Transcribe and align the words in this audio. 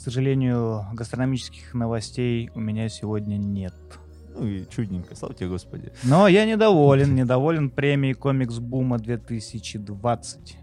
сожалению, 0.00 0.84
гастрономических 0.92 1.74
новостей 1.74 2.50
у 2.54 2.60
меня 2.60 2.88
сегодня 2.88 3.36
нет. 3.36 3.74
Ну 4.34 4.46
и 4.46 4.64
чудненько, 4.68 5.14
слава 5.14 5.34
тебе, 5.34 5.48
Господи. 5.48 5.92
Но 6.02 6.28
я 6.28 6.44
недоволен, 6.46 7.14
недоволен 7.14 7.70
премией 7.70 8.14
Комикс 8.14 8.58
Бума 8.58 8.98
2020. 8.98 10.56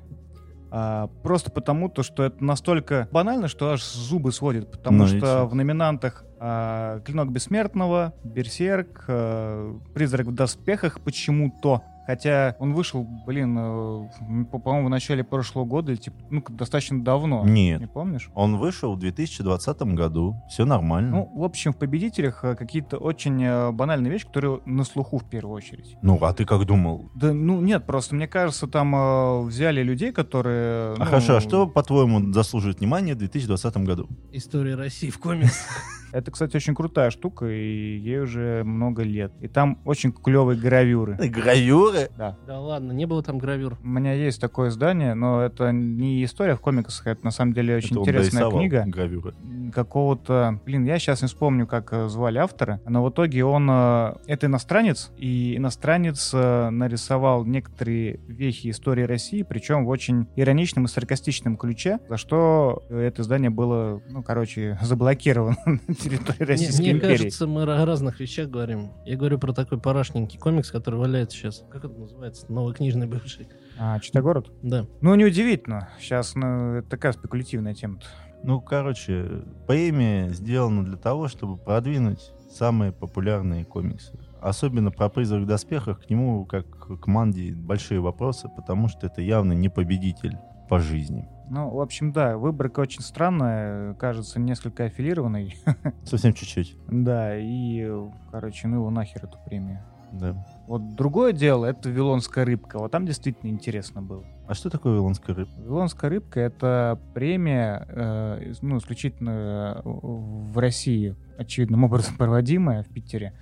А, 0.70 1.08
просто 1.24 1.52
потому, 1.52 1.90
то, 1.90 2.04
что 2.04 2.24
это 2.24 2.44
настолько 2.44 3.08
банально, 3.12 3.48
что 3.48 3.72
аж 3.72 3.84
зубы 3.84 4.32
сводит. 4.32 4.72
Потому 4.72 5.00
Ну, 5.00 5.08
что 5.08 5.46
в 5.46 5.56
номинантах 5.56 6.26
а, 6.40 7.00
Клинок 7.02 7.32
Бессмертного, 7.32 8.14
Берсерк, 8.24 9.06
а, 9.08 9.78
Призрак 9.94 10.28
в 10.28 10.34
доспехах 10.34 11.00
почему-то. 11.02 11.84
Хотя 12.08 12.56
он 12.60 12.74
вышел, 12.74 13.04
блин, 13.26 13.58
э, 13.60 14.46
по- 14.50 14.60
по-моему, 14.60 14.88
в 14.88 14.90
начале 14.90 15.24
прошлого 15.26 15.66
года, 15.66 15.92
или, 15.92 16.00
типа, 16.00 16.16
ну, 16.30 16.42
достаточно 16.50 17.04
давно. 17.04 17.44
Нет. 17.46 17.82
Не 17.82 17.88
помнишь? 17.88 18.30
Он 18.34 18.58
вышел 18.58 18.96
в 18.96 19.00
2020 19.00 19.82
году, 19.94 20.36
все 20.50 20.64
нормально. 20.64 21.12
Ну, 21.12 21.32
в 21.36 21.44
общем, 21.44 21.74
в 21.74 21.78
победителях 21.78 22.46
э, 22.46 22.56
какие-то 22.56 22.98
очень 22.98 23.44
э, 23.44 23.72
банальные 23.72 24.10
вещи, 24.12 24.26
которые 24.26 24.62
на 24.66 24.86
слуху 24.86 25.18
в 25.18 25.30
первую 25.30 25.56
очередь. 25.58 25.98
Ну, 26.02 26.18
а 26.22 26.34
ты 26.34 26.46
как 26.46 26.66
думал? 26.66 27.12
Да, 27.14 27.34
ну 27.34 27.60
нет, 27.60 27.86
просто 27.86 28.16
мне 28.16 28.28
кажется, 28.28 28.68
там 28.68 28.96
э, 28.96 29.42
взяли 29.44 29.84
людей, 29.84 30.14
которые. 30.14 30.94
А 30.94 30.96
ну, 31.00 31.06
хорошо, 31.06 31.36
а 31.36 31.42
что, 31.42 31.68
по-твоему, 31.68 32.32
заслуживает 32.32 32.80
внимания 32.80 33.16
в 33.16 33.18
2020 33.18 33.78
году? 33.80 34.08
История 34.32 34.76
России 34.76 35.10
в 35.10 35.20
комикс. 35.20 35.66
Это, 36.12 36.32
кстати, 36.32 36.56
очень 36.56 36.76
крутая 36.76 37.10
штука, 37.10 37.46
и 37.48 37.98
ей 37.98 38.20
уже 38.22 38.64
много 38.64 39.04
лет. 39.04 39.32
И 39.42 39.48
там 39.48 39.80
очень 39.86 40.12
клевые 40.12 40.60
гравюры. 40.60 41.16
Гравюры? 41.30 42.10
Да. 42.18 42.38
Да 42.48 42.60
ладно, 42.60 42.92
не 42.92 43.06
было 43.06 43.22
там 43.24 43.38
гравюр. 43.38 43.78
У 43.84 43.88
меня 43.88 44.14
есть 44.14 44.40
такое 44.42 44.70
издание, 44.70 45.14
но 45.14 45.42
это 45.42 45.72
не 45.72 46.24
история 46.24 46.56
в 46.56 46.62
комиксах, 46.62 47.08
это 47.08 47.24
на 47.26 47.32
самом 47.32 47.54
деле 47.54 47.76
очень 47.76 47.96
Это 48.02 48.02
интересная 48.02 48.50
книга. 48.50 48.84
Гравюры. 48.88 49.34
какого-то... 49.74 50.60
Блин, 50.66 50.86
я 50.86 51.00
сейчас 51.00 51.22
не 51.22 51.28
вспомню, 51.28 51.68
как 51.68 51.94
э, 51.94 52.08
звали 52.08 52.38
автора, 52.38 52.82
но 52.88 53.04
в 53.04 53.10
итоге 53.10 53.44
он... 53.46 53.68
э, 53.70 54.14
Это 54.28 54.48
иностранец, 54.48 55.12
и 55.18 55.56
иностранец 55.58 56.32
э, 56.34 56.70
нарисовал 56.70 57.46
некоторые 57.46 58.20
вехи 58.28 58.70
истории 58.70 59.04
России, 59.04 59.44
причем 59.44 59.86
в 59.86 59.90
очень 59.90 60.28
ироничном 60.36 60.86
и 60.86 60.88
саркастичном 60.88 61.58
ключе, 61.58 62.00
за 62.10 62.18
что 62.18 62.84
это 62.90 63.22
издание 63.22 63.50
было, 63.50 64.02
ну, 64.10 64.24
короче, 64.24 64.78
заблокировано 64.82 65.58
территории 65.98 66.38
Мне, 66.40 66.48
Российской 66.48 66.82
мне 66.82 66.92
империи. 66.92 67.18
кажется, 67.18 67.48
мы 67.48 67.64
о 67.64 67.86
разных 67.86 68.20
вещах 68.20 68.50
говорим. 68.50 68.92
Я 69.06 69.18
говорю 69.18 69.40
про 69.40 69.54
такой 69.54 69.80
парашненький 69.80 70.40
комикс, 70.40 70.72
который 70.72 71.00
валяется 71.00 71.38
сейчас. 71.38 71.64
Как 71.70 71.86
это 71.86 71.94
называется? 71.94 72.52
Новый 72.52 72.74
книжный 72.74 73.08
бывший. 73.08 73.50
А, 73.78 74.00
Читай 74.00 74.22
город? 74.22 74.52
Да. 74.62 74.86
Ну, 75.02 75.16
неудивительно. 75.16 75.90
Сейчас, 76.00 76.36
ну, 76.36 76.76
это 76.76 76.90
такая 76.90 77.12
спекулятивная 77.14 77.74
тема 77.74 78.00
Ну, 78.44 78.62
короче, 78.62 79.44
премия 79.68 80.30
сделана 80.30 80.84
для 80.86 80.98
того, 80.98 81.28
чтобы 81.28 81.58
продвинуть 81.58 82.32
самые 82.52 82.92
популярные 82.92 83.66
комиксы. 83.66 84.18
Особенно 84.42 84.92
про 84.92 85.10
«Призрак 85.10 85.44
в 85.44 85.46
доспехах» 85.46 86.02
к 86.06 86.10
нему, 86.10 86.46
как 86.46 86.66
к 87.02 87.08
Манди, 87.08 87.54
большие 87.54 88.00
вопросы, 88.00 88.48
потому 88.56 88.88
что 88.88 89.08
это 89.08 89.22
явно 89.22 89.54
не 89.54 89.68
победитель 89.70 90.38
по 90.68 90.80
жизни. 90.80 91.28
Ну, 91.50 91.70
в 91.70 91.80
общем, 91.80 92.12
да, 92.12 92.38
выборка 92.38 92.82
очень 92.82 93.02
странная, 93.02 93.94
кажется, 93.94 94.40
несколько 94.40 94.86
аффилированной. 94.86 95.56
Совсем 96.04 96.34
чуть-чуть. 96.34 96.76
Да, 96.90 97.38
и, 97.38 97.90
короче, 98.32 98.68
ну 98.68 98.78
его 98.78 98.90
нахер 98.90 99.24
эту 99.24 99.38
премию. 99.46 99.82
Да. 100.12 100.46
Вот 100.68 100.96
другое 100.96 101.34
дело, 101.34 101.66
это 101.66 101.90
Вилонская 101.90 102.46
рыбка. 102.46 102.80
Вот 102.80 102.92
там 102.92 103.06
действительно 103.06 103.50
интересно 103.50 104.02
было. 104.02 104.26
А 104.48 104.54
что 104.54 104.70
такое 104.70 104.94
вилонская 104.94 105.36
рыба? 105.36 105.52
Вилонская 105.58 106.10
рыбка— 106.10 106.40
это 106.42 107.00
премия, 107.14 107.86
э, 107.90 108.54
ну, 108.62 108.78
исключительно 108.78 109.76
э, 109.76 109.82
в 109.84 110.58
России, 110.58 111.16
очевидным 111.38 111.84
образом 111.84 112.16
проводимая 112.18 112.84
в 112.84 112.88
Питере. 112.88 113.34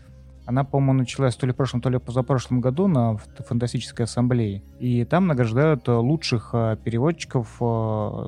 Она, 0.46 0.64
по-моему, 0.64 1.00
началась 1.00 1.36
то 1.36 1.48
ли 1.48 1.54
в 1.54 1.56
прошлом, 1.56 1.82
то 1.82 1.90
ли 1.90 1.98
позапрошлом 1.98 2.62
году 2.62 2.88
на 2.88 3.18
фантастической 3.18 4.06
ассамблее. 4.06 4.64
И 4.80 5.03
там 5.06 5.28
награждают 5.28 5.88
э, 5.88 5.92
лучших 5.92 6.52
э, 6.53 6.78
переводчиков 6.84 7.58
э, 7.59 7.64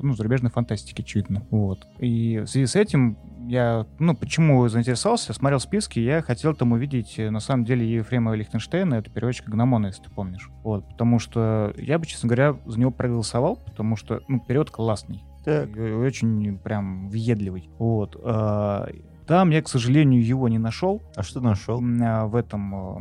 ну, 0.02 0.12
зарубежной 0.14 0.50
фантастики, 0.50 1.02
очевидно. 1.02 1.44
Вот. 1.50 1.86
И 1.98 2.40
в 2.40 2.46
связи 2.46 2.66
с 2.66 2.76
этим 2.76 3.16
я, 3.46 3.86
ну, 3.98 4.14
почему 4.14 4.66
заинтересовался, 4.68 5.32
смотрел 5.32 5.60
списки, 5.60 6.00
я 6.00 6.20
хотел 6.20 6.54
там 6.54 6.72
увидеть, 6.72 7.16
на 7.18 7.40
самом 7.40 7.64
деле, 7.64 7.90
Ефрема 7.90 8.34
Лихтенштейна, 8.34 8.96
это 8.96 9.10
переводчика 9.10 9.50
Гномона, 9.50 9.86
если 9.86 10.02
ты 10.02 10.10
помнишь. 10.10 10.50
Вот, 10.64 10.86
потому 10.88 11.18
что 11.18 11.72
я 11.76 11.98
бы, 11.98 12.06
честно 12.06 12.28
говоря, 12.28 12.56
за 12.66 12.78
него 12.78 12.90
проголосовал, 12.90 13.56
потому 13.56 13.96
что, 13.96 14.20
ну, 14.28 14.40
перевод 14.40 14.70
классный. 14.70 15.22
Так. 15.44 15.70
Очень 15.76 16.58
прям 16.58 17.08
въедливый. 17.08 17.70
Вот. 17.78 18.20
А, 19.28 19.30
Там 19.38 19.50
я, 19.50 19.62
к 19.62 19.68
сожалению, 19.68 20.24
его 20.24 20.48
не 20.48 20.58
нашел. 20.58 21.02
А 21.14 21.22
что 21.22 21.40
нашел? 21.40 21.80
А, 22.02 22.26
В 22.26 22.34
этом, 22.34 22.74
э, 22.74 23.00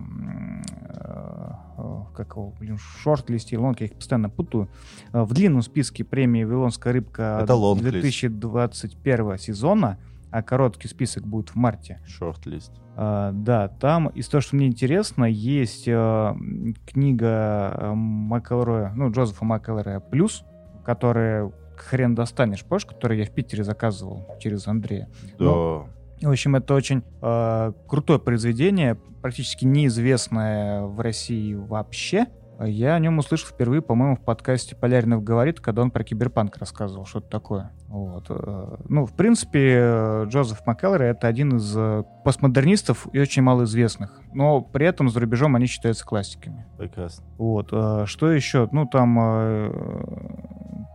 э, 1.78 2.02
как 2.16 2.36
его, 2.36 2.54
блин, 2.60 2.78
шорт-листе, 2.78 3.58
лонг, 3.58 3.82
я 3.82 3.88
их 3.88 3.94
постоянно 3.94 4.30
путаю. 4.30 4.70
В 5.14 5.34
длинном 5.34 5.62
списке 5.62 6.04
премии 6.04 6.44
«Вилонская 6.44 6.94
рыбка» 6.94 7.40
Это 7.42 7.56
лонг-лист. 7.56 8.02
2021 8.02 9.38
сезона, 9.38 9.98
а 10.32 10.44
короткий 10.44 10.88
список 10.88 11.26
будет 11.26 11.50
в 11.50 11.56
марте. 11.56 12.02
Шорт-лист. 12.06 12.72
А, 12.96 13.32
да, 13.32 13.68
там 13.68 14.08
из 14.08 14.28
того, 14.28 14.42
что 14.42 14.56
мне 14.56 14.68
интересно, 14.68 15.26
есть 15.26 15.86
книга 15.86 17.94
Макэлроя, 17.96 18.92
ну, 18.96 19.12
Джозефа 19.12 19.46
Макэлроя 19.46 20.00
«Плюс», 20.00 20.44
которая 20.84 21.52
хрен 21.78 22.16
достанешь, 22.16 22.64
помнишь, 22.64 22.86
которую 22.86 23.20
я 23.20 23.26
в 23.26 23.32
Питере 23.32 23.64
заказывал 23.64 24.28
через 24.40 24.68
Андрея. 24.68 25.10
Да. 25.38 25.46
Ну, 25.46 25.88
В 26.22 26.30
общем, 26.30 26.56
это 26.56 26.74
очень 26.74 27.04
э, 27.22 27.74
крутое 27.88 28.20
произведение, 28.20 28.96
практически 29.22 29.66
неизвестное 29.66 30.84
в 30.84 31.00
России 31.00 31.54
вообще. 31.54 32.26
Я 32.60 32.96
о 32.96 33.00
нем 33.00 33.20
услышал 33.20 33.50
впервые, 33.50 33.84
по-моему, 33.84 34.16
в 34.16 34.22
подкасте 34.22 34.76
«Поляринов 34.76 35.24
говорит», 35.24 35.60
когда 35.60 35.84
он 35.84 35.92
про 35.92 36.04
киберпанк 36.04 36.58
рассказывал, 36.58 37.06
что 37.06 37.20
это 37.20 37.30
такое. 37.30 37.72
Вот. 37.88 38.26
э, 38.30 38.78
Ну, 38.90 39.06
в 39.06 39.14
принципе, 39.14 40.24
Джозеф 40.26 40.66
МакКеллер— 40.66 41.02
это 41.04 41.28
один 41.28 41.58
из 41.58 41.72
э, 41.78 42.04
постмодернистов 42.24 43.08
и 43.14 43.20
очень 43.20 43.44
малоизвестных. 43.44 44.20
Но 44.34 44.62
при 44.62 44.88
этом 44.88 45.10
за 45.10 45.20
рубежом 45.20 45.56
они 45.56 45.68
считаются 45.68 46.04
классиками. 46.04 46.66
Прекрасно. 46.80 47.24
Вот. 47.38 47.70
э, 47.72 48.06
Что 48.08 48.32
еще? 48.32 48.68
Ну, 48.72 48.88
там... 48.88 49.16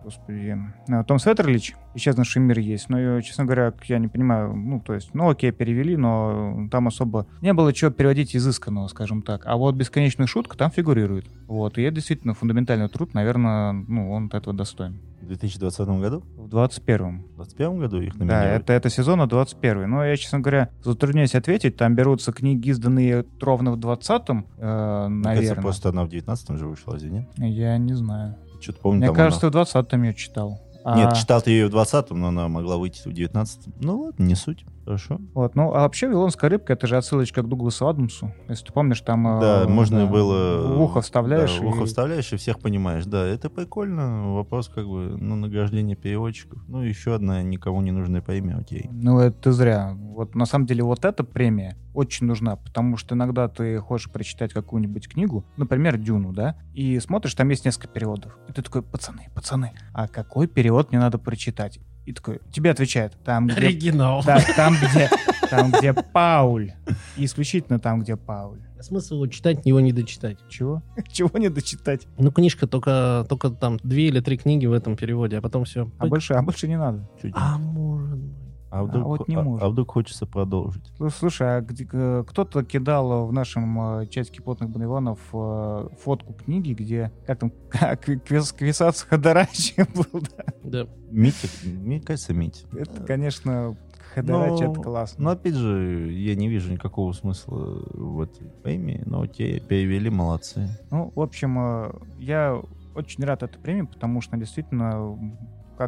Господи. 0.02 0.58
Том 1.06 1.20
Сеттерлич, 1.20 1.76
«Исчезнувший 1.94 2.42
мир» 2.42 2.58
есть. 2.58 2.88
Но, 2.88 2.98
я, 2.98 3.20
честно 3.22 3.44
говоря, 3.44 3.72
я 3.84 3.98
не 3.98 4.08
понимаю, 4.08 4.54
ну, 4.54 4.80
то 4.80 4.94
есть, 4.94 5.10
ну, 5.14 5.28
окей, 5.30 5.50
перевели, 5.52 5.96
но 5.96 6.68
там 6.70 6.88
особо 6.88 7.26
не 7.40 7.52
было 7.52 7.72
чего 7.72 7.90
переводить 7.90 8.34
изысканного, 8.36 8.88
скажем 8.88 9.22
так. 9.22 9.42
А 9.46 9.56
вот 9.56 9.74
«Бесконечная 9.74 10.26
шутка» 10.26 10.56
там 10.56 10.70
фигурирует. 10.70 11.26
Вот. 11.46 11.78
И 11.78 11.82
это 11.82 11.96
действительно 11.96 12.34
фундаментальный 12.34 12.88
труд, 12.88 13.14
наверное, 13.14 13.72
ну, 13.72 14.10
он 14.12 14.30
этого 14.32 14.54
достоин. 14.56 15.00
В 15.20 15.26
2020 15.26 15.88
году? 16.00 16.24
В 16.36 16.48
21-м. 16.48 17.22
В 17.34 17.36
2021 17.36 17.78
году 17.78 18.00
их 18.00 18.12
Да, 18.14 18.18
номинировали? 18.24 18.56
это, 18.56 18.72
это 18.72 18.90
сезона 18.90 19.28
21 19.28 19.88
Но 19.88 20.04
я, 20.04 20.16
честно 20.16 20.40
говоря, 20.40 20.68
затрудняюсь 20.82 21.34
ответить. 21.36 21.76
Там 21.76 21.94
берутся 21.94 22.32
книги, 22.32 22.70
изданные 22.70 23.24
ровно 23.40 23.70
в 23.72 23.78
20-м, 23.78 24.46
э, 24.58 25.06
Мне 25.08 25.22
кажется, 25.24 25.40
наверное. 25.42 25.62
просто 25.62 25.88
она 25.90 26.04
в 26.04 26.08
19 26.08 26.58
же 26.58 26.66
вышла, 26.66 26.96
нет? 26.96 27.28
Я 27.36 27.78
не 27.78 27.94
знаю. 27.94 28.34
Что-то 28.60 28.80
помню, 28.80 28.98
Мне 29.06 29.14
кажется, 29.14 29.46
она- 29.46 29.64
в 29.64 29.68
20-м 29.68 30.02
я 30.02 30.12
читал. 30.12 30.60
А, 30.84 30.96
Нет, 30.96 31.14
читал 31.14 31.40
ты 31.40 31.50
ее 31.50 31.68
в 31.68 31.74
20-м, 31.74 32.18
но 32.20 32.28
она 32.28 32.48
могла 32.48 32.76
выйти 32.76 33.00
в 33.00 33.12
19-м. 33.12 33.74
Ну 33.80 34.00
ладно, 34.02 34.22
не 34.22 34.34
суть. 34.34 34.64
Хорошо. 34.84 35.20
Вот, 35.34 35.54
ну, 35.54 35.72
а 35.74 35.80
вообще 35.82 36.08
«Вилонская 36.08 36.50
рыбка»— 36.50 36.72
это 36.74 36.86
же 36.86 36.96
отсылочка 36.96 37.42
к 37.42 37.48
Дугласу 37.48 37.86
Адамсу. 37.88 38.32
Если 38.48 38.66
ты 38.66 38.72
помнишь, 38.72 39.00
там... 39.00 39.26
э, 39.26 39.40
Да, 39.40 39.68
можно 39.68 40.00
да, 40.00 40.06
было... 40.06 40.74
В 40.76 40.82
ухо 40.82 41.00
вставляешь. 41.00 41.56
Да, 41.58 41.64
в 41.64 41.68
ухо 41.68 41.82
и- 41.82 41.86
вставляешь 41.86 42.32
и 42.32 42.36
всех 42.36 42.58
понимаешь. 42.58 43.04
Да, 43.06 43.24
это 43.24 43.48
прикольно. 43.48 44.34
Вопрос 44.34 44.68
как 44.68 44.86
бы, 44.88 45.16
ну, 45.18 45.36
награждение 45.36 45.96
переводчиков. 45.96 46.60
Ну, 46.68 46.82
еще 46.82 47.14
одна 47.14 47.42
никому 47.42 47.80
не 47.80 47.92
нужная 47.92 48.22
премия, 48.22 48.56
окей. 48.56 48.88
Ну, 48.90 49.20
это 49.20 49.52
зря. 49.52 49.96
Вот 49.96 50.34
на 50.34 50.46
самом 50.46 50.66
деле 50.66 50.82
вот 50.82 51.04
эта 51.04 51.22
премия 51.24 51.76
очень 51.94 52.26
нужна, 52.26 52.56
потому 52.56 52.96
что 52.96 53.14
иногда 53.14 53.48
ты 53.48 53.78
хочешь 53.78 54.10
прочитать 54.10 54.52
какую-нибудь 54.52 55.08
книгу, 55.08 55.44
например, 55.56 55.98
«Дюну», 55.98 56.32
да, 56.32 56.56
и 56.74 56.98
смотришь, 57.00 57.34
там 57.34 57.48
есть 57.50 57.64
несколько 57.66 57.88
переводов. 57.88 58.36
И 58.48 58.52
ты 58.52 58.62
такой, 58.62 58.82
пацаны, 58.82 59.28
пацаны, 59.34 59.72
а 59.92 60.08
какой 60.08 60.46
перевод 60.46 60.90
мне 60.90 60.98
надо 60.98 61.18
прочитать? 61.18 61.78
И 62.04 62.12
такой, 62.12 62.40
тебе 62.52 62.70
отвечает, 62.70 63.12
там, 63.24 63.46
где 63.46 63.56
Оригинал. 63.56 64.22
Да, 64.24 64.40
там, 64.56 64.74
где, 64.74 65.08
там, 65.48 65.70
где 65.70 65.92
Пауль. 65.92 66.72
И 67.16 67.24
исключительно 67.24 67.78
там, 67.78 68.00
где 68.00 68.16
Пауль. 68.16 68.58
Смысл 68.80 69.14
его 69.14 69.26
читать, 69.28 69.64
его 69.64 69.78
не 69.78 69.92
дочитать. 69.92 70.38
Чего? 70.48 70.82
Чего 71.12 71.38
не 71.38 71.48
дочитать? 71.48 72.08
Ну, 72.18 72.32
книжка 72.32 72.66
только, 72.66 73.24
только 73.28 73.50
там 73.50 73.78
две 73.84 74.08
или 74.08 74.18
три 74.18 74.36
книги 74.36 74.66
в 74.66 74.72
этом 74.72 74.96
переводе, 74.96 75.38
а 75.38 75.40
потом 75.40 75.64
все. 75.64 75.88
А 75.98 76.06
больше, 76.06 76.34
а 76.34 76.42
больше 76.42 76.66
не 76.66 76.76
надо. 76.76 77.08
А 77.34 77.58
может 77.58 78.18
быть. 78.18 78.41
А 78.72 78.84
вдруг, 78.84 79.04
вот 79.04 79.28
не 79.28 79.34
а- 79.36 79.42
может. 79.42 79.62
а 79.62 79.68
вдруг 79.68 79.90
хочется 79.92 80.24
продолжить? 80.24 80.82
Слу- 80.98 81.10
Слушай, 81.10 81.58
а 81.58 81.60
где- 81.60 81.86
э, 81.92 82.24
кто-то 82.26 82.64
кидал 82.64 83.26
в 83.26 83.32
нашем 83.32 83.98
э, 84.00 84.06
чатике 84.06 84.40
плотных 84.42 84.70
баниванов 84.70 85.18
э, 85.34 85.88
фотку 86.00 86.32
книги, 86.32 86.72
где, 86.72 87.12
как 87.26 87.40
там, 87.40 87.52
квис, 88.00 88.50
Квисац 88.52 89.02
Хадарачи 89.02 89.84
был, 89.94 90.22
да? 90.22 90.44
Да. 90.64 90.86
Митя, 91.10 91.48
мне 91.66 92.00
кажется, 92.00 92.32
Митя. 92.32 92.66
Это, 92.72 93.04
конечно, 93.04 93.76
Хадарачи, 94.14 94.62
Ну, 94.64 94.72
это 94.72 94.80
классно. 94.80 95.24
Но 95.24 95.30
опять 95.32 95.54
же, 95.54 96.10
я 96.10 96.34
не 96.34 96.48
вижу 96.48 96.72
никакого 96.72 97.12
смысла 97.12 97.82
в 97.92 98.22
этой 98.22 98.48
премии, 98.62 99.02
но 99.04 99.26
те 99.26 99.60
перевели, 99.60 100.08
молодцы. 100.08 100.78
Ну, 100.90 101.12
в 101.14 101.20
общем, 101.20 101.92
я 102.18 102.58
очень 102.94 103.24
рад 103.24 103.42
этой 103.42 103.58
премии, 103.58 103.82
потому 103.82 104.22
что 104.22 104.34
она 104.34 104.40
действительно 104.44 105.18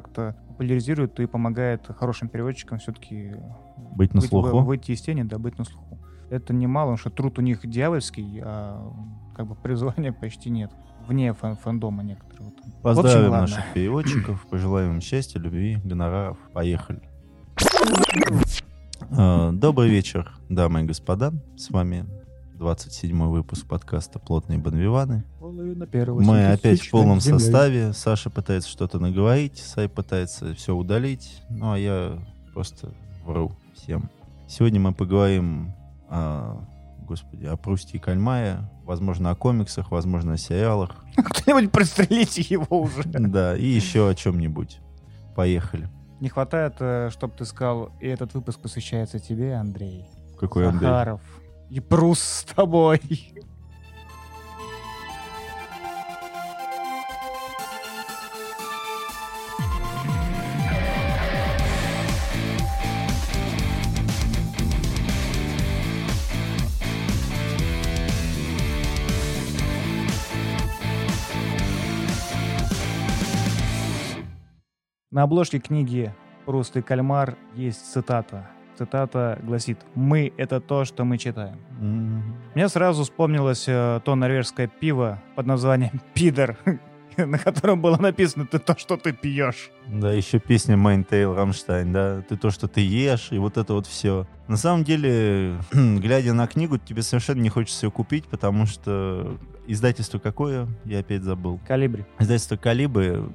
как-то 0.00 0.37
популяризирует 0.49 1.19
и 1.20 1.26
помогает 1.26 1.87
хорошим 1.87 2.29
переводчикам 2.29 2.79
все-таки 2.79 3.37
Быть 3.96 4.12
на 4.14 4.20
слуху. 4.20 4.58
выйти 4.61 4.93
из 4.93 5.00
тени, 5.02 5.23
да, 5.23 5.38
быть 5.38 5.56
на 5.58 5.64
слуху. 5.64 5.99
Это 6.31 6.52
немало, 6.52 6.93
потому 6.93 6.99
что 6.99 7.11
труд 7.11 7.38
у 7.38 7.43
них 7.43 7.64
дьявольский, 7.64 8.41
а 8.43 8.93
как 9.37 9.46
бы 9.46 9.55
призвания 9.55 10.12
почти 10.20 10.50
нет. 10.50 10.70
Вне 11.06 11.32
фан- 11.35 11.56
фандома. 11.56 12.02
В 12.02 12.06
общем, 12.06 12.73
Поздравим 12.82 13.31
ладно. 13.31 13.41
наших 13.43 13.64
переводчиков, 13.75 14.44
пожелаем 14.50 14.94
им 14.94 15.00
счастья, 15.00 15.38
любви, 15.38 15.79
гонораров. 15.85 16.38
Поехали. 16.52 17.00
Э, 19.11 19.50
Добрый 19.52 19.90
вечер, 19.90 20.32
дамы 20.49 20.82
и 20.82 20.85
господа. 20.85 21.32
С 21.56 21.70
вами 21.70 22.06
27 22.54 23.26
выпуск 23.26 23.66
подкаста 23.66 24.20
«Плотные 24.20 24.58
банвиваны». 24.58 25.24
Мы 25.40 26.52
опять 26.52 26.80
в 26.80 26.90
полном 26.90 27.20
земля. 27.20 27.40
составе. 27.40 27.92
Саша 27.92 28.30
пытается 28.30 28.70
что-то 28.70 29.00
наговорить, 29.00 29.58
Сай 29.58 29.88
пытается 29.88 30.54
все 30.54 30.74
удалить, 30.74 31.42
ну 31.50 31.72
а 31.72 31.78
я 31.78 32.18
просто 32.52 32.94
вру 33.24 33.52
всем. 33.74 34.08
Сегодня 34.46 34.78
мы 34.78 34.94
поговорим 34.94 35.74
о, 36.08 36.60
господи, 37.00 37.44
о 37.44 37.56
Прусте 37.56 37.98
и 37.98 38.00
Кальмае, 38.00 38.70
возможно, 38.84 39.30
о 39.30 39.34
комиксах, 39.34 39.90
возможно, 39.90 40.34
о 40.34 40.36
сериалах, 40.36 41.04
Кто-нибудь 41.16 41.72
пристрелите 41.72 42.42
его 42.42 42.82
уже. 42.82 43.02
да, 43.04 43.56
и 43.56 43.66
еще 43.66 44.08
о 44.08 44.14
чем-нибудь. 44.14 44.78
Поехали. 45.34 45.88
Не 46.20 46.28
хватает, 46.28 46.74
чтобы 47.12 47.34
ты 47.36 47.44
сказал, 47.46 47.90
и 48.00 48.06
этот 48.06 48.32
выпуск 48.34 48.60
посвящается 48.60 49.18
тебе, 49.18 49.54
Андрей. 49.54 50.06
Какой 50.38 50.68
Андрей? 50.68 50.88
И 51.70 51.81
Прус 51.81 52.20
с 52.20 52.44
тобой. 52.44 53.00
На 75.14 75.22
обложке 75.22 75.61
книги 75.61 76.12
«Пруст 76.44 76.76
и 76.76 76.82
кальмар» 76.82 77.38
есть 77.55 77.93
цитата. 77.93 78.50
Цитата 78.76 79.38
гласит 79.43 79.79
«Мы— 79.94 80.32
это 80.37 80.61
то, 80.61 80.85
что 80.85 81.05
мы 81.05 81.17
читаем». 81.19 81.59
М, 81.81 82.37
Мне 82.55 82.69
сразу 82.69 83.05
вспомнилось 83.05 83.65
э, 83.69 84.00
то 84.05 84.15
норвежское 84.17 84.67
пиво 84.67 85.23
под 85.37 85.47
названием 85.47 86.00
«Пидор», 86.15 86.56
на 87.17 87.38
котором 87.38 87.81
было 87.81 87.97
написано 87.97 88.47
«Ты 88.47 88.59
то, 88.59 88.76
что 88.76 88.97
ты 88.97 89.12
пьешь». 89.12 89.71
Да, 89.87 90.12
еще 90.12 90.41
песня 90.41 90.76
Mein 90.76 91.06
Teil 91.06 91.34
Rammstein, 91.34 91.93
да, 91.93 92.23
ты 92.29 92.37
то, 92.37 92.50
что 92.50 92.67
ты 92.67 92.81
ешь, 92.81 93.29
и 93.31 93.38
вот 93.38 93.56
это 93.59 93.75
вот 93.75 93.87
все. 93.87 94.26
На 94.49 94.56
самом 94.56 94.82
деле, 94.82 95.55
глядя 95.73 96.32
на 96.32 96.47
книгу, 96.49 96.79
тебе 96.79 97.03
совершенно 97.03 97.41
не 97.41 97.49
хочется 97.50 97.87
ее 97.87 97.93
купить, 97.93 98.25
потому 98.26 98.67
что 98.67 99.38
издательство 99.69 100.19
какое, 100.19 100.67
я 100.85 100.99
опять 100.99 101.23
забыл. 101.23 101.61
Колибри. 101.69 102.05
Издательство 102.19 102.56
Колибри 102.56 103.31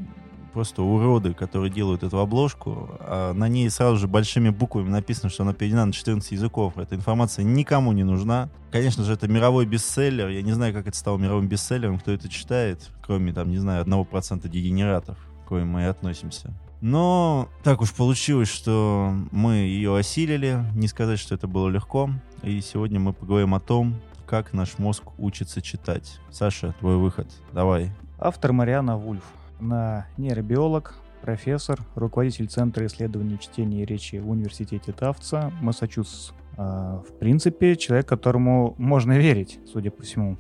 просто 0.50 0.84
уроды, 0.84 1.34
которые 1.34 1.72
делают 1.72 2.04
эту 2.04 2.19
обложку. 2.19 2.90
А 3.00 3.34
на 3.34 3.48
ней 3.48 3.69
сразу 3.69 3.98
же 3.98 4.07
большими 4.07 4.50
буквами 4.50 4.90
написано, 4.90 5.30
что 5.30 5.44
она 5.44 5.54
переведена 5.54 5.86
на 5.86 5.94
14 5.94 6.31
языков. 6.31 6.78
Эта 6.78 6.96
информация 6.96 7.44
никому 7.44 7.92
не 7.92 8.04
нужна. 8.04 8.50
Конечно 8.72 9.04
же, 9.04 9.13
это 9.13 9.28
мировой 9.28 9.66
бестселлер. 9.66 10.30
Я 10.30 10.42
не 10.42 10.51
знаю, 10.51 10.74
как 10.74 10.88
это 10.88 10.98
стало 10.98 11.18
мировым 11.18 11.48
бестселлером, 11.48 12.00
кто 12.00 12.12
это 12.12 12.30
читает, 12.30 12.90
кроме, 13.01 13.34
там, 13.34 13.50
не 13.50 13.57
знаю, 13.57 13.86
1% 13.86 14.48
дегенератов, 14.48 15.18
к 15.46 15.50
коим 15.50 15.69
мы 15.69 15.81
и 15.81 15.86
относимся. 15.86 16.54
Но 16.81 17.50
так 17.63 17.81
уж 17.81 17.94
получилось, 17.94 18.48
что 18.50 19.13
мы 19.31 19.54
ее 19.56 19.98
осилили. 19.98 20.63
Не 20.75 20.88
сказать, 20.88 21.19
что 21.19 21.36
это 21.36 21.48
было 21.48 21.68
легко. 21.68 22.10
И 22.42 22.62
сегодня 22.62 23.00
мы 23.00 23.12
поговорим 23.12 23.54
о 23.54 23.60
том, 23.60 23.95
как 24.25 24.54
наш 24.54 24.78
мозг 24.78 25.04
учится 25.18 25.62
читать. 25.62 26.19
Саша, 26.31 26.74
твой 26.80 26.98
выход. 26.98 27.28
Давай. 27.52 27.92
Автор 28.19 28.54
Мариана 28.54 28.95
Вульф. 28.95 29.24
Нейробиолог, 29.60 30.94
профессор, 31.22 31.80
руководитель 31.96 32.48
Центра 32.48 32.86
исследований 32.86 33.40
чтения 33.40 33.84
и 33.84 33.86
речи 33.86 34.18
в 34.18 34.30
Университете 34.30 34.92
Тавца, 34.92 35.52
Массачусетс. 35.62 36.32
А, 36.58 37.02
в 37.08 37.18
принципе, 37.20 37.76
человек, 37.76 38.08
которому 38.08 38.76
можно 38.78 39.18
верить, 39.18 39.60
судя 39.72 39.92
по 39.92 40.04
всему. 40.04 40.38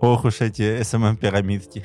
Ох 0.00 0.24
уж 0.24 0.40
эти 0.40 0.82
СММ-пирамидки. 0.82 1.84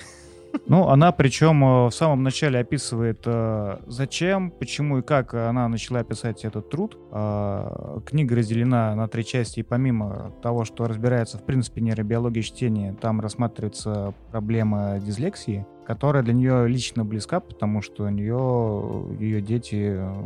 Ну, 0.68 0.88
она 0.90 1.12
причем 1.12 1.64
э, 1.64 1.88
в 1.88 1.92
самом 1.92 2.22
начале 2.22 2.60
описывает, 2.60 3.22
э, 3.26 3.78
зачем, 3.88 4.52
почему 4.52 5.00
и 5.00 5.02
как 5.02 5.34
она 5.34 5.68
начала 5.68 6.04
писать 6.04 6.46
этот 6.46 6.70
труд. 6.70 6.98
А, 7.12 8.00
Книга 8.06 8.36
разделена 8.36 8.94
на 8.94 9.08
три 9.08 9.26
части, 9.26 9.62
и 9.62 9.64
помимо 9.64 10.32
того, 10.44 10.64
что 10.64 10.86
разбирается 10.88 11.40
в 11.40 11.44
принципе 11.44 11.82
нейробиологии 11.82 12.42
чтения, 12.42 12.96
там 13.02 13.20
рассматривается 13.20 14.14
проблема 14.32 15.00
дислексии, 15.00 15.66
которая 15.86 16.24
для 16.24 16.34
нее 16.34 16.68
лично 16.68 17.06
близка, 17.06 17.40
потому 17.40 17.82
что 17.82 18.04
у 18.04 18.10
нее 18.10 19.18
ее 19.20 19.42
дети 19.42 19.96
э, 19.98 20.24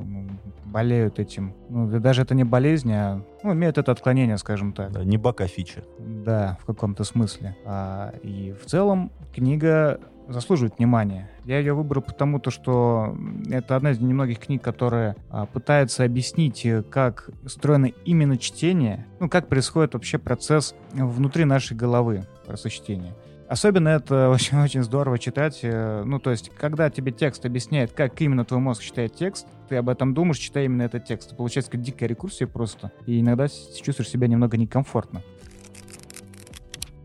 болеют 0.66 1.20
этим. 1.20 1.54
Ну, 1.70 1.88
да 1.88 2.00
даже 2.00 2.22
это 2.22 2.36
не 2.36 2.44
болезнь, 2.44 2.92
а 2.94 3.22
ну, 3.44 3.54
имеют 3.54 3.78
это 3.78 3.92
отклонение, 3.92 4.38
скажем 4.38 4.74
так. 4.74 4.92
Да, 4.92 5.04
не 5.04 5.18
бака 5.18 5.48
фича. 5.48 5.84
Да, 6.00 6.58
в 6.62 6.66
каком-то 6.66 7.04
смысле. 7.04 7.56
А, 7.66 8.14
и 8.24 8.54
в 8.62 8.66
целом 8.66 9.12
книга 9.34 10.00
заслуживает 10.28 10.78
внимания. 10.78 11.30
Я 11.46 11.60
ее 11.60 11.74
выбрал 11.74 12.02
потому, 12.02 12.40
то, 12.40 12.52
что 12.52 13.16
это 13.50 13.76
одна 13.76 13.92
из 13.92 14.00
немногих 14.00 14.40
книг, 14.40 14.62
которая 14.62 15.16
а, 15.30 15.46
пытается 15.46 16.04
объяснить, 16.04 16.66
э, 16.66 16.84
как 16.84 17.30
устроено 17.44 17.92
именно 18.06 18.38
чтение, 18.38 19.06
ну, 19.20 19.30
как 19.30 19.48
происходит 19.48 19.94
вообще 19.94 20.18
процесс 20.18 20.76
внутри 20.92 21.46
нашей 21.46 21.78
головы, 21.78 22.26
процесс 22.46 22.74
чтения. 22.74 23.14
Особенно 23.48 23.90
это 23.90 24.30
очень-очень 24.32 24.84
здорово 24.84 25.18
читать. 25.20 25.60
э, 25.64 26.04
Ну, 26.06 26.20
то 26.20 26.32
есть, 26.32 26.52
когда 26.58 26.90
тебе 26.90 27.12
текст 27.12 27.46
объясняет, 27.46 27.94
как 27.94 28.20
именно 28.22 28.44
твой 28.46 28.60
мозг 28.60 28.84
читает 28.84 29.16
текст, 29.16 29.48
ты 29.70 29.78
об 29.78 29.90
этом 29.90 30.14
думаешь, 30.14 30.38
читая 30.38 30.66
именно 30.66 30.84
этот 30.84 31.06
текст. 31.06 31.36
Получается 31.36 31.72
как 31.72 31.82
дикая 31.82 32.08
рекурсия 32.08 32.48
просто. 32.48 32.92
И 33.06 33.20
иногда 33.20 33.48
чувствуешь 33.48 34.10
себя 34.10 34.28
немного 34.28 34.58
некомфортно. 34.58 35.22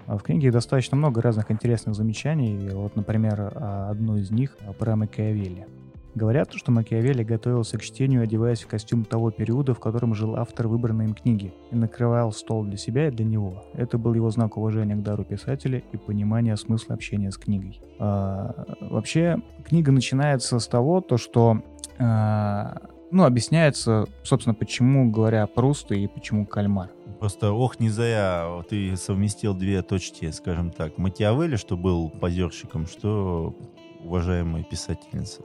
А 0.06 0.18
В 0.18 0.22
книге 0.22 0.50
достаточно 0.50 0.96
много 0.96 1.22
разных 1.22 1.50
интересных 1.50 1.94
замечаний. 1.94 2.68
Вот, 2.70 2.96
например, 2.96 3.52
а, 3.54 3.90
одно 3.90 4.18
из 4.18 4.30
них 4.30 4.56
а, 4.66 4.72
про 4.72 4.96
Макиавелли. 4.96 5.66
Говорят, 6.14 6.52
что 6.52 6.70
Макиавелли 6.70 7.22
готовился 7.22 7.78
к 7.78 7.82
чтению, 7.82 8.22
одеваясь 8.22 8.62
в 8.62 8.66
костюм 8.66 9.04
того 9.04 9.30
периода, 9.30 9.74
в 9.74 9.80
котором 9.80 10.14
жил 10.14 10.36
автор 10.36 10.68
выбранной 10.68 11.06
им 11.06 11.14
книги, 11.14 11.54
и 11.70 11.76
накрывал 11.76 12.32
стол 12.32 12.64
для 12.64 12.76
себя 12.76 13.08
и 13.08 13.10
для 13.10 13.24
него. 13.24 13.64
Это 13.72 13.96
был 13.96 14.12
его 14.12 14.30
знак 14.30 14.58
уважения 14.58 14.94
к 14.94 15.02
дару 15.02 15.24
писателя 15.24 15.82
и 15.92 15.96
понимания 15.96 16.56
смысла 16.56 16.94
общения 16.94 17.30
с 17.30 17.38
книгой. 17.38 17.80
А, 17.98 18.66
вообще, 18.80 19.38
книга 19.64 19.90
начинается 19.90 20.58
с 20.58 20.68
того, 20.68 21.00
то, 21.00 21.16
что 21.16 21.62
а, 21.98 22.82
ну, 23.10 23.24
объясняется, 23.24 24.06
собственно, 24.22 24.54
почему, 24.54 25.10
говоря 25.10 25.46
Пруст 25.46 25.92
и 25.92 26.06
почему 26.06 26.46
Кальмар. 26.46 26.90
Просто 27.20 27.52
ох, 27.52 27.78
не 27.78 27.88
зря 27.88 28.62
ты 28.68 28.96
совместил 28.96 29.54
две 29.54 29.82
точки, 29.82 30.30
скажем 30.30 30.70
так. 30.70 30.98
Матиавелли, 30.98 31.56
что 31.56 31.76
был 31.76 32.10
позерщиком, 32.10 32.86
что 32.86 33.54
уважаемая 34.02 34.64
писательница. 34.64 35.42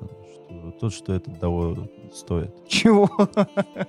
Тот, 0.80 0.94
что 0.94 1.14
этот 1.14 1.40
того 1.40 1.76
стоит. 2.14 2.52
Чего? 2.68 3.10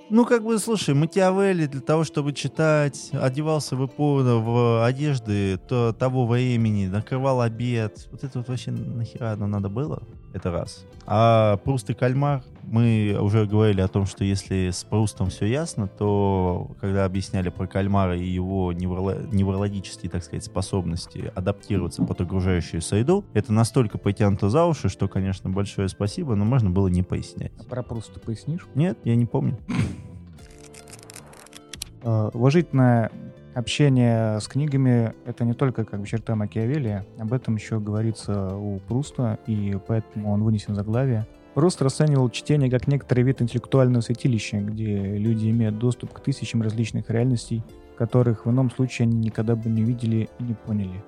Ну, 0.09 0.25
как 0.25 0.43
бы, 0.43 0.57
слушай, 0.59 0.93
Матиавелли 0.95 1.67
для 1.67 1.81
того, 1.81 2.03
чтобы 2.03 2.33
читать, 2.33 3.11
одевался 3.13 3.75
в, 3.75 3.83
эпо- 3.83 4.39
в 4.39 4.85
одежды 4.85 5.57
то, 5.57 5.93
того 5.93 6.25
времени, 6.25 6.87
накрывал 6.87 7.41
обед. 7.41 8.07
Вот 8.11 8.23
это 8.23 8.39
вот 8.39 8.47
вообще 8.47 8.71
нахера 8.71 9.33
оно 9.33 9.47
надо 9.47 9.69
было? 9.69 10.01
Это 10.33 10.51
раз. 10.51 10.85
А 11.05 11.57
Пруст 11.57 11.89
и 11.89 11.93
Кальмар, 11.93 12.43
Мы 12.63 13.17
уже 13.19 13.45
говорили 13.45 13.81
о 13.81 13.87
том, 13.87 14.05
что 14.05 14.23
если 14.23 14.69
с 14.69 14.83
Прустом 14.83 15.29
все 15.29 15.45
ясно, 15.45 15.87
то 15.87 16.71
когда 16.79 17.05
объясняли 17.05 17.49
про 17.49 17.67
кальмара 17.67 18.17
и 18.17 18.25
его 18.25 18.71
невроло- 18.73 19.27
неврологические, 19.33 20.09
так 20.09 20.23
сказать, 20.23 20.43
способности 20.43 21.31
адаптироваться 21.35 22.03
под 22.03 22.21
окружающую 22.21 22.81
среду, 22.81 23.25
это 23.33 23.53
настолько 23.53 23.97
потянуто 23.97 24.49
за 24.49 24.65
уши, 24.65 24.89
что, 24.89 25.07
конечно, 25.07 25.49
большое 25.49 25.89
спасибо, 25.89 26.35
но 26.35 26.45
можно 26.45 26.69
было 26.69 26.87
не 26.87 27.03
пояснять. 27.03 27.51
А 27.59 27.63
про 27.63 27.83
Пруста 27.83 28.19
пояснишь? 28.19 28.67
Нет, 28.75 28.97
я 29.03 29.15
не 29.15 29.25
помню. 29.25 29.57
Э, 32.03 32.29
Уважительное 32.33 33.11
общение 33.55 34.39
с 34.39 34.47
книгами— 34.47 35.13
это 35.25 35.43
не 35.43 35.53
только 35.53 35.85
как 35.85 35.99
бы 35.99 36.07
черта 36.07 36.35
Макиавелли, 36.35 37.05
об 37.17 37.33
этом 37.33 37.55
еще 37.55 37.79
говорится 37.79 38.55
у 38.55 38.79
Пруста, 38.79 39.39
и 39.47 39.77
поэтому 39.87 40.31
он 40.31 40.43
вынесен 40.43 40.75
за 40.75 40.83
заглавие. 40.83 41.27
Пруст 41.53 41.81
расценивал 41.81 42.29
чтение 42.29 42.69
как 42.69 42.87
некоторый 42.87 43.21
вид 43.21 43.41
интеллектуального 43.41 44.01
святилища, 44.01 44.57
где 44.57 45.17
люди 45.17 45.49
имеют 45.49 45.77
доступ 45.77 46.13
к 46.13 46.19
тысячам 46.19 46.61
различных 46.61 47.09
реальностей, 47.09 47.63
которых 47.97 48.45
в 48.45 48.51
ином 48.51 48.69
случае 48.71 49.07
они 49.07 49.17
никогда 49.17 49.55
бы 49.55 49.69
не 49.69 49.83
видели 49.83 50.29
и 50.39 50.43
не 50.43 50.53
поняли. 50.53 51.03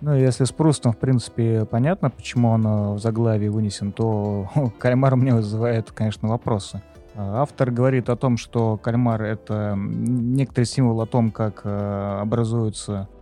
Ну, 0.00 0.14
если 0.14 0.44
с 0.44 0.52
Прустом, 0.52 0.92
в 0.92 0.98
принципе, 0.98 1.64
понятно, 1.64 2.10
почему 2.10 2.50
он 2.50 2.66
э, 2.66 2.94
в 2.94 2.98
заглавии 2.98 3.48
вынесен, 3.48 3.92
то 3.92 4.50
кальмар 4.78 5.16
мне 5.16 5.32
вызывает, 5.34 5.92
конечно, 5.92 6.28
вопросы. 6.28 6.82
Э, 7.14 7.36
Автор 7.36 7.70
говорит 7.70 8.10
о 8.10 8.16
том, 8.16 8.36
что 8.36 8.76
кальмар— 8.76 9.22
это 9.22 9.74
некоторый 9.76 10.64
символ 10.64 11.00
о 11.00 11.06
том, 11.06 11.30
как 11.30 11.62
э, 11.64 12.18
образуется, 12.20 13.08
э, 13.10 13.13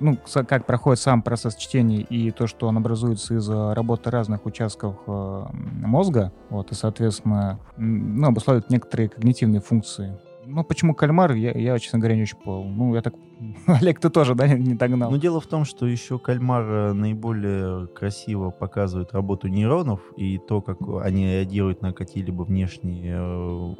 ну, 0.00 0.18
с- 0.24 0.44
как 0.44 0.66
проходит 0.66 1.00
сам 1.00 1.22
процесс 1.22 1.54
чтения 1.56 2.00
и 2.00 2.30
то, 2.30 2.46
что 2.46 2.66
он 2.66 2.76
образуется 2.76 3.34
из-за 3.34 3.74
работы 3.74 4.10
разных 4.10 4.44
участков 4.46 4.96
э, 5.06 5.44
мозга, 5.52 6.32
вот, 6.50 6.72
и, 6.72 6.74
соответственно, 6.74 7.58
ну, 7.76 8.26
обуславливает 8.28 8.70
некоторые 8.70 9.08
когнитивные 9.08 9.60
функции. 9.60 10.16
Ну, 10.44 10.64
почему 10.64 10.92
кальмар, 10.94 11.32
я, 11.34 11.52
я, 11.52 11.78
честно 11.78 12.00
говоря, 12.00 12.16
не 12.16 12.22
очень 12.22 12.36
понял. 12.38 12.64
Ну, 12.68 12.94
я 12.96 13.02
так... 13.02 13.14
Олег, 13.66 14.00
ты 14.00 14.10
тоже, 14.10 14.34
да, 14.34 14.48
не- 14.48 14.70
не 14.70 14.74
догнал? 14.74 15.10
Но 15.10 15.16
дело 15.16 15.40
в 15.40 15.46
том, 15.46 15.64
что 15.64 15.86
еще 15.86 16.18
кальмар 16.18 16.62
э, 16.64 16.92
наиболее 16.94 17.86
красиво 17.86 18.50
показывает 18.50 19.12
работу 19.12 19.46
нейронов 19.46 20.00
и 20.16 20.38
то, 20.38 20.60
как 20.60 20.78
они 21.04 21.26
реагируют 21.26 21.80
на 21.82 21.92
какие-либо 21.92 22.42
внешние 22.42 23.14
э, 23.16 23.74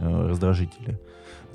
э, 0.00 0.26
раздражители. 0.28 0.98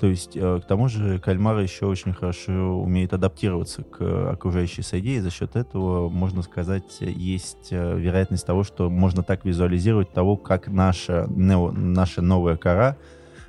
То 0.00 0.06
есть, 0.06 0.36
э, 0.36 0.60
к 0.62 0.66
тому 0.66 0.88
же, 0.88 1.18
кальмар 1.18 1.58
еще 1.58 1.86
очень 1.86 2.12
хорошо 2.12 2.52
умеет 2.80 3.12
адаптироваться 3.12 3.82
к 3.82 4.30
окружающей 4.30 4.82
среде, 4.82 5.16
и 5.16 5.20
за 5.20 5.30
счет 5.30 5.56
этого, 5.56 6.08
можно 6.08 6.42
сказать, 6.42 6.98
есть 7.00 7.68
э, 7.70 7.98
вероятность 7.98 8.46
того, 8.46 8.62
что 8.62 8.90
можно 8.90 9.22
так 9.22 9.44
визуализировать 9.44 10.12
того, 10.12 10.36
как 10.36 10.68
наша, 10.68 11.26
нео- 11.28 11.72
наша 11.72 12.22
новая 12.22 12.56
кора 12.56 12.96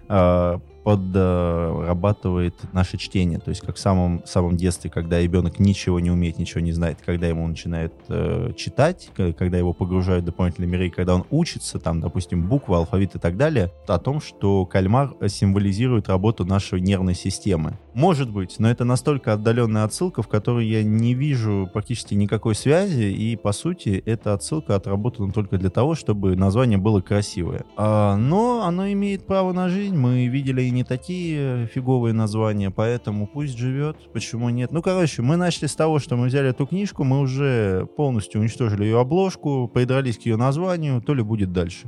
э, 0.08 0.60
подрабатывает 0.90 2.56
наше 2.74 2.98
чтение. 2.98 3.38
То 3.38 3.50
есть 3.50 3.62
как 3.62 3.76
в 3.76 3.80
самом, 3.80 4.24
самом 4.26 4.58
детстве, 4.58 4.90
когда 4.90 5.22
ребенок 5.22 5.60
ничего 5.60 6.00
не 6.00 6.10
умеет, 6.10 6.40
ничего 6.40 6.62
не 6.62 6.72
знает, 6.72 6.98
когда 7.06 7.28
ему 7.28 7.48
начинает 7.48 7.94
э, 8.08 8.54
читать, 8.58 9.12
когда 9.16 9.60
его 9.60 9.74
погружают 9.74 10.24
в 10.24 10.26
дополнительные 10.26 10.68
миры, 10.68 10.90
когда 10.90 11.14
он 11.14 11.26
учится, 11.30 11.78
там, 11.78 12.02
допустим, 12.02 12.48
буквы, 12.48 12.76
алфавит 12.76 13.14
и 13.14 13.20
так 13.20 13.38
далее, 13.38 13.72
о 13.88 14.00
том, 14.00 14.20
что 14.20 14.66
кальмар 14.66 15.14
символизирует 15.28 16.10
работу 16.10 16.44
нашей 16.44 16.82
нервной 16.82 17.14
системы. 17.14 17.78
Может 17.94 18.32
быть, 18.32 18.56
но 18.58 18.68
это 18.68 18.84
настолько 18.84 19.34
отдаленная 19.34 19.84
отсылка, 19.84 20.24
в 20.24 20.28
которой 20.28 20.68
я 20.68 20.84
не 20.84 21.14
вижу 21.14 21.70
практически 21.72 22.16
никакой 22.16 22.56
связи, 22.56 23.12
и, 23.14 23.36
по 23.36 23.52
сути, 23.52 24.02
эта 24.08 24.34
отсылка 24.34 24.76
отработана 24.76 25.32
только 25.32 25.60
для 25.60 25.70
того, 25.70 25.94
чтобы 25.94 26.36
название 26.36 26.80
было 26.80 27.02
красивое. 27.02 27.66
А, 27.78 28.16
но 28.16 28.64
оно 28.64 28.92
имеет 28.92 29.28
право 29.28 29.54
на 29.54 29.70
жизнь, 29.70 29.96
мы 29.96 30.26
видели 30.28 30.64
и 30.64 30.72
не 30.72 30.79
такие 30.84 31.68
фиговые 31.68 32.14
названия, 32.14 32.72
поэтому 32.72 33.28
пусть 33.28 33.58
живет, 33.58 34.12
почему 34.14 34.50
нет. 34.50 34.72
Ну, 34.72 34.82
короче, 34.82 35.22
мы 35.22 35.36
начали 35.36 35.68
с 35.68 35.76
того, 35.76 36.00
что 36.00 36.16
мы 36.16 36.28
взяли 36.28 36.50
эту 36.50 36.66
книжку, 36.66 37.04
мы 37.04 37.20
уже 37.20 37.88
полностью 37.98 38.42
уничтожили 38.42 38.84
ее 38.84 39.00
обложку, 39.00 39.68
придрались 39.68 40.18
к 40.18 40.22
ее 40.22 40.36
названию, 40.36 41.02
то 41.02 41.14
ли 41.14 41.24
будет 41.24 41.52
дальше. 41.52 41.88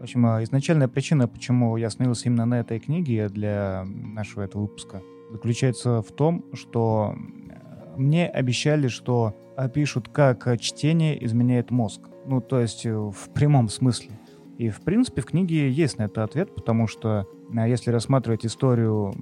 В 0.00 0.02
общем, 0.02 0.24
а, 0.24 0.42
изначальная 0.42 0.88
причина, 0.88 1.28
почему 1.28 1.76
я 1.76 1.88
остановился 1.88 2.28
именно 2.28 2.46
на 2.46 2.60
этой 2.60 2.80
книге 2.80 3.28
для 3.28 3.84
нашего 3.84 4.42
этого 4.42 4.62
выпуска, 4.62 5.02
заключается 5.30 6.00
в 6.00 6.10
том, 6.10 6.44
что 6.54 7.14
э, 7.14 7.98
мне 7.98 8.26
обещали, 8.26 8.88
что 8.88 9.36
опишут, 9.58 10.08
как 10.08 10.46
э, 10.46 10.56
чтение 10.56 11.22
изменяет 11.22 11.70
мозг. 11.70 12.00
Ну, 12.24 12.40
то 12.40 12.60
есть 12.60 12.86
э, 12.86 12.94
в 12.94 13.30
прямом 13.34 13.68
смысле. 13.68 14.18
И, 14.56 14.70
в 14.70 14.80
принципе, 14.80 15.20
в 15.22 15.26
книге 15.26 15.70
есть 15.70 15.98
на 15.98 16.04
это 16.04 16.24
ответ, 16.24 16.54
потому 16.54 16.86
что 16.86 17.26
если 17.52 17.90
рассматривать 17.90 18.46
историю 18.46 19.12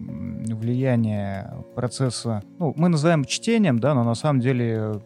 влияния 0.54 1.54
процесса, 1.74 2.42
ну, 2.58 2.74
мы 2.76 2.88
называем 2.88 3.24
чтением, 3.24 3.78
да, 3.78 3.94
но 3.94 4.04
на 4.04 4.14
самом 4.14 4.40
деле, 4.40 5.00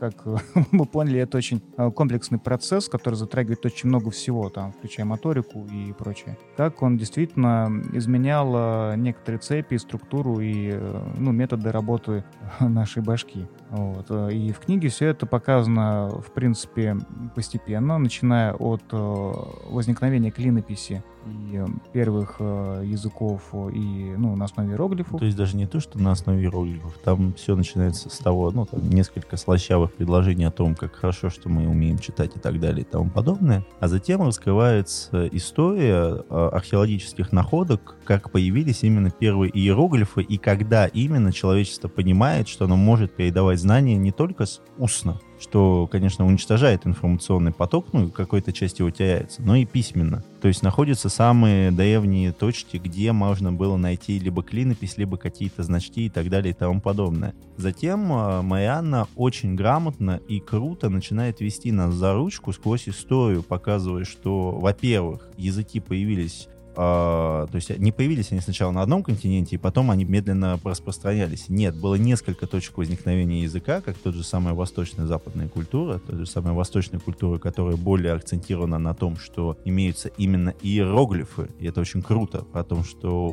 как 0.00 0.24
мы 0.72 0.86
поняли, 0.86 1.20
это 1.20 1.36
очень 1.38 1.62
э, 1.76 1.90
комплексный 1.90 2.38
процесс, 2.38 2.88
который 2.88 3.14
затрагивает 3.14 3.64
очень 3.64 3.88
много 3.88 4.10
всего, 4.10 4.48
там, 4.50 4.72
включая 4.72 5.06
моторику 5.06 5.66
и 5.72 5.92
прочее. 5.92 6.36
Как 6.56 6.82
он 6.82 6.96
действительно 6.96 7.70
изменял 7.92 8.52
э, 8.54 8.96
некоторые 8.96 9.40
цепи, 9.40 9.76
структуру 9.76 10.40
и 10.40 10.70
э, 10.72 11.02
ну, 11.18 11.32
методы 11.32 11.70
работы 11.72 12.24
нашей 12.60 13.02
башки. 13.02 13.46
Вот. 13.74 14.06
э, 14.08 14.32
И 14.32 14.52
в 14.52 14.60
книге 14.60 14.88
все 14.88 15.06
это 15.08 15.26
показано, 15.26 16.08
в 16.08 16.30
принципе, 16.32 16.96
постепенно, 17.34 17.98
начиная 17.98 18.54
от 18.54 18.82
э, 18.92 19.32
возникновения 19.68 20.30
клинописи 20.30 21.02
и 21.26 21.56
э, 21.56 21.66
первых 21.92 22.38
языков 22.38 23.42
и 23.72 24.14
ну, 24.16 24.36
на 24.36 24.44
основе 24.44 24.70
иероглифов. 24.70 25.18
То 25.18 25.26
есть 25.26 25.36
даже 25.36 25.56
не 25.56 25.66
то, 25.66 25.80
что 25.80 25.98
на 25.98 26.12
основе 26.12 26.42
иероглифов, 26.42 26.96
там 26.98 27.32
все 27.34 27.56
начинается 27.56 28.10
с 28.10 28.18
того, 28.18 28.50
ну, 28.50 28.66
там 28.66 28.88
несколько 28.88 29.36
слащавых 29.36 29.92
предложений 29.92 30.44
о 30.44 30.50
том, 30.50 30.74
как 30.74 30.94
хорошо, 30.94 31.30
что 31.30 31.48
мы 31.48 31.66
умеем 31.68 31.98
читать 31.98 32.36
и 32.36 32.38
так 32.38 32.60
далее 32.60 32.82
и 32.82 32.84
тому 32.84 33.10
подобное. 33.10 33.64
А 33.80 33.88
затем 33.88 34.22
раскрывается 34.22 35.26
история 35.28 36.22
археологических 36.28 37.32
находок, 37.32 37.96
как 38.04 38.30
появились 38.30 38.82
именно 38.82 39.10
первые 39.10 39.50
иероглифы 39.50 40.22
и 40.22 40.38
когда 40.38 40.86
именно 40.86 41.32
человечество 41.32 41.88
понимает, 41.88 42.48
что 42.48 42.66
оно 42.66 42.76
может 42.76 43.14
передавать 43.16 43.58
знания 43.58 43.96
не 43.96 44.12
только 44.12 44.44
устно, 44.78 45.20
что, 45.40 45.88
конечно, 45.90 46.26
уничтожает 46.26 46.86
информационный 46.86 47.52
поток, 47.52 47.86
ну, 47.92 48.08
какой-то 48.08 48.52
часть 48.52 48.78
его 48.78 48.90
теряется, 48.90 49.42
но 49.42 49.56
и 49.56 49.64
письменно. 49.64 50.24
То 50.40 50.48
есть 50.48 50.62
находятся 50.62 51.08
самые 51.08 51.70
древние 51.70 52.32
точки, 52.32 52.76
где 52.76 53.12
можно 53.12 53.52
было 53.52 53.76
найти 53.76 54.18
либо 54.18 54.42
клинопись, 54.42 54.96
либо 54.96 55.16
какие-то 55.16 55.62
значки 55.62 56.06
и 56.06 56.10
так 56.10 56.28
далее 56.28 56.52
и 56.52 56.56
тому 56.56 56.80
подобное. 56.80 57.34
Затем 57.56 58.12
э, 58.12 58.42
Марианна 58.42 59.06
очень 59.16 59.54
грамотно 59.54 60.20
и 60.28 60.40
круто 60.40 60.88
начинает 60.88 61.40
вести 61.40 61.72
нас 61.72 61.94
за 61.94 62.14
ручку 62.14 62.52
сквозь 62.52 62.88
историю, 62.88 63.42
показывая, 63.42 64.04
что, 64.04 64.50
во-первых, 64.52 65.28
языки 65.36 65.80
появились 65.80 66.48
то 66.74 67.48
есть 67.52 67.78
не 67.78 67.92
появились 67.92 68.32
они 68.32 68.40
сначала 68.40 68.72
на 68.72 68.82
одном 68.82 69.02
континенте, 69.02 69.56
и 69.56 69.58
потом 69.58 69.90
они 69.90 70.04
медленно 70.04 70.58
распространялись. 70.62 71.48
Нет, 71.48 71.76
было 71.76 71.94
несколько 71.94 72.46
точек 72.46 72.78
возникновения 72.78 73.42
языка, 73.42 73.80
как 73.80 73.96
тот 73.96 74.14
же 74.14 74.24
самая 74.24 74.54
восточная 74.54 75.06
западная 75.06 75.48
культура, 75.48 75.98
та 75.98 76.16
же 76.16 76.26
самая 76.26 76.54
восточная 76.54 77.00
культура, 77.00 77.38
которая 77.38 77.76
более 77.76 78.12
акцентирована 78.12 78.78
на 78.78 78.94
том, 78.94 79.16
что 79.16 79.56
имеются 79.64 80.10
именно 80.16 80.54
иероглифы, 80.62 81.48
и 81.58 81.66
это 81.66 81.80
очень 81.80 82.02
круто, 82.02 82.44
о 82.52 82.64
том, 82.64 82.84
что 82.84 83.30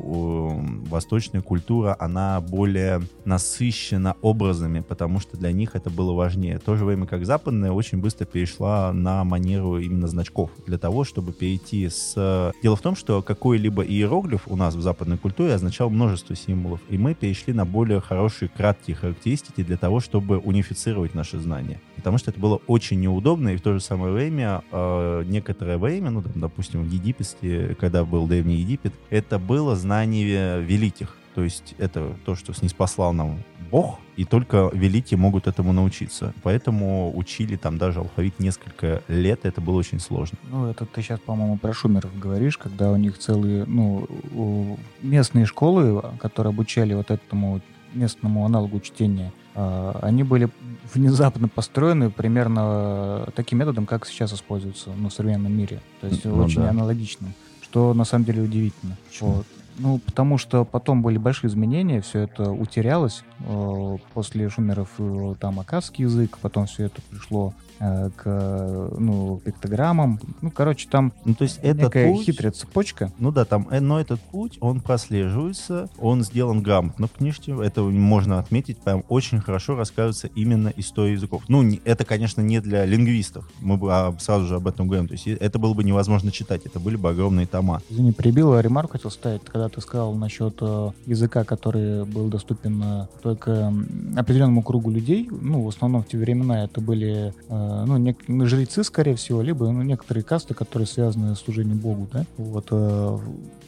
восточная 0.89 1.41
культура, 1.41 1.95
она 1.99 2.41
более 2.41 3.01
насыщена 3.25 4.15
образами, 4.21 4.81
потому 4.81 5.19
что 5.19 5.37
для 5.37 5.51
них 5.51 5.75
это 5.75 5.89
было 5.89 6.13
важнее. 6.13 6.59
В 6.59 6.63
то 6.63 6.75
же 6.75 6.85
время 6.85 7.05
как 7.05 7.25
западная 7.25 7.71
очень 7.71 7.99
быстро 7.99 8.25
перешла 8.25 8.93
на 8.93 9.23
манеру 9.23 9.79
именно 9.79 10.07
значков, 10.07 10.51
для 10.65 10.77
того, 10.77 11.03
чтобы 11.03 11.33
перейти 11.33 11.89
с... 11.89 12.51
Дело 12.61 12.75
в 12.75 12.81
том, 12.81 12.95
что 12.95 13.21
какой-либо 13.33 13.81
иероглиф 13.83 14.41
у 14.47 14.57
нас 14.57 14.75
в 14.75 14.81
западной 14.81 15.17
культуре 15.17 15.53
означал 15.53 15.89
множество 15.89 16.35
символов, 16.35 16.81
и 16.89 16.97
мы 16.97 17.13
перешли 17.13 17.53
на 17.53 17.65
более 17.65 18.01
хорошие 18.01 18.49
краткие 18.49 18.95
характеристики 18.95 19.63
для 19.63 19.77
того, 19.77 20.01
чтобы 20.01 20.37
унифицировать 20.37 21.15
наши 21.15 21.39
знания. 21.39 21.79
Потому 21.95 22.17
что 22.17 22.31
это 22.31 22.39
было 22.41 22.59
очень 22.67 22.99
неудобно, 22.99 23.49
и 23.49 23.55
в 23.55 23.61
то 23.61 23.73
же 23.73 23.79
самое 23.79 24.11
время, 24.11 24.63
э, 24.71 25.23
некоторое 25.27 25.77
время, 25.77 26.09
ну, 26.09 26.21
там, 26.21 26.33
допустим, 26.35 26.83
в 26.83 26.91
Египте, 26.91 27.77
когда 27.79 28.03
был 28.03 28.27
Древний 28.27 28.57
Египет, 28.57 28.93
это 29.09 29.39
было 29.39 29.77
знание 29.77 30.61
великих. 30.61 31.15
То 31.35 31.43
есть 31.43 31.75
это 31.77 32.15
то, 32.25 32.35
что 32.35 32.53
снеспослал 32.53 33.13
нам 33.13 33.39
Бог, 33.71 33.99
и 34.17 34.25
только 34.25 34.69
великие 34.73 35.17
могут 35.17 35.47
этому 35.47 35.71
научиться. 35.71 36.33
Поэтому 36.43 37.17
учили 37.17 37.55
там 37.55 37.77
даже 37.77 37.99
алфавит 37.99 38.37
несколько 38.39 39.01
лет, 39.07 39.45
это 39.45 39.61
было 39.61 39.77
очень 39.77 39.99
сложно. 39.99 40.37
Ну, 40.49 40.67
это 40.67 40.85
ты 40.85 41.01
сейчас, 41.01 41.21
по-моему, 41.21 41.57
про 41.57 41.73
шумеров 41.73 42.17
говоришь, 42.19 42.57
когда 42.57 42.91
у 42.91 42.97
них 42.97 43.17
целые, 43.17 43.65
ну, 43.65 44.77
местные 45.01 45.45
школы, 45.45 46.03
которые 46.19 46.51
обучали 46.51 46.93
вот 46.93 47.11
этому 47.11 47.61
местному 47.93 48.45
аналогу 48.45 48.81
чтения, 48.81 49.31
а, 49.55 49.99
они 50.01 50.23
были 50.23 50.49
внезапно 50.93 51.47
построены 51.47 52.09
примерно 52.09 53.27
таким 53.35 53.59
методом, 53.59 53.85
как 53.85 54.05
сейчас 54.05 54.33
используется 54.33 54.89
ну, 54.95 55.09
в 55.09 55.13
современном 55.13 55.53
мире. 55.53 55.81
То 56.01 56.07
есть 56.07 56.25
Ну 56.25 56.35
очень 56.43 56.61
да. 56.61 56.69
аналогичным, 56.69 57.33
что 57.61 57.93
на 57.93 58.05
самом 58.05 58.25
деле 58.25 58.43
удивительно. 58.43 58.97
Почему? 59.09 59.31
Вот. 59.31 59.45
Ну, 59.81 59.97
потому 59.97 60.37
что 60.37 60.63
потом 60.63 61.01
были 61.01 61.17
большие 61.17 61.49
изменения, 61.49 62.01
все 62.01 62.19
это 62.19 62.51
утерялось. 62.51 63.23
Э, 63.47 63.97
После 64.13 64.49
шумеров 64.49 64.89
э, 64.99 65.35
там 65.39 65.59
акадский 65.59 66.03
язык, 66.03 66.37
потом 66.41 66.65
все 66.65 66.85
это 66.85 67.01
пришло 67.09 67.53
э, 67.79 68.09
к 68.15 68.89
ну, 68.97 69.41
пиктограммам. 69.43 70.19
Ну, 70.41 70.51
короче, 70.51 70.87
там 70.89 71.13
Ну, 71.25 71.33
то 71.33 71.43
есть 71.43 71.59
этот 71.61 71.83
некая 71.83 72.11
путь... 72.11 72.25
хитрая 72.25 72.51
цепочка. 72.51 73.11
Ну 73.19 73.31
да, 73.31 73.45
там, 73.45 73.67
но 73.71 73.99
этот 73.99 74.19
путь, 74.19 74.57
он 74.59 74.81
прослеживается, 74.81 75.89
он 75.97 76.23
сделан 76.23 76.61
грамотно 76.61 77.07
в 77.07 77.13
книжке, 77.13 77.55
это 77.63 77.83
можно 77.83 78.39
отметить, 78.39 78.77
прям 78.79 79.03
очень 79.09 79.39
хорошо 79.39 79.75
рассказывается 79.75 80.27
именно 80.35 80.73
история 80.75 81.13
языков. 81.13 81.43
Ну, 81.47 81.63
это, 81.85 82.05
конечно, 82.05 82.41
не 82.41 82.59
для 82.59 82.85
лингвистов, 82.85 83.49
мы 83.59 83.77
бы 83.77 83.93
а, 83.93 84.15
сразу 84.19 84.45
же 84.45 84.55
об 84.55 84.67
этом 84.67 84.87
говорим, 84.87 85.07
то 85.07 85.13
есть 85.13 85.27
это 85.27 85.59
было 85.59 85.73
бы 85.73 85.83
невозможно 85.83 86.31
читать, 86.31 86.65
это 86.65 86.79
были 86.79 86.95
бы 86.95 87.09
огромные 87.09 87.47
тома. 87.47 87.81
Извини, 87.89 88.11
перебил, 88.13 88.53
а 88.53 88.61
ремарку 88.61 88.93
хотел 88.93 89.11
ставить, 89.11 89.43
когда 89.45 89.69
ты 89.69 89.81
сказал 89.81 90.13
насчет 90.13 90.59
языка, 91.05 91.43
который 91.43 92.05
был 92.05 92.27
доступен 92.27 92.81
э, 92.83 93.07
м, 93.45 94.13
определенному 94.17 94.63
кругу 94.63 94.89
людей. 94.91 95.27
Ну, 95.31 95.61
в 95.63 95.67
основном 95.67 96.03
в 96.03 96.07
те 96.07 96.17
времена 96.17 96.63
это 96.63 96.81
были, 96.81 97.33
э, 97.49 97.83
ну, 97.87 97.97
нек- 97.97 98.23
ну, 98.27 98.45
жрецы, 98.45 98.83
скорее 98.83 99.15
всего, 99.15 99.41
либо 99.41 99.69
ну, 99.71 99.81
некоторые 99.81 100.23
касты, 100.23 100.53
которые 100.53 100.87
связаны 100.87 101.35
с 101.35 101.39
служением 101.39 101.77
Богу, 101.77 102.07
да. 102.11 102.25
Вот, 102.37 102.67
э, 102.71 103.17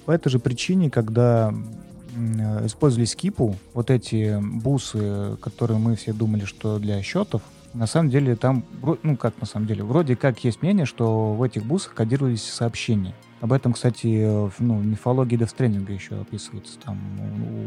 по 0.05 0.11
этой 0.11 0.29
же 0.29 0.39
причине, 0.39 0.89
когда 0.89 1.53
э, 2.15 2.65
использовались 2.65 3.15
кипу, 3.15 3.55
вот 3.73 3.89
эти 3.89 4.39
бусы, 4.41 5.37
которые 5.41 5.79
мы 5.79 5.95
все 5.95 6.13
думали, 6.13 6.45
что 6.45 6.79
для 6.79 7.01
счетов, 7.01 7.41
на 7.73 7.87
самом 7.87 8.09
деле 8.11 8.35
там, 8.35 8.63
ну 9.01 9.17
как 9.17 9.33
на 9.41 9.47
самом 9.47 9.65
деле, 9.67 9.83
вроде 9.83 10.15
как 10.15 10.43
есть 10.43 10.61
мнение, 10.61 10.85
что 10.85 11.33
в 11.33 11.41
этих 11.41 11.65
бусах 11.65 11.93
кодировались 11.95 12.43
сообщения. 12.43 13.13
Об 13.43 13.51
этом, 13.51 13.73
кстати, 13.73 14.25
в 14.25 14.53
ну, 14.59 14.81
мифологии 14.81 15.37
Stranding 15.37 15.91
еще 15.93 16.21
описывается. 16.21 16.79
Там 16.79 16.97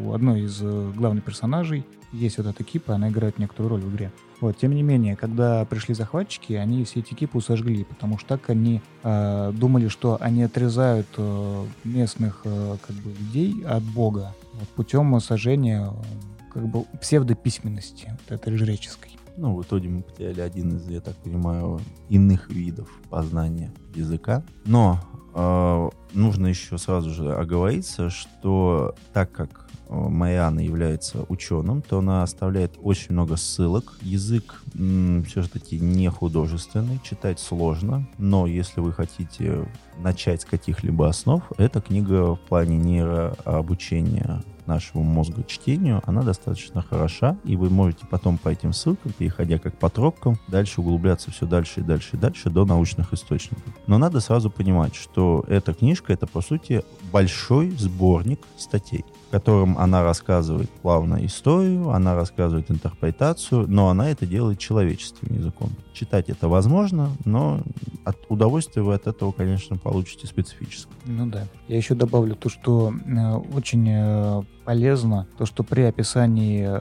у 0.07 0.15
одной 0.15 0.45
из 0.45 0.59
э, 0.63 0.93
главных 0.97 1.23
персонажей 1.23 1.85
есть 2.13 2.39
вот 2.39 2.47
эта 2.47 2.65
кипа, 2.65 2.95
она 2.95 3.11
играет 3.11 3.39
некоторую 3.39 3.73
роль 3.73 3.81
в 3.83 3.95
игре. 3.95 4.11
Вот, 4.41 4.57
тем 4.57 4.75
не 4.75 4.83
менее, 4.83 5.17
когда 5.17 5.67
пришли 5.67 5.95
захватчики, 5.95 6.55
они 6.55 6.83
все 6.85 7.01
эти 7.01 7.13
кипы 7.13 7.43
сожгли, 7.43 7.85
потому 7.85 8.17
что 8.17 8.39
так 8.39 8.49
они 8.49 8.81
э, 9.03 9.53
думали, 9.55 9.89
что 9.89 10.17
они 10.19 10.45
отрезают 10.45 11.09
э, 11.19 11.65
местных 11.85 12.41
э, 12.45 12.77
как 12.87 12.97
бы 12.97 13.11
людей 13.11 13.63
от 13.67 13.83
Бога 13.83 14.35
вот, 14.55 14.69
путем 14.71 15.21
сожжения 15.21 15.91
э, 15.91 16.53
как 16.55 16.69
бы 16.69 16.85
псевдописьменности, 17.03 18.17
вот 18.31 18.41
этой 18.41 18.57
жреческой. 18.57 19.16
Ну, 19.37 19.55
в 19.55 19.63
итоге 19.63 19.89
мы 19.89 20.03
потеряли 20.03 20.41
один 20.41 20.77
из, 20.77 20.89
я 20.89 21.01
так 21.01 21.15
понимаю, 21.17 21.81
иных 22.09 22.49
видов 22.51 22.89
познания 23.11 23.71
языка. 23.95 24.43
Но 24.65 24.99
э, 25.35 25.91
нужно 26.15 26.47
еще 26.47 26.79
сразу 26.79 27.11
же 27.11 27.35
оговориться, 27.35 28.09
что 28.09 28.95
так 29.13 29.31
как 29.33 29.69
э, 29.89 29.95
Майана 29.95 30.61
является 30.61 31.27
ученым, 31.29 31.83
то 31.83 31.99
она 31.99 32.23
оставляет 32.23 32.79
очень 32.83 33.13
много 33.13 33.37
ссылок. 33.37 33.99
Язык 34.01 34.63
все-таки 34.73 35.79
не 35.79 36.09
художественный, 36.09 36.99
читать 37.05 37.39
сложно, 37.39 38.09
но 38.17 38.47
если 38.47 38.81
вы 38.81 38.93
хотите 38.93 39.69
начать 39.99 40.43
с 40.43 40.45
каких-либо 40.47 41.09
основ, 41.09 41.43
эта 41.59 41.83
книга 41.83 42.37
в 42.37 42.41
плане 42.41 42.79
нейрообучения 42.79 44.43
нашего 44.67 45.03
мозга 45.03 45.43
чтению, 45.45 46.03
она 46.07 46.23
достаточно 46.23 46.83
хороша, 46.83 47.37
и 47.45 47.57
вы 47.57 47.71
можете 47.71 48.07
потом 48.07 48.39
по 48.39 48.49
этим 48.49 48.73
ссылкам, 48.73 49.13
переходя 49.13 49.59
как 49.59 49.79
по 49.79 49.89
тропкам, 49.89 50.39
дальше 50.49 50.81
углубляться 50.81 51.31
все 51.31 51.47
дальше 51.47 51.81
и 51.81 51.83
дальше 51.83 52.17
и 52.17 52.19
дальше 52.19 52.51
до 52.51 52.65
научных 52.65 53.13
источников. 53.13 53.65
Но 53.87 53.99
надо 53.99 54.21
сразу 54.21 54.51
понимать, 54.51 54.95
что 54.95 55.45
эта 55.49 55.75
книжка, 55.75 56.13
это 56.13 56.27
по 56.27 56.41
сути 56.41 56.83
большой 57.13 57.71
сборник 57.71 58.41
статей, 58.57 59.05
в 59.29 59.31
котором 59.31 59.77
она 59.79 60.03
рассказывает 60.03 60.71
плавно 60.71 61.25
историю, 61.25 61.91
она 61.91 62.15
рассказывает 62.15 62.71
интерпретацию, 62.71 63.67
но 63.69 63.89
она 63.89 64.11
это 64.11 64.27
делает 64.27 64.59
человеческим 64.59 65.35
языком. 65.35 65.71
Читать 65.93 66.29
это 66.29 66.49
возможно, 66.49 67.11
но 67.25 67.61
от 68.05 68.17
удовольствия 68.29 68.83
вы 68.83 68.95
от 68.95 69.07
этого, 69.07 69.33
конечно, 69.33 69.77
получите 69.79 70.27
специфическое. 70.27 70.95
Ну 71.07 71.27
да. 71.27 71.47
Я 71.69 71.77
еще 71.77 71.95
добавлю 71.95 72.37
то, 72.37 72.49
что 72.49 72.93
э, 72.93 73.33
очень 73.55 73.89
э, 73.89 74.43
полезно, 74.67 75.29
то, 75.39 75.47
что 75.47 75.63
при 75.63 75.83
описании 75.83 76.67
э, 76.67 76.81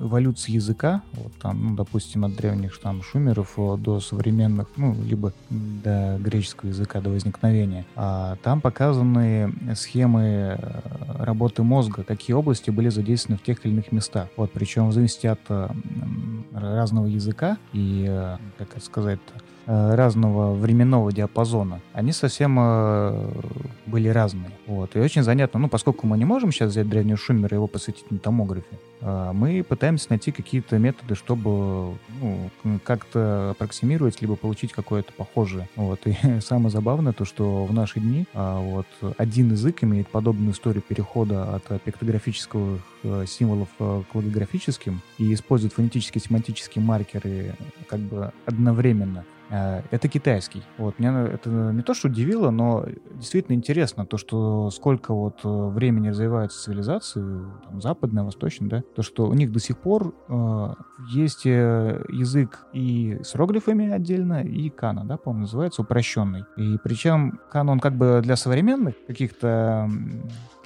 эволюции 0.00 0.52
языка, 0.52 1.02
вот 1.14 1.32
там, 1.42 1.70
ну, 1.70 1.74
допустим, 1.74 2.24
от 2.24 2.36
древних 2.36 2.78
там 2.78 3.02
шумеров 3.02 3.54
э, 3.56 3.76
до 3.78 3.98
современных, 3.98 4.68
ну, 4.76 4.94
либо 5.02 5.32
до 5.50 6.18
греческого 6.20 6.68
языка, 6.68 7.00
до 7.00 7.10
возникновения, 7.10 7.84
а 7.96 8.36
там 8.44 8.60
показаны 8.60 9.52
схемы 9.74 10.56
э, 10.56 10.80
работы 11.18 11.64
мозга, 11.64 12.04
какие 12.04 12.34
области 12.34 12.70
были 12.70 12.90
задействованы 12.90 13.38
в 13.38 13.42
тех 13.42 13.66
или 13.66 13.72
иных 13.72 13.90
местах. 13.90 14.28
Вот, 14.36 14.52
причем 14.52 14.88
в 14.88 14.92
зависимости 14.92 15.26
от 15.26 15.40
разного 16.54 17.06
языка 17.06 17.58
и, 17.72 18.06
как 18.56 18.70
это 18.70 18.84
сказать-то, 18.84 19.34
э, 19.34 19.45
разного 19.66 20.54
временного 20.54 21.12
диапазона, 21.12 21.80
они 21.92 22.12
совсем 22.12 22.56
э, 22.60 23.30
были 23.86 24.08
разные. 24.08 24.50
Вот. 24.66 24.94
И 24.94 25.00
очень 25.00 25.22
занятно, 25.22 25.58
ну, 25.58 25.68
поскольку 25.68 26.06
мы 26.06 26.16
не 26.18 26.24
можем 26.24 26.52
сейчас 26.52 26.70
взять 26.70 26.88
древнюю 26.88 27.16
Шумер 27.16 27.52
и 27.52 27.56
его 27.56 27.66
посвятить 27.66 28.10
на 28.10 28.18
томографе, 28.18 28.78
э, 29.00 29.30
мы 29.32 29.64
пытаемся 29.64 30.06
найти 30.10 30.32
какие-то 30.32 30.78
методы, 30.78 31.14
чтобы 31.14 31.94
ну, 32.20 32.50
как-то 32.84 33.50
аппроксимировать, 33.50 34.20
либо 34.20 34.36
получить 34.36 34.72
какое-то 34.72 35.12
похожее. 35.12 35.68
Вот. 35.76 36.00
И 36.06 36.16
самое 36.40 36.70
забавное 36.70 37.12
то, 37.12 37.24
что 37.24 37.64
в 37.64 37.72
наши 37.72 38.00
дни 38.00 38.26
а, 38.34 38.60
вот, 38.60 38.86
один 39.18 39.50
язык 39.50 39.82
имеет 39.82 40.08
подобную 40.08 40.52
историю 40.52 40.82
перехода 40.82 41.54
от 41.54 41.70
э, 41.70 41.78
пиктографических 41.84 42.80
э, 43.02 43.24
символов 43.26 43.68
э, 43.78 44.02
к 44.10 44.14
логографическим 44.14 45.00
и 45.18 45.32
использует 45.34 45.72
фонетические 45.72 46.22
семантические 46.22 46.84
маркеры 46.84 47.54
как 47.88 48.00
бы 48.00 48.32
одновременно. 48.44 49.24
Э, 49.50 49.82
Это 49.90 50.08
китайский. 50.08 50.62
Вот. 50.78 50.98
Меня 50.98 51.22
это 51.26 51.50
не 51.50 51.82
то, 51.82 51.94
что 51.94 52.08
удивило, 52.08 52.50
но 52.50 52.86
действительно 53.12 53.54
интересно, 53.54 54.06
то, 54.06 54.16
что 54.16 54.70
сколько 54.70 55.14
вот 55.14 55.40
э, 55.44 55.48
времени 55.48 56.08
развиваются 56.08 56.62
цивилизации, 56.64 57.20
там, 57.64 57.80
западная, 57.80 58.24
восточная, 58.24 58.68
да, 58.68 58.82
то, 58.94 59.02
что 59.02 59.26
у 59.26 59.34
них 59.34 59.52
до 59.52 59.60
сих 59.60 59.78
пор 59.78 60.14
э, 60.28 60.74
есть 61.10 61.46
э, 61.46 62.04
язык 62.08 62.66
и 62.72 63.18
с 63.22 63.34
иероглифами 63.34 63.90
отдельно, 63.90 64.42
и 64.42 64.68
кана, 64.70 65.04
да, 65.04 65.16
по-моему, 65.16 65.42
называется, 65.42 65.82
упрощенный. 65.82 66.44
И 66.56 66.78
причем 66.82 67.40
кана, 67.50 67.72
он 67.72 67.80
как 67.80 67.94
бы 67.96 68.20
для 68.22 68.36
современных 68.36 68.94
каких-то, 69.06 69.88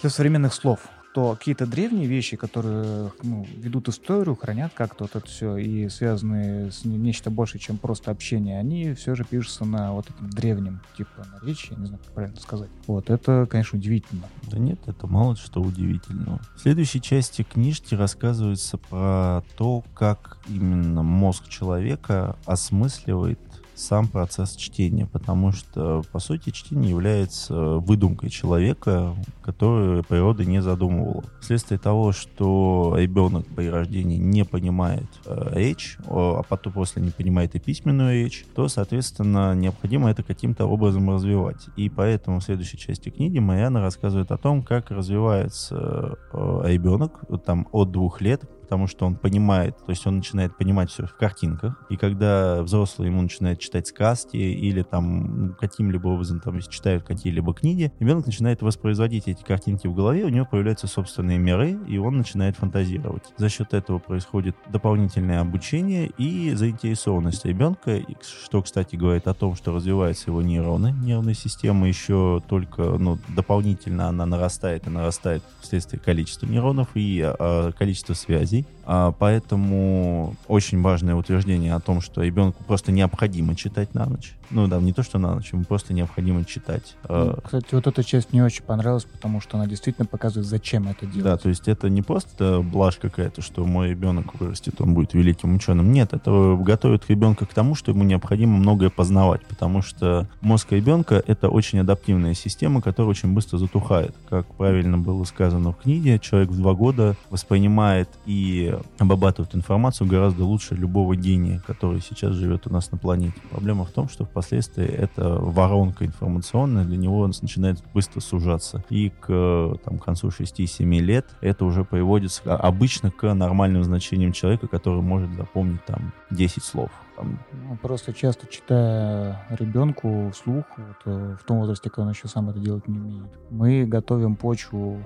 для 0.01 0.11
современных 0.11 0.55
слов, 0.55 0.89
то 1.13 1.35
какие-то 1.35 1.67
древние 1.67 2.07
вещи, 2.07 2.37
которые 2.37 3.13
ну, 3.23 3.45
ведут 3.57 3.89
историю, 3.89 4.37
хранят 4.37 4.73
как-то 4.75 5.05
вот 5.05 5.17
это 5.17 5.27
все 5.27 5.57
и 5.57 5.89
связаны 5.89 6.71
с 6.71 6.85
не- 6.85 6.99
нечто 6.99 7.31
больше, 7.31 7.59
чем 7.59 7.79
просто 7.79 8.11
общение, 8.11 8.59
они 8.59 8.95
все 8.95 9.15
же 9.15 9.25
пишутся 9.25 9.65
на 9.65 9.93
вот 9.93 10.09
этом 10.09 10.31
древнем, 10.31 10.81
типа 10.97 11.27
наречии, 11.33 11.75
не 11.75 11.87
знаю, 11.87 12.01
как 12.05 12.15
правильно 12.15 12.41
сказать. 12.41 12.71
Вот, 12.87 13.11
это, 13.11 13.47
конечно, 13.51 13.79
удивительно. 13.79 14.29
Да 14.51 14.59
нет, 14.59 14.81
это 14.87 15.07
мало 15.07 15.35
что 15.37 15.61
удивительного. 15.61 16.41
В 16.55 16.61
следующей 16.61 17.01
части 17.01 17.43
книжки 17.43 17.95
рассказывается 17.95 18.79
про 18.79 19.43
то, 19.57 19.83
как 19.95 20.39
именно 20.49 21.03
мозг 21.03 21.49
человека 21.49 22.37
осмысливает 22.47 23.41
сам 23.81 24.09
процесс 24.09 24.55
чтения, 24.57 25.07
потому 25.07 25.53
что, 25.53 26.03
по 26.13 26.19
сути, 26.19 26.51
чтение 26.51 26.91
является 26.91 27.55
выдумкой 27.55 28.31
человека, 28.31 29.15
которую 29.43 30.05
природа 30.05 30.45
не 30.45 30.63
задумывала. 30.63 31.25
Вследствие 31.41 31.79
того, 31.79 32.13
что 32.13 32.95
ребенок 32.97 33.47
при 33.47 33.69
рождении 33.69 34.19
не 34.19 34.45
понимает 34.45 35.09
э, 35.27 35.51
речь, 35.55 35.99
а 36.07 36.43
потом 36.43 36.73
после 36.73 37.03
не 37.03 37.11
понимает 37.11 37.55
и 37.55 37.59
письменную 37.59 38.13
речь, 38.13 38.45
то, 38.55 38.69
соответственно, 38.69 39.55
необходимо 39.55 40.11
это 40.11 40.23
каким-то 40.23 40.67
образом 40.67 41.11
развивать. 41.11 41.67
И 41.77 41.89
поэтому 41.89 42.41
в 42.41 42.45
следующей 42.45 42.79
части 42.79 43.09
книги 43.09 43.39
Марьяна 43.39 43.81
рассказывает 43.81 44.31
о 44.31 44.39
том, 44.39 44.63
как 44.63 44.91
развивается 44.91 46.19
э, 46.33 46.63
ребенок 46.65 47.21
там, 47.45 47.67
от 47.73 47.91
двух 47.91 48.21
лет 48.21 48.43
потому 48.71 48.87
что 48.87 49.05
он 49.05 49.17
понимает, 49.17 49.77
то 49.79 49.91
есть 49.91 50.07
он 50.07 50.19
начинает 50.19 50.57
понимать 50.57 50.91
все 50.91 51.05
в 51.05 51.17
картинках, 51.17 51.85
и 51.91 51.97
когда 51.97 52.63
взрослый 52.63 53.09
ему 53.09 53.21
начинает 53.21 53.59
читать 53.59 53.89
сказки 53.89 54.37
или 54.37 54.83
там 54.83 55.47
ну, 55.49 55.55
каким-либо 55.55 56.07
образом 56.07 56.39
там 56.39 56.61
читают 56.61 57.03
какие-либо 57.03 57.53
книги, 57.53 57.93
ребенок 57.99 58.27
начинает 58.27 58.63
воспроизводить 58.63 59.27
эти 59.27 59.43
картинки 59.43 59.89
в 59.89 59.95
голове, 59.95 60.25
у 60.25 60.29
него 60.29 60.47
появляются 60.49 60.87
собственные 60.87 61.39
миры, 61.39 61.81
и 61.89 61.99
он 61.99 62.19
начинает 62.19 62.55
фантазировать. 62.55 63.25
За 63.37 63.49
счет 63.49 63.75
этого 63.75 63.99
происходит 63.99 64.55
дополнительное 64.69 65.41
обучение 65.41 66.13
и 66.17 66.55
заинтересованность 66.55 67.45
ребенка, 67.45 68.01
что, 68.45 68.63
кстати, 68.63 68.95
говорит 68.95 69.27
о 69.27 69.35
том, 69.35 69.57
что 69.57 69.75
развиваются 69.75 70.31
его 70.31 70.43
нейроны, 70.43 70.95
нервная 71.03 71.35
система 71.35 71.89
еще 71.89 72.41
только, 72.47 72.83
ну, 72.83 73.19
дополнительно 73.35 74.07
она 74.07 74.27
нарастает 74.27 74.87
и 74.87 74.91
нарастает 74.91 75.43
вследствие 75.61 76.01
количества 76.01 76.47
нейронов 76.47 76.91
и 76.95 77.21
э, 77.37 77.73
количества 77.77 78.15
связей. 78.15 78.60
Связей. 78.63 78.80
А, 78.93 79.13
поэтому 79.13 80.35
очень 80.49 80.83
важное 80.83 81.15
утверждение 81.15 81.75
о 81.75 81.81
том, 81.81 82.01
что 82.01 82.23
ребенку 82.23 82.65
просто 82.65 82.91
необходимо 82.91 83.55
читать 83.55 83.95
на 83.95 84.05
ночь. 84.07 84.35
Ну 84.51 84.67
да, 84.67 84.81
не 84.81 84.93
то, 84.93 85.05
что 85.05 85.21
на 85.21 85.37
ночь, 85.37 85.53
ему 85.53 85.63
просто 85.63 85.95
необходимо 85.95 86.45
читать. 86.45 86.97
Ну, 87.09 87.37
кстати, 87.41 87.73
вот 87.73 87.87
эта 87.87 88.03
часть 88.03 88.33
мне 88.33 88.43
очень 88.43 88.65
понравилась, 88.65 89.05
потому 89.05 89.41
что 89.41 89.59
она 89.59 89.69
действительно 89.69 90.07
показывает, 90.07 90.49
зачем 90.49 90.89
это 90.89 91.07
делать. 91.07 91.23
Да, 91.23 91.37
то 91.37 91.49
есть 91.49 91.69
это 91.69 91.89
не 91.89 92.03
просто 92.03 92.63
блажь 92.63 92.97
какая-то, 92.97 93.43
что 93.43 93.65
мой 93.65 93.91
ребенок 93.91 94.35
вырастет, 94.41 94.81
он 94.81 94.95
будет 94.95 95.15
великим 95.15 95.55
ученым. 95.55 95.93
Нет, 95.93 96.13
это 96.13 96.59
готовит 96.61 97.09
ребенка 97.09 97.47
к 97.47 97.55
тому, 97.55 97.77
что 97.77 97.93
ему 97.93 98.03
необходимо 98.03 98.57
многое 98.57 98.91
познавать, 98.91 99.47
потому 99.47 99.83
что 99.83 100.27
мозг 100.41 100.73
ребенка— 100.73 101.23
это 101.29 101.49
очень 101.49 101.79
адаптивная 101.79 102.35
система, 102.35 102.83
которая 102.83 103.11
очень 103.11 103.33
быстро 103.35 103.59
затухает. 103.59 104.17
Как 104.29 104.47
правильно 104.47 104.99
было 104.99 105.23
сказано 105.23 105.71
в 105.71 105.77
книге, 105.77 106.19
человек 106.19 106.49
в 106.49 106.57
два 106.57 106.75
года 106.75 107.15
воспринимает 107.31 108.09
и 108.27 108.77
обрабатывает 108.99 109.55
информацию 109.55 110.07
гораздо 110.09 110.45
лучше 110.45 110.75
любого 110.75 111.17
гения, 111.17 111.63
который 111.67 112.01
сейчас 112.01 112.33
живет 112.35 112.67
у 112.67 112.73
нас 112.73 112.91
на 112.91 112.99
планете. 112.99 113.35
Проблема 113.51 113.85
в 113.85 113.91
том, 113.91 114.09
что 114.09 114.25
впоследствии 114.25 114.87
эта 114.87 115.37
воронка 115.39 116.05
информационная 116.05 116.85
для 116.85 116.97
него 116.97 117.27
начинает 117.27 117.83
быстро 117.95 118.21
сужаться. 118.21 118.85
И 118.91 119.11
к 119.11 119.79
там, 119.85 119.99
концу 119.99 120.29
6-7 120.29 120.85
лет 121.01 121.27
это 121.41 121.65
уже 121.65 121.85
приводится 121.85 122.57
обычно 122.57 123.11
к 123.11 123.33
нормальным 123.35 123.85
значениям 123.85 124.33
человека, 124.33 124.67
который 124.67 125.03
может 125.03 125.33
запомнить 125.35 125.85
там 125.85 126.13
10 126.31 126.63
слов 126.63 126.91
ну, 127.23 127.77
просто 127.81 128.13
часто 128.13 128.47
читая 128.47 129.47
ребенку 129.51 130.31
вслух, 130.31 130.65
вот, 130.77 130.97
э, 131.05 131.37
в 131.41 131.45
том 131.45 131.59
возрасте, 131.59 131.91
когда 131.91 132.03
он 132.03 132.11
еще 132.11 132.29
сам 132.29 132.51
это 132.51 132.59
делать 132.59 132.89
не 132.89 132.99
умеет, 132.99 133.31
мы 133.51 133.85
готовим 133.85 134.37
почву 134.37 135.01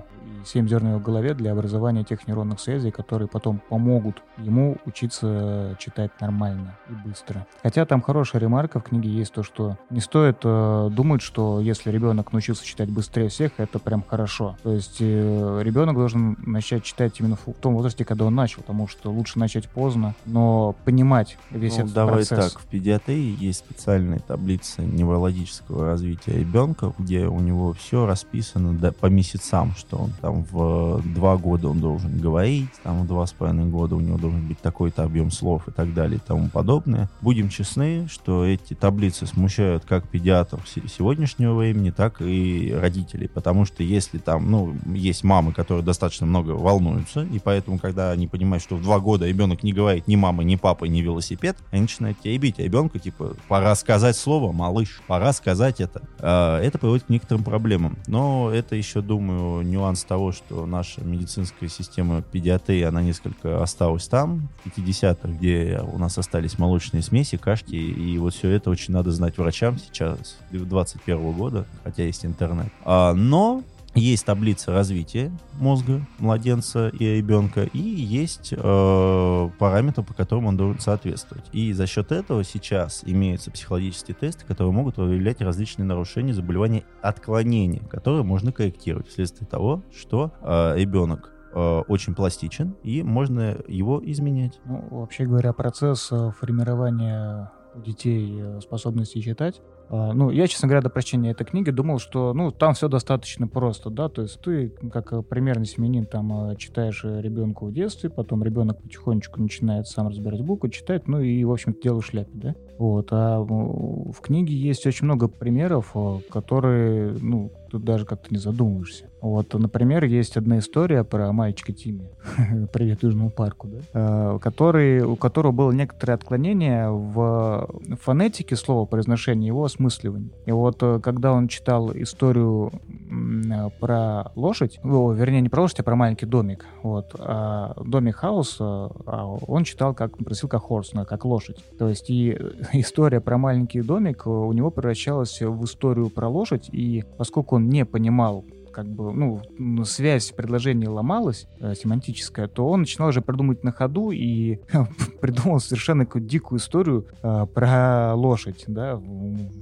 семь 0.45 0.67
зерен 0.67 0.97
в 0.97 1.01
голове 1.01 1.33
для 1.33 1.51
образования 1.51 2.03
тех 2.03 2.27
нейронных 2.27 2.59
связей, 2.59 2.91
которые 2.91 3.27
потом 3.27 3.61
помогут 3.69 4.21
ему 4.37 4.77
учиться 4.85 5.75
читать 5.79 6.11
нормально 6.21 6.77
и 6.89 7.07
быстро. 7.07 7.45
Хотя 7.63 7.85
там 7.85 8.01
хорошая 8.01 8.41
ремарка 8.41 8.79
в 8.79 8.83
книге 8.83 9.09
есть 9.09 9.33
то, 9.33 9.43
что 9.43 9.77
не 9.89 9.99
стоит 9.99 10.37
э, 10.43 10.89
думать, 10.91 11.21
что 11.21 11.59
если 11.59 11.91
ребенок 11.91 12.31
научился 12.31 12.65
читать 12.65 12.89
быстрее 12.89 13.29
всех, 13.29 13.53
это 13.57 13.79
прям 13.79 14.03
хорошо. 14.07 14.57
То 14.63 14.71
есть 14.71 14.97
э, 14.99 15.61
ребенок 15.63 15.95
должен 15.95 16.37
начать 16.45 16.83
читать 16.83 17.19
именно 17.19 17.35
в 17.35 17.53
том 17.53 17.75
возрасте, 17.75 18.05
когда 18.05 18.25
он 18.25 18.35
начал, 18.35 18.61
потому 18.61 18.87
что 18.87 19.11
лучше 19.11 19.39
начать 19.39 19.69
поздно, 19.69 20.15
но 20.25 20.75
понимать 20.85 21.37
весь 21.49 21.77
ну, 21.77 21.83
этот 21.83 21.93
давай 21.93 22.15
процесс. 22.15 22.53
так, 22.53 22.61
в 22.61 22.65
педиатрии 22.65 23.35
есть 23.39 23.59
специальная 23.59 24.19
таблица 24.19 24.81
неврологического 24.81 25.85
развития 25.85 26.33
ребенка, 26.33 26.93
где 26.97 27.27
у 27.27 27.39
него 27.39 27.73
все 27.73 28.05
расписано 28.05 28.73
да, 28.73 28.91
по 28.91 29.07
месяцам, 29.07 29.73
что 29.75 29.97
он 29.97 30.11
там 30.21 30.45
в 30.51 31.01
два 31.13 31.37
года 31.37 31.69
он 31.69 31.79
должен 31.79 32.17
говорить, 32.17 32.69
там 32.83 33.03
в 33.03 33.07
два 33.07 33.25
с 33.25 33.33
половиной 33.33 33.65
года 33.65 33.95
у 33.95 33.99
него 33.99 34.17
должен 34.17 34.47
быть 34.47 34.59
такой-то 34.59 35.03
объем 35.03 35.31
слов 35.31 35.67
и 35.67 35.71
так 35.71 35.93
далее 35.93 36.17
и 36.17 36.27
тому 36.27 36.49
подобное. 36.49 37.09
Будем 37.21 37.49
честны, 37.49 38.07
что 38.09 38.45
эти 38.45 38.73
таблицы 38.73 39.25
смущают 39.25 39.85
как 39.85 40.07
педиатров 40.07 40.67
сегодняшнего 40.67 41.55
времени, 41.55 41.91
так 41.91 42.21
и 42.21 42.73
родителей, 42.73 43.27
потому 43.27 43.65
что 43.65 43.83
если 43.83 44.17
там, 44.17 44.49
ну, 44.49 44.75
есть 44.93 45.23
мамы, 45.23 45.53
которые 45.53 45.83
достаточно 45.83 46.25
много 46.25 46.51
волнуются, 46.51 47.23
и 47.23 47.39
поэтому, 47.39 47.79
когда 47.79 48.11
они 48.11 48.27
понимают, 48.27 48.63
что 48.63 48.75
в 48.75 48.81
два 48.81 48.99
года 48.99 49.27
ребенок 49.27 49.63
не 49.63 49.73
говорит 49.73 50.07
ни 50.07 50.15
мамы, 50.15 50.43
ни 50.43 50.55
папы, 50.55 50.87
ни 50.87 51.01
велосипед, 51.01 51.57
они 51.71 51.83
начинает 51.83 52.19
тебя 52.19 52.37
бить, 52.37 52.59
а 52.59 52.63
ребенка, 52.63 52.99
типа, 52.99 53.35
пора 53.47 53.75
сказать 53.75 54.15
слово, 54.15 54.51
малыш, 54.51 55.01
пора 55.07 55.33
сказать 55.33 55.81
это. 55.81 56.01
А, 56.19 56.59
это 56.59 56.77
приводит 56.77 57.05
к 57.05 57.09
некоторым 57.09 57.43
проблемам. 57.43 57.97
Но 58.07 58.51
это 58.51 58.75
еще, 58.75 59.01
думаю, 59.01 59.65
нюанс 59.65 60.03
того, 60.05 60.31
что 60.31 60.65
наша 60.65 61.01
медицинская 61.01 61.69
система 61.69 62.21
педиатрии, 62.21 62.83
она 62.83 63.01
несколько 63.01 63.61
осталась 63.61 64.07
там, 64.07 64.47
в 64.63 64.77
50-х, 64.77 65.27
где 65.29 65.81
у 65.81 65.97
нас 65.97 66.17
остались 66.17 66.57
молочные 66.57 67.03
смеси, 67.03 67.37
кашки, 67.37 67.75
и 67.75 68.17
вот 68.17 68.33
все 68.33 68.49
это 68.49 68.69
очень 68.69 68.93
надо 68.93 69.11
знать 69.11 69.37
врачам 69.37 69.77
сейчас, 69.77 70.37
21 70.51 71.31
года, 71.33 71.65
хотя 71.83 72.03
есть 72.03 72.25
интернет. 72.25 72.67
А, 72.83 73.13
но 73.13 73.63
есть 74.01 74.25
таблица 74.25 74.71
развития 74.71 75.31
мозга 75.53 76.05
младенца 76.19 76.89
и 76.89 77.17
ребенка, 77.17 77.63
и 77.63 77.79
есть 77.79 78.53
э, 78.55 79.49
параметры, 79.57 80.03
по 80.03 80.13
которым 80.13 80.47
он 80.47 80.57
должен 80.57 80.79
соответствовать. 80.79 81.45
И 81.53 81.71
за 81.73 81.87
счет 81.87 82.11
этого 82.11 82.43
сейчас 82.43 83.03
имеются 83.05 83.51
психологические 83.51 84.15
тесты, 84.15 84.45
которые 84.45 84.73
могут 84.73 84.97
выявлять 84.97 85.41
различные 85.41 85.85
нарушения, 85.85 86.33
заболевания, 86.33 86.83
отклонения, 87.01 87.83
которые 87.87 88.23
можно 88.23 88.51
корректировать 88.51 89.07
вследствие 89.07 89.47
того, 89.47 89.81
что 89.95 90.33
э, 90.41 90.77
ребенок 90.77 91.31
э, 91.53 91.81
очень 91.87 92.15
пластичен, 92.15 92.75
и 92.83 93.01
можно 93.01 93.57
его 93.67 94.01
изменять. 94.03 94.59
Ну, 94.65 94.85
вообще 94.91 95.25
говоря, 95.25 95.53
процесс 95.53 96.11
э, 96.11 96.31
формирования 96.37 97.51
у 97.75 97.81
детей 97.81 98.39
э, 98.41 98.59
способности 98.61 99.21
читать, 99.21 99.61
ну, 99.89 100.29
я, 100.29 100.47
честно 100.47 100.67
говоря, 100.67 100.81
до 100.81 100.89
прочтения 100.89 101.31
этой 101.31 101.45
книги 101.45 101.69
думал, 101.69 101.99
что, 101.99 102.33
ну, 102.33 102.51
там 102.51 102.73
все 102.73 102.87
достаточно 102.87 103.47
просто, 103.47 103.89
да, 103.89 104.09
то 104.09 104.23
есть 104.23 104.39
ты, 104.41 104.69
как 104.91 105.13
э, 105.13 105.21
примерный 105.21 105.65
семенин, 105.65 106.05
там, 106.05 106.51
э, 106.51 106.55
читаешь 106.55 107.01
э, 107.03 107.21
ребенку 107.21 107.67
в 107.67 107.73
детстве, 107.73 108.09
потом 108.09 108.43
ребенок 108.43 108.81
потихонечку 108.81 109.41
начинает 109.41 109.87
сам 109.87 110.07
разбирать 110.07 110.41
буквы, 110.41 110.69
читать, 110.69 111.07
ну, 111.07 111.19
и, 111.21 111.43
в 111.43 111.51
общем-то, 111.51 111.81
делаешь 111.81 112.05
шляпе, 112.05 112.31
да. 112.33 112.55
Вот, 112.77 113.07
а 113.11 113.39
в 113.39 114.19
книге 114.21 114.53
есть 114.55 114.85
очень 114.85 115.05
много 115.05 115.27
примеров, 115.27 115.95
которые, 116.29 117.11
ну, 117.21 117.51
тут 117.75 117.83
даже 117.83 118.05
как-то 118.05 118.33
не 118.33 118.37
задумываешься. 118.37 119.09
Вот, 119.25 119.53
например, 119.53 120.05
есть 120.05 120.37
одна 120.37 120.59
история 120.59 121.03
про 121.03 121.31
мальчика 121.33 121.73
Тимми, 121.73 122.09
привет 122.71 123.03
Южному 123.03 123.31
парку, 123.31 123.67
да, 123.67 123.79
э, 123.93 124.39
который, 124.39 125.01
у 125.01 125.15
которого 125.15 125.51
было 125.51 125.71
некоторое 125.71 126.13
отклонение 126.13 126.89
в 126.89 127.67
фонетике 128.01 128.55
слова 128.55 128.85
произношения, 128.85 129.47
его 129.47 129.65
осмысливания. 129.65 130.29
И 130.45 130.51
вот 130.51 130.77
э, 130.81 130.99
когда 131.01 131.33
он 131.33 131.47
читал 131.47 131.91
историю 131.95 132.71
э, 132.71 133.69
про 133.79 134.31
лошадь, 134.35 134.79
о, 134.83 135.11
вернее, 135.11 135.41
не 135.41 135.49
про 135.49 135.61
лошадь, 135.61 135.79
а 135.79 135.83
про 135.83 135.95
маленький 135.95 136.27
домик, 136.27 136.65
вот, 136.83 137.15
а 137.17 137.73
домик 137.83 138.17
хаус, 138.17 138.57
а 138.59 139.25
он 139.47 139.63
читал, 139.63 139.95
как, 139.95 140.17
просил 140.17 140.47
как 140.47 140.61
хорс, 140.61 140.91
как 141.07 141.25
лошадь. 141.25 141.57
То 141.79 141.89
есть 141.89 142.11
и 142.11 142.37
история 142.73 143.21
про 143.21 143.39
маленький 143.39 143.81
домик 143.81 144.27
у 144.27 144.53
него 144.53 144.69
превращалась 144.69 145.41
в 145.41 145.65
историю 145.65 146.11
про 146.11 146.29
лошадь, 146.29 146.69
и 146.71 147.03
поскольку 147.17 147.55
он 147.55 147.64
не 147.65 147.85
понимал 147.85 148.45
как 148.75 148.87
бы, 148.87 149.13
ну, 149.13 149.85
связь 149.85 150.31
предложения 150.31 150.89
ломалась, 150.89 151.47
э, 151.61 151.75
семантическая, 151.75 152.49
то 152.49 152.67
он 152.67 152.81
начинал 152.81 153.07
уже 153.07 153.21
продумать 153.21 153.63
на 153.63 153.71
ходу 153.71 154.11
и 154.11 154.59
придумал 155.21 155.61
совершенно 155.61 156.05
какую 156.05 156.25
дикую 156.25 156.59
историю 156.59 157.07
э, 157.23 157.45
про 157.53 158.13
лошадь, 158.15 158.65
да, 158.67 158.97
в, 158.97 159.01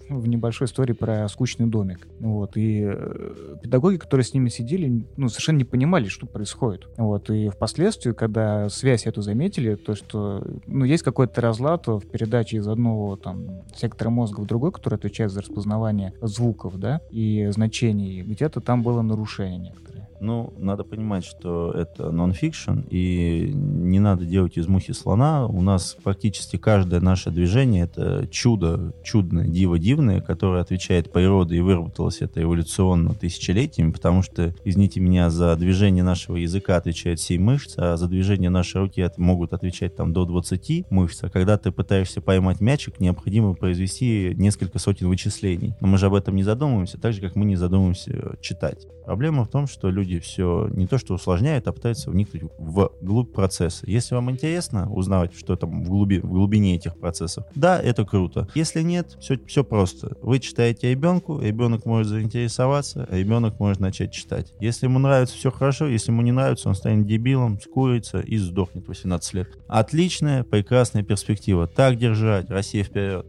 в 0.09 0.27
небольшой 0.27 0.65
истории 0.65 0.93
про 0.93 1.27
скучный 1.29 1.67
домик. 1.67 2.07
Вот, 2.19 2.57
и 2.57 2.81
э, 2.85 3.57
педагоги, 3.61 3.97
которые 3.97 4.25
с 4.25 4.33
ними 4.33 4.49
сидели, 4.49 5.05
ну, 5.15 5.29
совершенно 5.29 5.57
не 5.57 5.63
понимали, 5.63 6.07
что 6.07 6.25
происходит. 6.25 6.87
Вот, 6.97 7.29
и 7.29 7.49
впоследствии, 7.49 8.13
когда 8.13 8.67
связь 8.69 9.05
эту 9.05 9.21
заметили, 9.21 9.75
то, 9.75 9.93
что, 9.93 10.43
ну, 10.65 10.85
есть 10.85 11.03
какой-то 11.03 11.39
разлад 11.39 11.85
в 11.85 12.01
передаче 12.01 12.57
из 12.57 12.67
одного, 12.67 13.15
там, 13.15 13.61
сектора 13.75 14.09
мозга 14.09 14.39
в 14.39 14.47
другой, 14.47 14.71
который 14.71 14.95
отвечает 14.95 15.29
за 15.29 15.41
распознавание 15.41 16.13
звуков, 16.19 16.79
да, 16.79 16.99
и 17.11 17.47
значений, 17.51 18.23
где-то 18.23 18.59
там 18.59 18.81
было 18.81 19.02
нарушения 19.07 19.57
некоторые. 19.57 20.02
Ну, 20.23 20.53
надо 20.57 20.85
понимать, 20.85 21.25
что 21.25 21.71
это 21.71 22.09
нон-фикшн, 22.09 22.79
и 22.89 23.51
не 23.53 23.99
надо 23.99 24.23
делать 24.23 24.57
из 24.57 24.67
мухи 24.69 24.93
слона. 24.93 25.45
У 25.47 25.61
нас 25.61 25.97
практически 26.01 26.55
каждое 26.55 27.01
наше 27.01 27.29
движение— 27.29 27.83
это 27.93 28.25
чудо, 28.31 28.93
чудное, 29.03 29.49
диво 29.49 29.77
дивное, 29.77 30.21
которое 30.21 30.61
отвечает 30.61 31.11
природе, 31.11 31.57
и 31.57 31.59
выработалось 31.59 32.21
это 32.21 32.41
эволюционно 32.41 33.13
тысячелетиями, 33.15 33.91
потому 33.91 34.21
что, 34.21 34.55
извините 34.63 35.01
меня, 35.01 35.29
за 35.29 35.53
движение 35.57 36.05
нашего 36.05 36.37
языка 36.37 36.77
отвечает 36.77 37.19
7 37.19 37.43
мышц, 37.43 37.73
а 37.75 37.97
за 37.97 38.07
движение 38.07 38.49
нашей 38.49 38.79
руки 38.79 39.05
могут 39.17 39.51
отвечать 39.51 39.97
там 39.97 40.13
до 40.13 40.23
20 40.23 40.89
мышц. 40.89 41.21
А 41.23 41.29
когда 41.29 41.57
ты 41.57 41.73
пытаешься 41.73 42.21
поймать 42.21 42.61
мячик, 42.61 43.01
необходимо 43.01 43.55
произвести 43.55 44.33
несколько 44.37 44.79
сотен 44.79 45.09
вычислений. 45.09 45.73
Но 45.81 45.87
мы 45.87 45.97
же 45.97 46.05
об 46.05 46.13
этом 46.13 46.37
не 46.37 46.43
задумываемся, 46.43 46.97
так 46.97 47.11
же, 47.11 47.19
как 47.19 47.35
мы 47.35 47.43
не 47.43 47.57
задумываемся 47.57 48.37
читать. 48.39 48.87
Проблема 49.05 49.43
в 49.43 49.49
том, 49.49 49.67
что 49.67 49.89
люди 49.89 50.12
все 50.19 50.67
не 50.71 50.87
то 50.87 50.97
что 50.97 51.15
усложняют, 51.15 51.67
а 51.67 51.73
пытаются 51.73 52.11
вникнуть 52.11 52.43
в 52.57 52.91
глубь 53.01 53.33
процесса. 53.33 53.85
Если 53.87 54.15
вам 54.15 54.31
интересно 54.31 54.91
узнавать, 54.91 55.35
что 55.37 55.55
там 55.55 55.83
в, 55.83 55.87
глуби, 55.87 56.19
в 56.19 56.29
глубине 56.29 56.75
этих 56.75 56.97
процессов, 56.97 57.45
да, 57.55 57.79
это 57.79 58.05
круто. 58.05 58.47
Если 58.55 58.81
нет, 58.81 59.17
все, 59.19 59.37
все 59.45 59.63
просто. 59.63 60.15
Вы 60.21 60.39
читаете 60.39 60.89
ребенку, 60.89 61.39
ребенок 61.39 61.85
может 61.85 62.07
заинтересоваться, 62.07 63.07
а 63.09 63.17
ребенок 63.17 63.59
может 63.59 63.79
начать 63.79 64.11
читать. 64.11 64.53
Если 64.59 64.85
ему 64.85 64.99
нравится, 64.99 65.35
все 65.35 65.51
хорошо. 65.51 65.87
Если 65.87 66.11
ему 66.11 66.21
не 66.21 66.31
нравится, 66.31 66.69
он 66.69 66.75
станет 66.75 67.05
дебилом, 67.05 67.59
скурится 67.59 68.19
и 68.19 68.37
сдохнет 68.37 68.87
18 68.87 69.33
лет. 69.33 69.49
Отличная, 69.67 70.43
прекрасная 70.43 71.03
перспектива. 71.03 71.67
Так 71.67 71.97
держать. 71.97 72.49
Россия 72.49 72.83
вперед. 72.83 73.25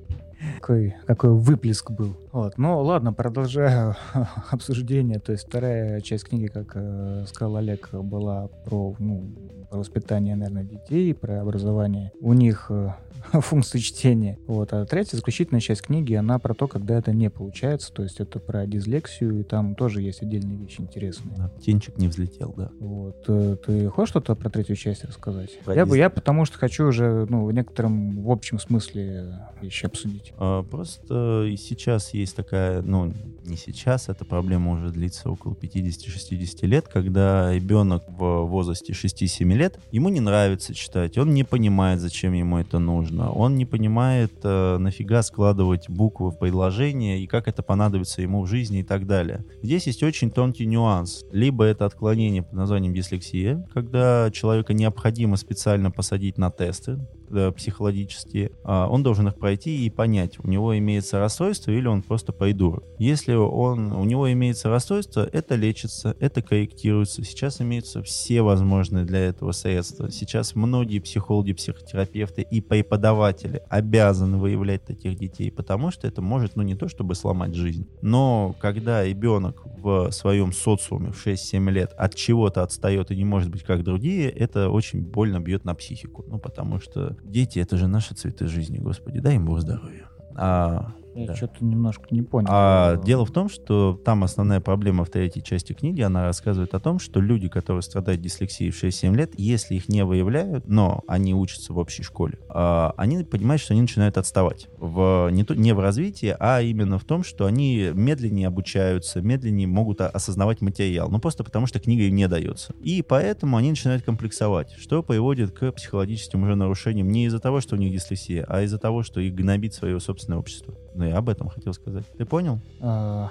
Какой, 0.60 0.94
какой 1.06 1.30
выплеск 1.30 1.90
был. 1.90 2.16
Вот. 2.34 2.58
Ну, 2.58 2.80
ладно, 2.80 3.12
продолжаю 3.12 3.94
обсуждение. 4.50 5.20
То 5.20 5.30
есть 5.30 5.46
вторая 5.46 6.00
часть 6.00 6.24
книги, 6.24 6.48
как 6.48 6.72
э, 6.74 7.26
сказал 7.28 7.58
Олег, 7.58 7.90
была 7.92 8.48
про, 8.64 8.96
ну, 8.98 9.30
про 9.70 9.78
воспитание, 9.78 10.34
наверное, 10.34 10.64
детей, 10.64 11.14
про 11.14 11.42
образование. 11.42 12.10
У 12.20 12.32
них 12.32 12.66
э, 12.70 12.90
функции 13.40 13.78
чтения. 13.78 14.36
Вот. 14.48 14.72
А 14.72 14.84
третья, 14.84 15.16
заключительная 15.16 15.60
часть 15.60 15.82
книги, 15.82 16.14
она 16.14 16.40
про 16.40 16.54
то, 16.54 16.66
когда 16.66 16.98
это 16.98 17.12
не 17.12 17.30
получается. 17.30 17.92
То 17.92 18.02
есть 18.02 18.18
это 18.18 18.40
про 18.40 18.66
дислексию, 18.66 19.38
и 19.38 19.42
там 19.44 19.76
тоже 19.76 20.02
есть 20.02 20.20
отдельные 20.22 20.58
вещи 20.58 20.80
интересные. 20.80 21.36
Да, 21.36 21.48
птенчик 21.48 21.96
не 21.98 22.08
взлетел, 22.08 22.52
да. 22.56 22.70
Вот. 22.80 23.24
э, 23.28 23.56
Ты 23.64 23.88
хочешь 23.90 24.10
что-то 24.10 24.34
про 24.34 24.50
третью 24.50 24.74
часть 24.74 25.04
рассказать? 25.04 25.56
Про 25.64 25.74
я, 25.74 25.86
бы, 25.86 25.96
я 25.96 26.10
потому 26.10 26.46
что 26.46 26.58
хочу 26.58 26.88
уже, 26.88 27.26
ну, 27.28 27.44
в 27.44 27.52
некотором, 27.52 28.24
в 28.24 28.30
общем 28.30 28.58
смысле 28.58 29.38
вещи 29.60 29.86
обсудить. 29.86 30.32
А, 30.36 30.62
Просто 30.64 31.44
и 31.44 31.56
сейчас 31.56 32.12
есть 32.12 32.23
такая, 32.32 32.82
ну, 32.82 33.12
не 33.46 33.56
сейчас, 33.56 34.08
эта 34.08 34.24
проблема 34.24 34.72
уже 34.72 34.90
длится 34.90 35.30
около 35.30 35.54
50-60 35.54 36.66
лет, 36.66 36.88
когда 36.88 37.52
ребенок 37.52 38.04
в 38.08 38.44
возрасте 38.44 38.92
6-7 38.92 39.44
лет, 39.54 39.78
ему 39.90 40.08
не 40.08 40.20
нравится 40.20 40.74
читать, 40.74 41.18
он 41.18 41.34
не 41.34 41.44
понимает, 41.44 42.00
зачем 42.00 42.32
ему 42.32 42.58
это 42.58 42.78
нужно, 42.78 43.30
он 43.30 43.56
не 43.56 43.66
понимает, 43.66 44.32
э, 44.42 44.78
нафига 44.78 45.22
складывать 45.22 45.88
буквы 45.88 46.30
в 46.30 46.38
предложение 46.38 47.20
и 47.20 47.26
как 47.26 47.48
это 47.48 47.62
понадобится 47.62 48.22
ему 48.22 48.42
в 48.42 48.46
жизни 48.46 48.80
и 48.80 48.82
так 48.82 49.06
далее. 49.06 49.44
Здесь 49.62 49.86
есть 49.86 50.02
очень 50.02 50.30
тонкий 50.30 50.66
нюанс. 50.66 51.24
Либо 51.32 51.64
это 51.64 51.86
отклонение 51.86 52.42
под 52.42 52.54
названием 52.54 52.94
дислексия, 52.94 53.66
когда 53.72 54.30
человека 54.32 54.74
необходимо 54.74 55.36
специально 55.36 55.90
посадить 55.90 56.38
на 56.38 56.50
тесты, 56.50 56.98
э, 57.30 57.52
психологические, 57.52 58.52
а, 58.64 58.88
он 58.88 59.02
должен 59.02 59.28
их 59.28 59.36
пройти 59.36 59.84
и 59.84 59.90
понять, 59.90 60.38
у 60.38 60.48
него 60.48 60.76
имеется 60.78 61.18
расстройство 61.18 61.70
или 61.70 61.86
он 61.86 62.02
просто 62.02 62.32
придурок. 62.32 62.84
Если 62.98 63.33
он, 63.36 63.92
у 63.92 64.04
него 64.04 64.30
имеется 64.32 64.68
расстройство, 64.68 65.28
это 65.32 65.54
лечится, 65.54 66.16
это 66.20 66.42
корректируется. 66.42 67.24
Сейчас 67.24 67.60
имеются 67.60 68.02
все 68.02 68.42
возможные 68.42 69.04
для 69.04 69.20
этого 69.20 69.52
средства. 69.52 70.10
Сейчас 70.10 70.54
многие 70.54 70.98
психологи, 70.98 71.52
психотерапевты 71.52 72.42
и 72.42 72.60
преподаватели 72.60 73.62
обязаны 73.68 74.38
выявлять 74.38 74.84
таких 74.84 75.16
детей, 75.16 75.50
потому 75.50 75.90
что 75.90 76.06
это 76.06 76.22
может, 76.22 76.56
ну 76.56 76.62
не 76.62 76.74
то 76.74 76.88
чтобы 76.88 77.14
сломать 77.14 77.54
жизнь, 77.54 77.88
но 78.02 78.54
когда 78.60 79.04
ребенок 79.04 79.62
в 79.84 80.10
своем 80.10 80.52
социуме 80.52 81.12
в 81.12 81.26
6-7 81.26 81.70
лет 81.70 81.92
от 81.96 82.14
чего-то 82.14 82.62
отстает 82.62 83.10
и 83.10 83.16
не 83.16 83.24
может 83.24 83.50
быть 83.50 83.62
как 83.62 83.84
другие, 83.84 84.30
это 84.30 84.70
очень 84.70 85.02
больно 85.02 85.40
бьет 85.40 85.64
на 85.64 85.74
психику. 85.74 86.24
Ну, 86.26 86.38
потому 86.38 86.80
что 86.80 87.16
дети— 87.22 87.58
это 87.60 87.76
же 87.76 87.86
наши 87.86 88.14
цветы 88.14 88.46
жизни, 88.46 88.78
Господи, 88.78 89.20
дай 89.20 89.36
им 89.36 89.44
Бог 89.46 89.60
здоровья. 89.60 90.08
А, 90.36 90.94
Я 91.14 91.26
Да. 91.28 91.34
что-то 91.36 91.64
немножко 91.64 92.04
не 92.10 92.22
понял. 92.22 92.48
а 92.50 92.96
дело 93.04 93.24
в 93.24 93.30
том, 93.30 93.48
что 93.48 94.00
там 94.04 94.24
основная 94.24 94.60
проблема 94.60 95.04
в 95.04 95.10
третьей 95.10 95.42
части 95.42 95.72
книги, 95.72 96.00
она 96.00 96.24
рассказывает 96.24 96.74
о 96.74 96.80
том, 96.80 96.98
что 96.98 97.20
люди, 97.20 97.48
которые 97.48 97.82
страдают 97.82 98.20
дислексией 98.20 98.70
в 98.70 98.76
6-7 98.82 99.14
лет, 99.14 99.32
если 99.38 99.74
их 99.76 99.88
не 99.88 100.04
выявляют, 100.04 100.66
но 100.68 101.02
они 101.06 101.34
учатся 101.34 101.72
в 101.72 101.78
общей 101.78 102.02
школе, 102.02 102.38
а, 102.48 102.94
они 102.96 103.22
понимают, 103.24 103.62
что 103.62 103.74
они 103.74 103.82
начинают 103.82 104.18
отставать. 104.18 104.68
В, 104.78 105.28
не, 105.30 105.44
то- 105.44 105.54
не 105.54 105.72
в 105.72 105.80
развитии, 105.80 106.34
а 106.38 106.60
именно 106.60 106.98
в 106.98 107.04
том, 107.04 107.22
что 107.24 107.46
они 107.46 107.90
медленнее 107.94 108.48
обучаются, 108.48 109.20
медленнее 109.20 109.66
могут 109.66 110.00
осознавать 110.00 110.60
материал. 110.60 111.08
Ну, 111.10 111.18
просто 111.20 111.44
потому 111.44 111.66
что 111.66 111.78
книга 111.80 112.02
им 112.04 112.14
не 112.16 112.28
дается. 112.28 112.72
И 112.82 113.02
поэтому 113.02 113.56
они 113.56 113.70
начинают 113.70 114.02
комплексовать, 114.04 114.72
что 114.78 115.02
приводит 115.02 115.52
к 115.52 115.70
психологическим 115.72 116.42
уже 116.42 116.54
нарушениям 116.56 117.08
не 117.08 117.26
из-за 117.26 117.38
того, 117.38 117.60
что 117.60 117.76
у 117.76 117.78
них 117.78 117.92
дислексия, 117.92 118.44
а 118.48 118.62
из-за 118.62 118.78
того, 118.78 119.02
что 119.02 119.20
их 119.20 119.34
гнобит 119.34 119.74
свое 119.74 120.00
собственное 120.00 120.38
общество. 120.38 120.74
Ну, 121.04 121.10
я 121.10 121.18
об 121.18 121.28
этом 121.28 121.50
хотел 121.50 121.74
сказать. 121.74 122.04
Ты 122.16 122.24
понял? 122.24 122.60
А, 122.80 123.30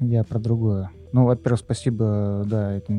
я 0.00 0.24
про 0.24 0.40
другое. 0.40 0.90
Ну, 1.12 1.24
во-первых, 1.24 1.60
спасибо, 1.60 2.42
да, 2.46 2.72
это 2.72 2.92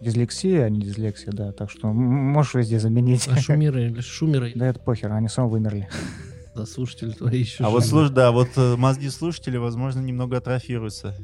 дислексия, 0.00 0.64
а 0.64 0.70
не 0.70 0.80
дислексия, 0.80 1.32
да, 1.32 1.50
так 1.50 1.68
что 1.68 1.88
можешь 1.88 2.54
везде 2.54 2.78
заменить. 2.78 3.28
А 3.28 3.36
шумеры 3.40 3.86
или 3.86 4.00
шумеры, 4.00 4.52
Да 4.54 4.66
это 4.68 4.78
похер, 4.78 5.10
они 5.12 5.28
сами 5.28 5.48
вымерли. 5.48 5.88
да, 6.54 6.66
слушатели 6.66 7.10
твои 7.10 7.40
еще 7.40 7.64
А 7.64 7.70
вот, 7.70 7.84
слушай, 7.84 8.12
да, 8.12 8.30
вот 8.30 8.50
э, 8.56 8.76
мозги 8.76 9.10
слушателей, 9.10 9.58
возможно, 9.58 9.98
немного 9.98 10.36
атрофируются. 10.36 11.16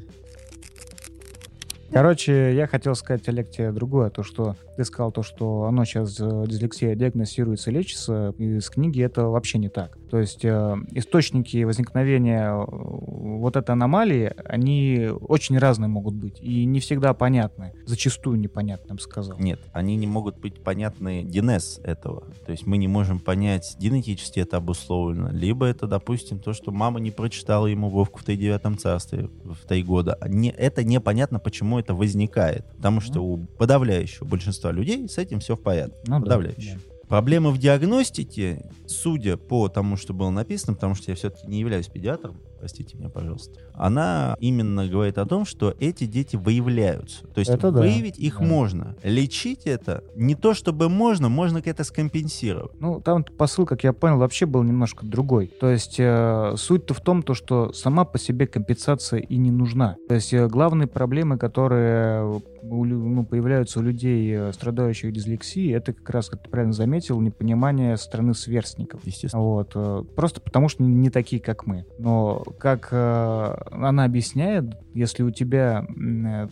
Короче, 1.91 2.53
я 2.53 2.67
хотел 2.67 2.95
сказать, 2.95 3.27
Олег, 3.29 3.49
тебе 3.49 3.71
другое, 3.71 4.09
то, 4.09 4.23
что 4.23 4.57
ты 4.79 4.85
сказал, 4.85 5.11
то, 5.11 5.23
что 5.23 5.63
оно 5.65 5.83
сейчас, 5.83 6.17
э, 6.21 6.45
дислексия, 6.47 6.95
диагностируется, 6.95 7.69
лечится, 7.69 8.33
из 8.37 8.69
книги 8.69 9.03
это 9.03 9.25
вообще 9.25 9.57
не 9.57 9.67
так. 9.67 9.97
То 10.09 10.19
есть 10.19 10.45
э, 10.45 10.75
источники 10.93 11.61
возникновения 11.65 12.49
э, 12.49 12.65
вот 12.65 13.57
этой 13.57 13.71
аномалии, 13.71 14.31
они 14.45 15.09
очень 15.27 15.57
разные 15.57 15.89
могут 15.89 16.15
быть, 16.15 16.39
и 16.39 16.63
не 16.63 16.79
всегда 16.79 17.13
понятны, 17.13 17.73
зачастую 17.85 18.39
непонятны, 18.39 18.87
я 18.87 18.95
бы 18.95 19.01
сказал. 19.01 19.37
Нет, 19.37 19.59
они 19.73 19.97
не 19.97 20.07
могут 20.07 20.39
быть 20.39 20.63
понятны 20.63 21.23
генез 21.23 21.81
этого. 21.83 22.23
То 22.45 22.53
есть 22.53 22.65
мы 22.65 22.77
не 22.77 22.87
можем 22.87 23.19
понять, 23.19 23.75
генетически 23.79 24.39
это 24.39 24.55
обусловлено. 24.57 25.29
Либо 25.29 25.65
это, 25.65 25.87
допустим, 25.87 26.39
то, 26.39 26.53
что 26.53 26.71
мама 26.71 27.01
не 27.01 27.11
прочитала 27.11 27.67
ему 27.67 27.89
Вовку 27.89 28.19
в 28.19 28.23
тридевятом 28.23 28.77
царстве 28.77 29.29
в 29.43 29.67
три 29.67 29.83
года. 29.83 30.17
Не, 30.25 30.51
это 30.51 30.85
непонятно, 30.85 31.37
почему 31.37 31.79
это 31.79 31.93
возникает. 31.93 32.65
Потому 32.77 33.01
что 33.01 33.19
у 33.19 33.45
подавляющего 33.45 34.25
большинства 34.25 34.68
людей 34.71 35.07
с 35.07 35.17
этим 35.17 35.39
все 35.39 35.55
в 35.55 35.61
порядке. 35.61 35.97
Ну 36.07 36.15
да, 36.19 36.21
Подавляющее. 36.21 36.75
да. 36.75 37.07
Проблема 37.07 37.49
в 37.49 37.57
диагностике, 37.57 38.69
судя 38.85 39.35
по 39.37 39.67
тому, 39.67 39.97
что 39.97 40.13
было 40.13 40.29
написано, 40.29 40.75
потому 40.75 40.93
что 40.95 41.09
я 41.11 41.15
все-таки 41.15 41.47
не 41.47 41.59
являюсь 41.59 41.87
педиатром, 41.87 42.39
простите 42.59 42.97
меня, 42.97 43.09
пожалуйста, 43.09 43.59
она 43.73 44.35
именно 44.39 44.87
говорит 44.87 45.17
о 45.17 45.25
том, 45.25 45.45
что 45.45 45.73
эти 45.79 46.05
дети 46.05 46.35
выявляются. 46.35 47.25
То 47.27 47.39
есть 47.39 47.49
Это 47.51 47.71
да. 47.71 47.79
выявить 47.81 48.19
их 48.19 48.39
Да. 48.39 48.45
можно. 48.45 48.95
Лечить 49.03 49.61
это 49.65 50.03
не 50.15 50.35
то 50.35 50.53
чтобы 50.53 50.89
можно, 50.89 51.29
можно 51.29 51.61
это 51.63 51.83
скомпенсировать. 51.83 52.71
Ну, 52.79 52.99
там 52.99 53.23
посыл, 53.23 53.65
как 53.65 53.83
я 53.83 53.93
понял, 53.93 54.17
вообще 54.17 54.45
был 54.45 54.63
немножко 54.63 55.05
другой. 55.05 55.47
То 55.59 55.69
есть 55.69 55.95
э, 55.99 56.53
суть-то 56.57 56.93
в 56.93 57.01
том, 57.01 57.23
то, 57.23 57.33
что 57.33 57.71
сама 57.73 58.05
по 58.05 58.17
себе 58.17 58.47
компенсация 58.47 59.19
и 59.19 59.37
не 59.37 59.51
нужна. 59.51 59.95
То 60.07 60.15
есть 60.15 60.33
э, 60.33 60.47
главные 60.47 60.87
проблемы, 60.87 61.37
которые 61.37 62.41
у 62.61 62.83
лю- 62.85 62.97
ну, 63.07 63.25
появляются 63.25 63.79
у 63.79 63.81
людей, 63.83 64.33
э, 64.35 64.51
страдающих 64.53 65.13
дислексией, 65.13 65.71
это 65.73 65.93
как 65.93 66.09
раз, 66.09 66.29
как 66.29 66.43
ты 66.43 66.49
правильно 66.49 66.73
заметил, 66.73 67.19
непонимание 67.21 67.95
со 67.97 68.03
стороны 68.05 68.33
сверстников. 68.33 69.01
Естественно. 69.05 69.43
Вот. 69.43 69.71
э, 69.75 70.03
Просто 70.15 70.41
потому, 70.41 70.67
что 70.69 70.83
не 70.83 71.09
такие, 71.09 71.41
как 71.41 71.65
мы. 71.65 71.85
Но, 71.99 72.43
как 72.57 72.89
э, 72.91 73.55
она 73.71 74.05
объясняет, 74.05 74.65
если 74.93 75.23
у 75.23 75.31
тебя 75.31 75.85
э, 75.87 76.47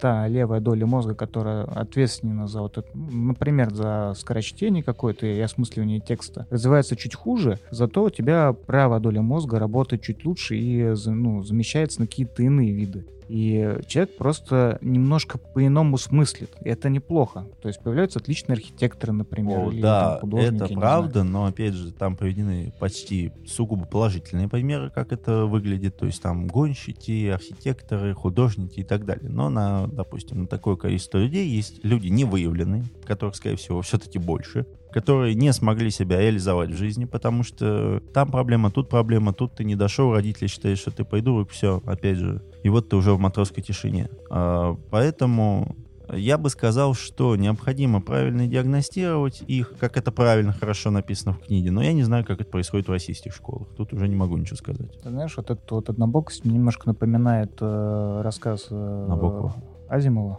та 0.00 0.28
левая 0.28 0.60
доля 0.60 0.86
мозга, 0.86 1.14
которая 1.14 1.64
ответственна 1.64 2.46
за 2.46 2.60
вот 2.62 2.78
это, 2.78 2.88
например, 2.94 3.72
за 3.72 4.14
скорочтение 4.16 4.82
какое-то 4.82 5.26
и 5.26 5.40
осмысливание 5.40 6.00
текста, 6.00 6.46
развивается 6.50 6.96
чуть 6.96 7.14
хуже, 7.14 7.58
зато 7.70 8.04
у 8.04 8.10
тебя 8.10 8.52
правая 8.52 9.00
доля 9.00 9.22
мозга 9.22 9.58
работает 9.58 10.02
чуть 10.02 10.24
лучше 10.24 10.56
и 10.56 10.94
ну, 11.06 11.42
замещается 11.42 12.00
на 12.00 12.06
какие-то 12.06 12.42
иные 12.42 12.72
виды. 12.72 13.06
И 13.28 13.78
человек 13.86 14.16
просто 14.16 14.78
немножко 14.80 15.38
по-иному 15.38 15.98
смыслит. 15.98 16.50
И 16.62 16.68
это 16.68 16.88
неплохо. 16.88 17.46
То 17.60 17.68
есть 17.68 17.80
появляются 17.82 18.18
отличные 18.18 18.54
архитекторы, 18.54 19.12
например. 19.12 19.58
О, 19.58 19.70
или 19.70 19.82
да, 19.82 20.18
там 20.18 20.34
это 20.36 20.66
правда, 20.68 21.24
но 21.24 21.44
опять 21.44 21.74
же, 21.74 21.92
там 21.92 22.16
приведены 22.16 22.72
почти 22.78 23.32
сугубо 23.46 23.84
положительные 23.84 24.48
примеры, 24.48 24.90
как 24.90 25.12
это 25.12 25.44
выглядит. 25.44 25.96
То 25.96 26.06
есть 26.06 26.22
там 26.22 26.46
гонщики, 26.46 27.28
архитекторы, 27.28 28.14
художники 28.14 28.80
и 28.80 28.84
так 28.84 29.04
далее. 29.04 29.30
Но 29.30 29.50
на, 29.50 29.86
допустим, 29.88 30.42
на 30.42 30.46
такое 30.46 30.76
количество 30.76 31.18
людей 31.18 31.48
есть 31.48 31.84
люди 31.84 32.08
не 32.08 32.24
выявленные, 32.24 32.84
которых, 33.04 33.36
скорее 33.36 33.56
всего, 33.56 33.82
все-таки 33.82 34.18
больше, 34.18 34.66
которые 34.92 35.34
не 35.34 35.52
смогли 35.52 35.90
себя 35.90 36.20
реализовать 36.20 36.70
в 36.70 36.76
жизни, 36.76 37.04
потому 37.04 37.42
что 37.42 38.00
там 38.12 38.30
проблема, 38.30 38.70
тут 38.70 38.88
проблема, 38.88 39.32
тут 39.32 39.54
ты 39.54 39.64
не 39.64 39.76
дошел, 39.76 40.12
родители 40.12 40.46
считают, 40.46 40.78
что 40.78 40.90
ты 40.90 41.04
придурок, 41.04 41.50
все, 41.50 41.82
опять 41.86 42.16
же. 42.16 42.42
И 42.62 42.68
вот 42.68 42.88
ты 42.88 42.96
уже 42.96 43.12
в 43.12 43.18
матросской 43.18 43.62
тишине. 43.62 44.08
А, 44.30 44.76
поэтому 44.90 45.76
я 46.12 46.38
бы 46.38 46.48
сказал, 46.48 46.94
что 46.94 47.36
необходимо 47.36 48.00
правильно 48.00 48.46
диагностировать 48.46 49.42
их, 49.46 49.74
как 49.78 49.96
это 49.96 50.10
правильно, 50.10 50.52
хорошо 50.52 50.90
написано 50.90 51.34
в 51.34 51.40
книге, 51.40 51.70
но 51.70 51.82
я 51.82 51.92
не 51.92 52.02
знаю, 52.02 52.24
как 52.24 52.40
это 52.40 52.50
происходит 52.50 52.88
в 52.88 52.90
российских 52.90 53.34
школах. 53.34 53.68
Тут 53.76 53.92
уже 53.92 54.08
не 54.08 54.16
могу 54.16 54.36
ничего 54.36 54.56
сказать. 54.56 55.00
Ты 55.02 55.10
знаешь, 55.10 55.36
вот 55.36 55.50
эта 55.50 55.74
вот 55.74 55.90
однобокость 55.90 56.44
немножко 56.44 56.88
напоминает 56.88 57.58
э, 57.60 58.20
рассказ 58.22 58.68
э, 58.70 59.06
Набокова. 59.08 59.54
Азимова. 59.88 60.38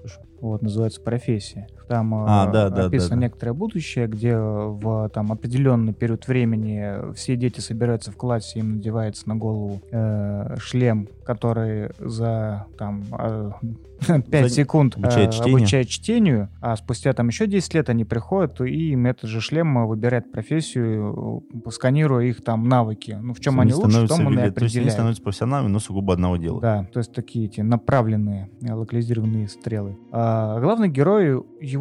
Слушаю. 0.00 0.26
Вот, 0.40 0.62
называется 0.62 1.00
«Профессия». 1.00 1.66
Там 1.88 2.14
А, 2.14 2.46
э, 2.48 2.52
да, 2.52 2.68
да, 2.70 2.86
описано 2.86 3.10
да, 3.10 3.16
да. 3.16 3.22
некоторое 3.22 3.52
будущее, 3.54 4.06
где 4.06 4.36
в 4.36 5.08
там, 5.12 5.32
определенный 5.32 5.94
период 5.94 6.28
времени 6.28 7.12
все 7.14 7.34
дети 7.36 7.60
собираются 7.60 8.12
в 8.12 8.16
классе, 8.16 8.58
им 8.60 8.76
надевается 8.76 9.28
на 9.28 9.36
голову 9.36 9.80
э, 9.90 10.56
шлем, 10.58 11.08
который 11.24 11.90
за 11.98 12.66
там, 12.78 13.04
5 14.06 14.30
За- 14.30 14.48
секунд 14.48 14.96
э, 14.96 15.00
обучает 15.00 15.32
чтению. 15.32 15.56
обучает 15.56 15.88
чтению, 15.88 16.48
а 16.60 16.76
спустя 16.76 17.12
там 17.12 17.28
еще 17.28 17.46
10 17.46 17.74
лет 17.74 17.88
они 17.90 18.04
приходят, 18.04 18.60
и 18.60 18.90
им 18.92 19.06
этот 19.06 19.28
же 19.28 19.40
шлем 19.40 19.86
выбирает 19.86 20.30
профессию, 20.30 21.42
э, 21.66 21.70
сканируя 21.70 22.24
их 22.26 22.44
там 22.44 22.68
навыки. 22.68 23.18
Ну, 23.20 23.34
в 23.34 23.40
чем 23.40 23.58
они, 23.60 23.74
лучше, 23.74 24.04
в 24.04 24.08
том 24.08 24.26
он 24.26 24.38
и 24.38 24.50
То 24.50 24.64
есть 24.64 24.76
они 24.76 24.90
становятся 24.90 25.22
профессионалами, 25.22 25.68
но 25.68 25.78
сугубо 25.80 26.12
одного 26.12 26.36
дела. 26.36 26.60
Да, 26.60 26.88
то 26.92 26.98
есть 27.00 27.12
такие 27.12 27.46
эти 27.46 27.60
направленные, 27.60 28.50
э, 28.62 28.72
локализированные 28.72 29.48
стрелы. 29.48 29.96
А 30.12 30.60
главный 30.60 30.88
герой, 30.88 31.42
его 31.60 31.77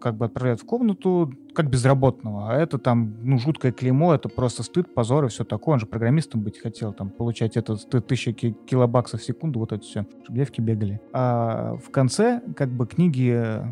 как 0.00 0.16
бы 0.16 0.26
отправляют 0.26 0.60
в 0.60 0.66
комнату 0.66 1.32
как 1.54 1.68
безработного, 1.70 2.50
а 2.50 2.54
это 2.56 2.78
там, 2.78 3.14
ну, 3.22 3.38
жуткое 3.38 3.72
клеймо, 3.72 4.14
это 4.14 4.28
просто 4.28 4.62
стыд, 4.62 4.94
позор 4.94 5.24
и 5.24 5.28
все 5.28 5.44
такое. 5.44 5.74
Он 5.74 5.80
же 5.80 5.86
программистом 5.86 6.40
быть 6.40 6.58
хотел, 6.58 6.92
там, 6.92 7.10
получать 7.10 7.56
стыд 7.56 8.06
тысяча 8.06 8.32
ки- 8.32 8.56
килобаксов 8.66 9.20
в 9.20 9.24
секунду, 9.24 9.60
вот 9.60 9.72
это 9.72 9.82
все, 9.82 10.06
чтобы 10.22 10.38
девки 10.38 10.60
бегали. 10.60 11.00
А 11.12 11.76
в 11.76 11.90
конце, 11.90 12.42
как 12.56 12.70
бы, 12.70 12.86
книги 12.86 13.32
э, 13.32 13.64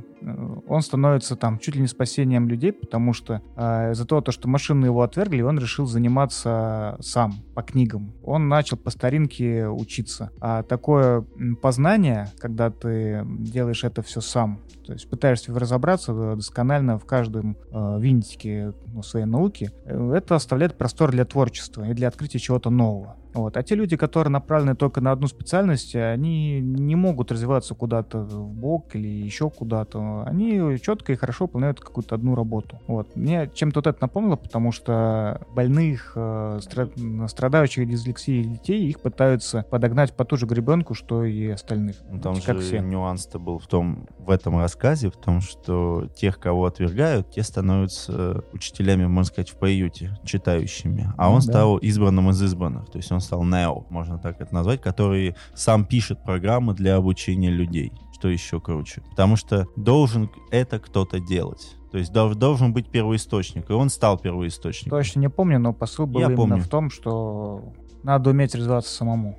он 0.67 0.83
становится 0.83 1.37
там 1.37 1.59
чуть 1.59 1.77
ли 1.77 1.81
не 1.81 1.87
спасением 1.87 2.49
людей, 2.49 2.73
потому 2.73 3.13
что 3.13 3.43
э, 3.57 3.93
из-за 3.93 4.07
того, 4.07 4.21
то, 4.21 4.33
что 4.33 4.49
машины 4.49 4.87
его 4.87 5.03
отвергли, 5.03 5.43
он 5.43 5.59
решил 5.59 5.87
заниматься 5.87 6.97
сам 7.01 7.35
по 7.55 7.63
книгам. 7.63 8.13
Он 8.23 8.49
начал 8.49 8.77
по 8.77 8.91
старинке 8.91 9.69
учиться. 9.69 10.31
А 10.41 10.63
такое 10.63 11.25
познание, 11.63 12.29
когда 12.39 12.71
ты 12.71 13.25
делаешь 13.27 13.85
это 13.85 14.03
все 14.03 14.21
сам, 14.21 14.61
то 14.87 14.93
есть 14.93 15.09
пытаешься 15.09 15.57
разобраться 15.59 16.13
э, 16.13 16.37
досконально 16.37 16.99
в 16.99 17.05
каждом 17.05 17.57
э, 17.73 17.99
винтике 18.01 18.73
ну, 18.93 19.03
своей 19.03 19.27
науки, 19.27 19.71
э, 19.85 20.13
это 20.17 20.37
оставляет 20.37 20.77
простор 20.77 21.11
для 21.11 21.25
творчества 21.25 21.89
и 21.89 21.95
для 21.95 22.09
открытия 22.09 22.39
чего-то 22.39 22.71
нового. 22.71 23.17
Вот. 23.35 23.57
А 23.57 23.63
те 23.63 23.75
люди, 23.75 23.97
которые 23.97 24.31
направлены 24.33 24.75
только 24.75 25.01
на 25.01 25.13
одну 25.13 25.27
специальность, 25.27 25.95
они 25.95 26.61
не 26.61 26.97
могут 26.97 27.31
развиваться 27.33 27.75
куда-то 27.75 28.19
в 28.21 28.53
бок 28.53 28.95
или 28.95 29.09
еще 29.09 29.51
куда-то. 29.51 30.25
Они 30.27 30.79
четко 30.79 31.13
и 31.13 31.17
хорошо 31.17 31.45
выполняют 31.45 31.81
какую-то 31.81 32.15
одну 32.15 32.35
работу. 32.35 32.81
Вот. 32.87 33.15
Мне 33.17 33.51
чем-то 33.53 33.79
вот 33.79 33.87
это 33.87 33.99
напомнило, 34.01 34.37
потому 34.37 34.73
что 34.73 35.41
больных, 35.55 36.13
э, 36.17 36.61
стра- 36.63 37.29
страдающих 37.29 37.89
дислексией 37.89 38.45
детей, 38.45 38.89
их 38.89 39.01
пытаются 39.01 39.65
подогнать 39.71 40.13
по 40.15 40.25
ту 40.25 40.37
же 40.37 40.47
гребенку, 40.47 40.95
что 40.95 41.25
и 41.25 41.49
остальных. 41.49 41.97
Ну, 42.11 42.21
там 42.21 42.35
как 42.41 42.61
же 42.61 42.63
все. 42.63 42.79
нюанс-то 42.81 43.39
был 43.39 43.59
в 43.59 43.67
том, 43.67 44.09
в 44.19 44.31
этом 44.31 44.59
рассказе, 44.59 45.11
в 45.11 45.17
том, 45.17 45.41
что 45.41 46.09
тех, 46.15 46.39
кого 46.39 46.67
отвергают, 46.67 47.31
те 47.31 47.43
становятся 47.43 48.43
учителями, 48.53 49.07
можно 49.07 49.25
сказать, 49.25 49.51
в 49.51 49.57
приюте, 49.57 50.19
читающими. 50.25 51.13
А 51.17 51.27
Ну 51.29 51.35
он 51.35 51.37
да. 51.37 51.43
стал 51.43 51.77
избранным 51.79 52.31
из 52.31 52.43
избранных. 52.43 52.91
То 52.91 52.99
есть 52.99 53.11
он 53.13 53.20
стал 53.21 53.45
Нео, 53.45 53.85
можно 53.91 54.19
так 54.19 54.41
это 54.41 54.53
назвать, 54.55 54.81
который 54.81 55.35
сам 55.55 55.85
пишет 55.85 56.23
программы 56.25 56.75
для 56.75 56.97
обучения 56.97 57.51
людей. 57.51 57.93
Что 58.15 58.29
еще 58.29 58.61
круче. 58.61 59.03
Потому 59.11 59.37
что 59.37 59.67
должен 59.77 60.31
это 60.51 60.79
кто-то 60.79 61.21
делать. 61.21 61.75
То 61.91 61.99
есть 61.99 62.13
дол- 62.13 62.35
должен 62.35 62.73
быть 62.73 62.89
первоисточник. 62.91 63.71
И 63.71 63.73
он 63.73 63.89
стал 63.91 64.19
первоисточником. 64.19 64.91
Точно 64.99 65.21
не 65.21 65.31
помню, 65.31 65.59
но 65.59 65.73
посыл 65.73 66.07
был 66.07 66.21
Я 66.21 66.27
именно 66.27 66.37
помню. 66.37 66.63
в 66.63 66.69
том, 66.69 66.91
что 66.91 67.73
надо 68.03 68.31
уметь 68.31 68.55
развиваться 68.55 68.95
самому. 68.95 69.39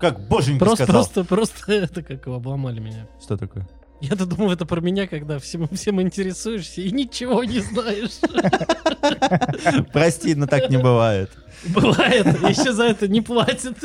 Как 0.00 0.28
боженька 0.28 0.64
Просто, 0.64 0.84
сказал. 0.84 1.02
просто, 1.04 1.24
просто 1.24 1.72
это 1.72 2.02
как 2.02 2.26
обломали 2.26 2.80
меня. 2.80 3.06
Что 3.22 3.36
такое? 3.36 3.66
Я-то 4.00 4.26
думал, 4.26 4.52
это 4.52 4.66
про 4.66 4.80
меня, 4.80 5.06
когда 5.06 5.38
всем, 5.38 5.68
всем 5.68 6.02
интересуешься 6.02 6.82
и 6.82 6.90
ничего 6.90 7.44
не 7.44 7.60
знаешь. 7.60 8.18
Прости, 9.92 10.34
но 10.34 10.46
так 10.46 10.70
не 10.70 10.76
бывает. 10.76 11.30
Бывает, 11.68 12.26
еще 12.42 12.72
за 12.72 12.84
это 12.84 13.08
не 13.08 13.22
платят. 13.22 13.78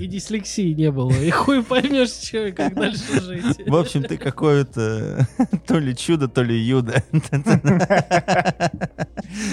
И 0.00 0.06
дислексии 0.06 0.72
не 0.72 0.90
было. 0.90 1.12
И 1.12 1.28
хуй 1.28 1.62
поймешь, 1.62 2.08
что 2.08 2.46
и 2.46 2.52
как 2.52 2.74
дальше 2.74 3.20
жить. 3.20 3.60
В 3.66 3.76
общем, 3.76 4.02
ты 4.02 4.16
какое-то 4.16 5.28
то 5.66 5.78
ли 5.78 5.94
чудо, 5.94 6.26
то 6.26 6.42
ли 6.42 6.58
юдо. 6.58 7.04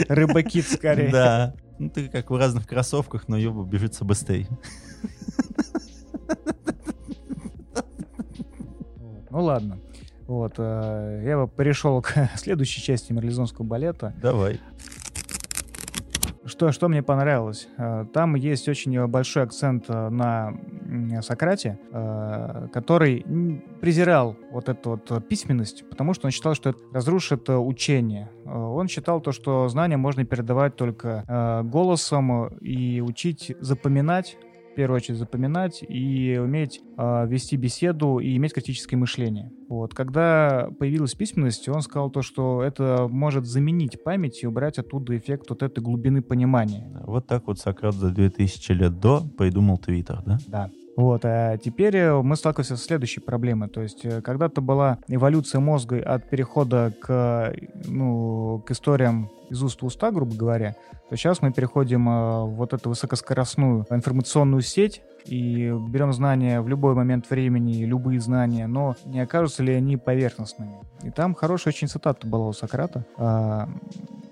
Рыбакит 0.08 0.70
скорее. 0.70 1.12
Да. 1.12 1.54
Ну, 1.80 1.90
ты 1.90 2.08
как 2.08 2.32
в 2.32 2.36
разных 2.38 2.66
кроссовках, 2.66 3.28
но 3.28 3.36
ёба 3.36 3.66
бежится 3.66 4.06
быстрее. 4.06 4.48
Ну 9.38 9.44
ладно. 9.44 9.78
Вот, 10.26 10.56
э, 10.58 11.22
я 11.24 11.38
бы 11.38 11.48
перешел 11.48 12.02
к 12.02 12.12
следующей 12.38 12.82
части 12.82 13.14
мерлизонского 13.14 13.66
балета. 13.66 14.12
Давай. 14.20 14.60
Что, 16.44 16.72
что 16.72 16.88
мне 16.88 17.04
понравилось? 17.04 17.68
Э, 17.78 18.06
Там 18.12 18.34
есть 18.34 18.68
очень 18.68 19.06
большой 19.06 19.44
акцент 19.44 19.86
э, 19.90 20.10
на 20.10 20.54
Сократе, 21.22 21.78
э, 21.92 22.70
который 22.74 23.24
презирал 23.80 24.36
вот 24.52 24.70
эту 24.70 24.90
вот 24.92 25.28
письменность, 25.28 25.88
потому 25.88 26.16
что 26.16 26.26
он 26.26 26.32
считал, 26.32 26.56
что 26.56 26.72
это 26.72 26.80
разрушит 26.92 27.48
учение. 27.48 28.32
Он 28.44 28.88
считал 28.88 29.22
то, 29.22 29.32
что 29.32 29.68
знания 29.68 29.98
можно 29.98 30.26
передавать 30.26 30.76
только 30.76 31.64
голосом 31.66 32.48
и 32.58 33.02
учить 33.02 33.56
запоминать, 33.60 34.38
первую 34.78 34.98
очередь 34.98 35.18
запоминать 35.18 35.84
и 35.88 36.38
уметь 36.40 36.82
э, 36.98 37.28
вести 37.28 37.58
беседу 37.58 38.20
и 38.20 38.38
иметь 38.38 38.54
критическое 38.54 38.96
мышление. 38.96 39.52
Вот. 39.68 39.96
Когда 39.96 40.70
появилась 40.78 41.16
письменность, 41.16 41.68
он 41.68 41.82
сказал 41.82 42.12
то, 42.12 42.22
что 42.22 42.62
это 42.62 43.08
может 43.10 43.48
заменить 43.48 44.04
память 44.04 44.44
и 44.44 44.48
убрать 44.48 44.78
оттуда 44.78 45.18
эффект 45.18 45.50
вот 45.50 45.64
этой 45.64 45.84
глубины 45.84 46.22
понимания. 46.22 46.96
Вот 47.06 47.26
так 47.26 47.48
вот 47.48 47.58
Сократ 47.58 47.96
за 47.96 48.12
2000 48.12 48.72
лет 48.74 49.00
до 49.00 49.22
придумал 49.36 49.80
Твиттер, 49.80 50.22
да? 50.24 50.38
Да. 50.48 50.70
Вот, 50.98 51.26
а 51.26 51.58
теперь 51.58 51.96
э, 51.96 52.22
мы 52.24 52.36
сталкиваемся 52.36 52.76
с 52.76 52.84
следующей 52.84 53.20
проблемой. 53.20 53.70
То 53.70 53.84
есть, 53.84 54.04
э, 54.04 54.20
когда-то 54.22 54.62
была 54.62 54.98
эволюция 55.08 55.62
мозга 55.62 56.00
от 56.00 56.28
перехода 56.28 56.92
к, 57.00 57.54
ну, 57.86 58.64
к 58.66 58.72
историям 58.72 59.30
из 59.52 59.62
уст 59.62 59.80
в 59.80 59.86
уста, 59.86 60.10
грубо 60.10 60.36
говоря, 60.36 60.76
то 61.08 61.16
сейчас 61.16 61.44
мы 61.44 61.54
переходим 61.54 62.10
э, 62.10 62.46
вот 62.46 62.74
эту 62.74 62.90
высокоскоростную 62.90 63.86
информационную 63.92 64.64
сеть 64.64 65.04
и 65.26 65.72
берем 65.88 66.14
знания 66.14 66.62
в 66.62 66.68
любой 66.68 66.96
момент 66.96 67.30
времени, 67.30 67.86
любые 67.86 68.20
знания, 68.20 68.66
но 68.66 68.96
не 69.06 69.20
окажутся 69.20 69.62
ли 69.62 69.74
они 69.74 69.98
поверхностными. 69.98 70.80
И 71.04 71.12
там 71.12 71.36
хорошая 71.36 71.76
очень 71.76 71.90
цитата 71.90 72.26
была 72.26 72.48
у 72.48 72.54
Сократа. 72.54 73.06
А, 73.18 73.70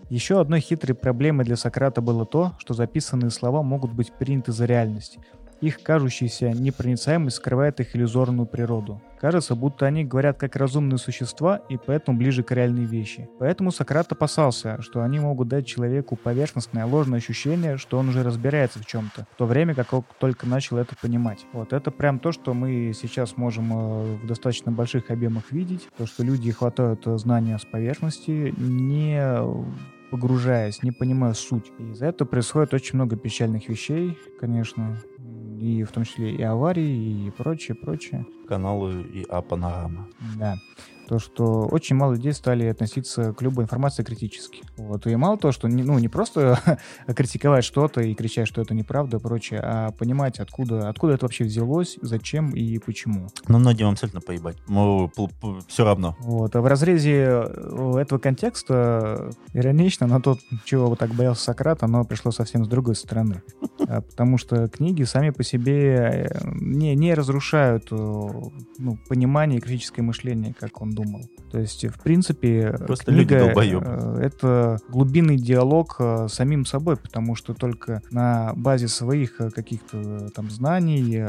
еще 0.10 0.42
одной 0.42 0.62
хитрой 0.62 0.96
проблемой 0.96 1.46
для 1.46 1.58
Сократа 1.58 2.02
было 2.02 2.26
то, 2.26 2.54
что 2.58 2.74
записанные 2.74 3.30
слова 3.30 3.62
могут 3.62 3.94
быть 3.94 4.12
приняты 4.12 4.52
за 4.52 4.66
реальность. 4.66 5.20
Их 5.62 5.82
кажущаяся 5.82 6.52
непроницаемость 6.52 7.38
скрывает 7.38 7.80
их 7.80 7.96
иллюзорную 7.96 8.46
природу. 8.46 9.02
Кажется, 9.20 9.56
будто 9.56 9.86
они 9.86 10.04
говорят 10.04 10.38
как 10.38 10.56
разумные 10.56 10.98
существа 10.98 11.62
и 11.70 11.78
поэтому 11.78 12.18
ближе 12.18 12.44
к 12.44 12.52
реальной 12.52 12.84
вещи. 12.84 13.30
Поэтому 13.40 13.72
Сократ 13.72 14.12
опасался, 14.12 14.82
что 14.82 15.02
они 15.02 15.20
могут 15.20 15.48
дать 15.48 15.66
человеку 15.66 16.16
поверхностное 16.16 16.86
ложное 16.86 17.20
ощущение, 17.20 17.78
что 17.78 17.98
он 17.98 18.10
уже 18.10 18.24
разбирается 18.24 18.80
в 18.80 18.86
чем-то, 18.86 19.26
в 19.32 19.38
то 19.38 19.46
время 19.46 19.74
как 19.74 19.94
он 19.94 20.04
только 20.20 20.46
начал 20.46 20.78
это 20.78 20.96
понимать. 21.02 21.46
Вот 21.54 21.74
это 21.74 21.90
прям 21.90 22.20
то, 22.20 22.32
что 22.32 22.54
мы 22.54 22.92
сейчас 22.94 23.38
можем 23.38 23.72
э, 23.74 24.16
в 24.18 24.28
достаточно 24.28 24.72
больших 24.72 25.10
объемах 25.10 25.52
видеть, 25.52 25.88
то, 25.98 26.06
что 26.06 26.24
люди 26.24 26.52
хватают 26.52 27.04
знания 27.06 27.58
с 27.58 27.66
поверхности, 27.66 28.54
не 28.58 29.20
погружаясь, 30.12 30.84
не 30.84 30.92
понимая 30.92 31.34
суть. 31.34 31.72
И 31.80 31.92
из-за 31.92 32.08
этого 32.08 32.28
происходит 32.28 32.74
очень 32.74 32.96
много 32.96 33.16
печальных 33.16 33.68
вещей, 33.70 34.18
конечно, 34.40 34.98
и 35.60 35.84
в 35.84 35.92
том 35.92 36.04
числе 36.04 36.36
и 36.36 36.42
аварии, 36.42 37.28
и 37.28 37.32
прочее, 37.32 37.76
прочее. 37.76 38.26
Каналы 38.48 39.02
и 39.02 39.26
А 39.30 39.42
Панорама. 39.42 40.08
Да. 40.38 40.56
То, 41.08 41.20
что 41.20 41.68
очень 41.72 41.96
мало 41.96 42.14
людей 42.14 42.34
стали 42.34 42.66
относиться 42.66 43.34
к 43.34 43.42
любой 43.42 43.66
информации 43.66 44.04
критически. 44.04 44.64
Вот. 44.78 45.06
И 45.08 45.16
мало 45.16 45.38
того, 45.38 45.52
что 45.52 45.68
не, 45.68 45.84
ну, 45.84 46.00
не 46.00 46.08
просто 46.08 46.80
критиковать 47.08 47.64
что-то 47.64 48.02
и 48.02 48.14
кричать, 48.16 48.48
что 48.48 48.62
это 48.62 48.74
неправда 48.74 49.18
и 49.18 49.20
прочее, 49.20 49.60
а 49.64 49.92
понимать, 49.92 50.40
откуда, 50.40 50.90
откуда 50.90 51.14
это 51.14 51.26
вообще 51.26 51.44
взялось, 51.44 51.98
зачем 52.02 52.52
и 52.52 52.78
почему. 52.80 53.30
Но 53.48 53.60
многим 53.60 53.90
абсолютно 53.90 54.22
поебать. 54.22 54.58
Все 55.68 55.86
равно. 55.86 56.16
Вот. 56.20 56.56
А 56.56 56.62
в 56.62 56.66
разрезе 56.66 57.44
э, 57.46 57.98
этого 58.00 58.20
контекста 58.20 59.30
иронично, 59.54 60.08
но 60.08 60.20
то, 60.20 60.38
чего 60.66 60.88
вот 60.88 61.00
так 61.00 61.12
боялся 61.12 61.44
Сократ, 61.44 61.84
оно 61.84 62.04
пришло 62.04 62.32
совсем 62.32 62.66
с 62.66 62.68
другой 62.68 62.96
стороны. 62.96 63.42
А, 63.88 64.02
Потому 64.02 64.38
что 64.38 64.68
книги 64.68 65.04
сами 65.04 65.30
по 65.30 65.44
себе 65.44 66.28
э, 66.32 66.50
не, 66.54 66.96
не 66.96 67.14
разрушают 67.14 67.92
э, 67.92 67.96
ну, 67.96 68.98
понимание 69.08 69.60
и 69.60 69.62
критическое 69.62 70.02
мышление, 70.02 70.56
как 70.58 70.82
он 70.82 70.95
думал. 70.96 71.30
То 71.52 71.60
есть, 71.60 71.86
в 71.86 72.02
принципе, 72.02 72.76
Просто 72.86 73.12
книга 73.12 73.54
э, 73.56 74.20
это 74.22 74.80
глубинный 74.90 75.38
диалог 75.38 75.96
э, 76.00 76.28
с 76.28 76.34
самим 76.34 76.66
собой, 76.66 76.98
потому 76.98 77.36
что 77.36 77.54
только 77.54 78.02
на 78.12 78.54
базе 78.56 78.88
своих 78.88 79.40
э, 79.40 79.52
каких-то 79.52 80.30
там 80.30 80.50
знаний, 80.50 81.24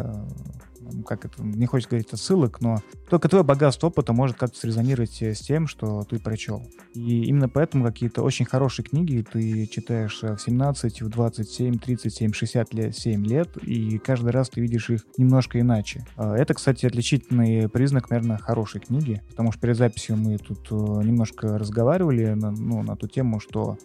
как 1.07 1.25
это, 1.25 1.43
не 1.43 1.67
хочется 1.67 1.91
говорить 1.91 2.13
отсылок, 2.13 2.61
но 2.61 2.83
только 3.09 3.29
твое 3.29 3.45
богатство 3.45 3.89
опыта 3.89 4.13
может 4.13 4.37
как-то 4.37 4.59
срезонировать 4.59 5.23
э, 5.23 5.35
с 5.35 5.41
тем, 5.41 5.67
что 5.67 6.05
ты 6.05 6.19
прочел. 6.19 6.63
И 6.95 7.25
именно 7.25 7.49
поэтому 7.49 7.85
какие-то 7.85 8.23
очень 8.23 8.45
хорошие 8.45 8.85
книги 8.85 9.25
ты 9.31 9.67
читаешь 9.67 10.23
в 10.23 10.39
17, 10.39 11.03
в 11.03 11.09
27, 11.09 11.79
37, 11.79 12.33
60 12.33 12.75
лет, 12.75 12.97
7 12.97 13.27
лет, 13.27 13.57
и 13.59 13.99
каждый 13.99 14.31
раз 14.31 14.49
ты 14.49 14.61
видишь 14.61 14.91
их 14.91 15.03
немножко 15.19 15.61
иначе. 15.61 16.05
А, 16.17 16.35
это, 16.37 16.55
кстати, 16.55 16.87
отличительный 16.87 17.69
признак, 17.69 18.11
наверное, 18.11 18.39
хорошей 18.39 18.81
книги, 18.81 19.23
потому 19.29 19.53
что 19.53 19.61
перед 19.61 19.77
записью 19.77 20.17
мы 20.17 20.39
тут 20.39 20.71
немножко 20.71 21.59
разговаривали 21.59 22.35
на, 22.35 22.51
ну, 22.51 22.83
на 22.83 22.97
ту 22.97 23.09
тему, 23.09 23.41
что 23.41 23.79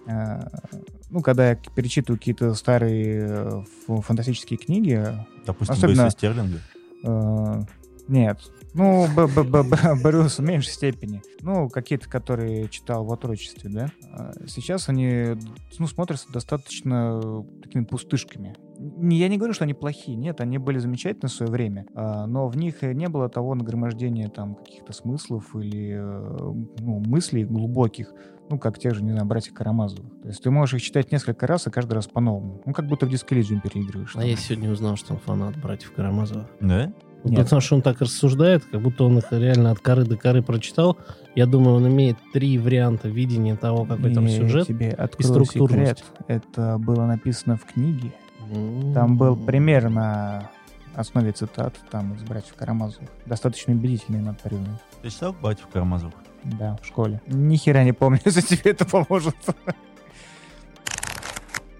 ну, 1.10 1.21
когда 1.21 1.49
я 1.49 1.56
перечитываю 1.56 2.17
какие-то 2.17 2.54
старые 2.54 3.65
фантастические 3.87 4.58
книги, 4.58 5.04
Допустим, 5.45 5.75
особенно... 5.75 6.10
Стерлинга? 6.10 6.60
Э, 7.04 7.62
нет. 8.08 8.39
Ну, 8.73 9.08
Брюс 10.04 10.39
в 10.39 10.43
меньшей 10.43 10.71
степени. 10.71 11.21
Ну, 11.41 11.69
какие-то, 11.69 12.10
которые 12.10 12.69
читал 12.69 13.06
в 13.06 13.12
отрочестве, 13.12 13.69
да. 13.69 13.91
А 14.13 14.31
сейчас 14.47 14.87
они, 14.89 15.35
ну, 15.77 15.87
смотрятся 15.87 16.31
достаточно 16.31 17.43
такими 17.62 17.83
пустышками. 17.83 18.56
Я 18.99 19.27
не 19.27 19.37
говорю, 19.37 19.54
что 19.54 19.65
они 19.65 19.73
плохие, 19.73 20.17
нет, 20.17 20.41
они 20.41 20.58
были 20.58 20.79
замечательны 20.79 21.29
в 21.29 21.33
свое 21.33 21.52
время, 21.52 21.85
а, 21.93 22.25
но 22.25 22.47
в 22.47 22.58
них 22.58 22.81
не 22.81 23.08
было 23.10 23.29
того 23.29 23.54
нагромождения 23.54 24.27
там 24.27 24.56
каких-то 24.56 24.91
смыслов 24.91 25.56
или 25.56 25.93
э, 25.93 26.54
ну, 26.79 26.99
мыслей 27.06 27.45
глубоких, 27.45 28.12
ну, 28.52 28.60
как 28.60 28.77
те 28.77 28.93
же, 28.93 29.04
не 29.04 29.12
знаю, 29.12 29.25
братьев 29.25 29.54
Карамазовых. 29.54 30.21
То 30.21 30.27
есть 30.27 30.43
ты 30.43 30.52
можешь 30.52 30.75
их 30.75 30.81
читать 30.81 31.12
несколько 31.12 31.47
раз, 31.47 31.67
и 31.67 31.71
каждый 31.71 31.93
раз 31.93 32.08
по-новому. 32.08 32.62
Ну, 32.65 32.73
как 32.73 32.85
будто 32.85 33.06
в 33.06 33.10
дисколизиум 33.10 33.62
переигрываешь. 33.62 34.15
А 34.15 34.23
я 34.23 34.35
сегодня 34.35 34.71
узнал, 34.71 34.97
что 34.97 35.13
он 35.13 35.19
фанат 35.19 35.58
братьев 35.58 35.91
Карамазовых. 35.93 36.47
Да? 36.60 36.91
Нет. 37.23 37.43
Потому 37.43 37.62
что 37.62 37.75
он 37.75 37.81
так 37.81 38.02
рассуждает, 38.02 38.65
как 38.65 38.81
будто 38.81 39.04
он 39.04 39.19
их 39.19 39.31
реально 39.31 39.71
от 39.71 39.79
коры 39.79 40.06
до 40.06 40.17
коры 40.17 40.41
прочитал. 40.41 40.97
Я 41.35 41.45
думаю, 41.45 41.75
он 41.77 41.87
имеет 41.87 42.17
три 42.33 42.58
варианта 42.58 43.10
видения 43.10 43.56
того, 43.56 43.85
какой 43.85 44.12
и 44.12 44.13
там 44.13 44.27
сюжет 44.27 44.67
тебе 44.67 44.89
и 44.89 45.23
структурность. 45.23 45.99
Секрет. 45.99 46.04
Это 46.27 46.77
было 46.79 47.06
написано 47.06 47.58
в 47.58 47.65
книге. 47.65 48.12
Mm-hmm. 48.49 48.93
Там 48.93 49.17
был 49.17 49.37
пример 49.37 49.89
на 49.89 50.49
основе 50.95 51.31
цитат 51.31 51.75
там 51.89 52.15
из 52.15 52.23
братьев 52.23 52.56
Карамазовых. 52.56 53.10
Достаточно 53.25 53.73
убедительный, 53.73 54.19
надо 54.19 54.39
признать. 54.43 54.81
Ты 55.04 55.10
читал 55.10 55.33
братьев 55.39 55.67
Карамазовых? 55.67 56.15
Да, 56.44 56.77
в 56.81 56.85
школе. 56.85 57.21
Ни 57.27 57.56
хера 57.56 57.83
не 57.83 57.94
помню, 57.94 58.19
если 58.25 58.42
тебе 58.42 58.71
это 58.71 58.85
поможет. 58.85 59.35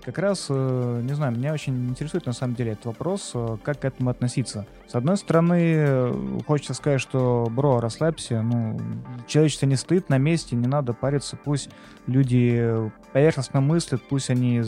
Как 0.04 0.18
раз, 0.18 0.48
э, 0.50 1.02
не 1.04 1.14
знаю, 1.14 1.34
меня 1.34 1.54
очень 1.54 1.90
интересует 1.90 2.26
на 2.26 2.34
самом 2.34 2.56
деле 2.56 2.72
этот 2.72 2.86
вопрос, 2.86 3.32
э, 3.36 3.58
как 3.64 3.82
к 3.82 3.86
этому 3.86 4.10
относиться. 4.10 4.66
С 4.88 4.96
одной 4.96 5.16
стороны, 5.16 5.76
э, 5.78 6.40
хочется 6.48 6.74
сказать, 6.74 7.00
что, 7.00 7.48
бро, 7.52 7.80
расслабься, 7.80 8.42
ну, 8.42 8.80
человечество 9.28 9.68
не 9.68 9.76
стоит 9.76 10.10
на 10.10 10.18
месте, 10.18 10.56
не 10.56 10.68
надо 10.68 10.94
париться, 10.94 11.38
пусть 11.38 11.70
люди 12.08 12.92
поверхностно 13.14 13.62
мыслят, 13.62 14.02
пусть 14.10 14.32
они 14.32 14.64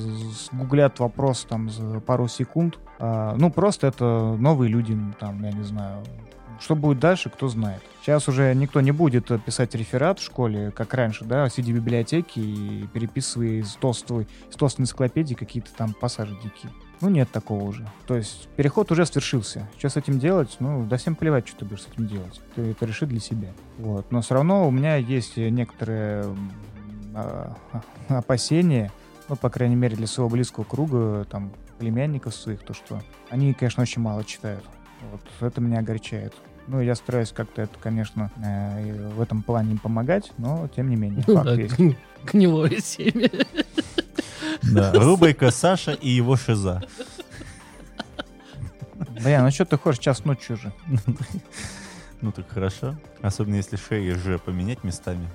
гуглят 0.52 1.00
вопрос 1.00 1.48
там 1.50 1.70
за 1.70 2.00
пару 2.00 2.28
секунд. 2.28 2.78
А, 3.00 3.36
ну, 3.36 3.50
просто 3.50 3.88
это 3.88 4.36
новые 4.38 4.70
люди, 4.70 4.96
там, 5.20 5.44
я 5.44 5.52
не 5.52 5.64
знаю, 5.64 6.04
что 6.64 6.76
будет 6.76 6.99
дальше, 6.99 7.30
кто 7.30 7.49
знает. 7.49 7.82
Сейчас 8.01 8.28
уже 8.30 8.53
никто 8.55 8.80
не 8.80 8.91
будет 8.91 9.28
писать 9.43 9.76
реферат 9.76 10.20
в 10.20 10.24
школе, 10.24 10.72
как 10.72 10.93
раньше, 10.93 11.26
да, 11.26 11.49
сиди 11.49 11.74
в 11.74 11.76
библиотеке 11.76 12.39
и 12.39 12.88
переписывай 12.93 13.59
из 13.59 13.76
толстой, 13.76 14.28
из 14.49 14.55
толстой 14.55 14.84
энциклопедии 14.84 15.36
какие-то 15.36 15.74
там 15.76 15.93
пассажи 15.93 16.36
дикие. 16.36 16.72
Ну, 17.01 17.09
нет 17.09 17.30
такого 17.30 17.64
уже. 17.64 17.86
То 18.07 18.16
есть 18.16 18.47
переход 18.55 18.89
уже 18.93 19.05
свершился. 19.05 19.68
Что 19.78 19.89
с 19.89 19.97
этим 19.97 20.20
делать? 20.20 20.55
Ну, 20.59 20.86
да 20.86 20.95
всем 20.95 21.16
плевать, 21.16 21.45
что 21.49 21.59
ты 21.59 21.66
будешь 21.66 21.82
с 21.82 21.88
этим 21.88 22.07
делать. 22.07 22.39
Ты 22.55 22.61
это 22.61 22.86
реши 22.86 23.05
для 23.05 23.20
себя. 23.20 23.49
Вот. 23.78 24.09
Но 24.11 24.22
все 24.22 24.36
равно 24.36 24.66
у 24.66 24.72
меня 24.72 24.95
есть 24.95 25.36
некоторые 25.36 26.34
а, 27.14 27.57
опасения, 28.07 28.89
ну, 29.28 29.36
по 29.36 29.49
крайней 29.49 29.76
мере, 29.76 29.97
для 29.97 30.07
своего 30.07 30.30
близкого 30.30 30.64
круга, 30.64 31.26
там, 31.30 31.51
племянников 31.78 32.34
своих, 32.34 32.61
то, 32.61 32.74
что 32.74 33.01
они, 33.30 33.53
конечно, 33.53 33.82
очень 33.82 34.01
мало 34.01 34.24
читают. 34.24 34.64
Вот 35.11 35.22
это 35.41 35.59
меня 35.59 35.80
огорчает. 35.80 36.34
Ну, 36.68 36.80
я 36.82 36.95
стараюсь 36.95 37.32
как-то 37.32 37.61
это, 37.61 37.78
конечно, 37.80 38.32
э, 38.38 39.09
в 39.09 39.22
этом 39.22 39.43
плане 39.43 39.72
им 39.74 39.80
помогать, 39.80 40.32
но 40.38 40.68
тем 40.76 40.89
не 40.89 40.95
менее, 40.95 41.24
факт 41.24 41.45
да, 41.45 41.55
есть. 41.55 41.76
Гнилое 42.26 42.80
семя. 42.80 43.30
Да, 44.61 44.93
рубрика 44.93 45.51
Саша 45.51 45.91
и 45.91 46.09
его 46.09 46.38
шиза. 46.38 46.82
Бля, 49.24 49.43
ну 49.43 49.51
что 49.51 49.66
ты 49.66 49.78
хочешь, 49.78 49.99
час 49.99 50.26
ночью 50.26 50.57
же. 50.57 50.74
Ну 52.22 52.32
так 52.32 52.47
хорошо. 52.47 52.95
Особенно 53.22 53.55
если 53.55 53.76
шеи 53.76 54.11
же 54.11 54.39
поменять 54.39 54.86
местами. 54.86 55.28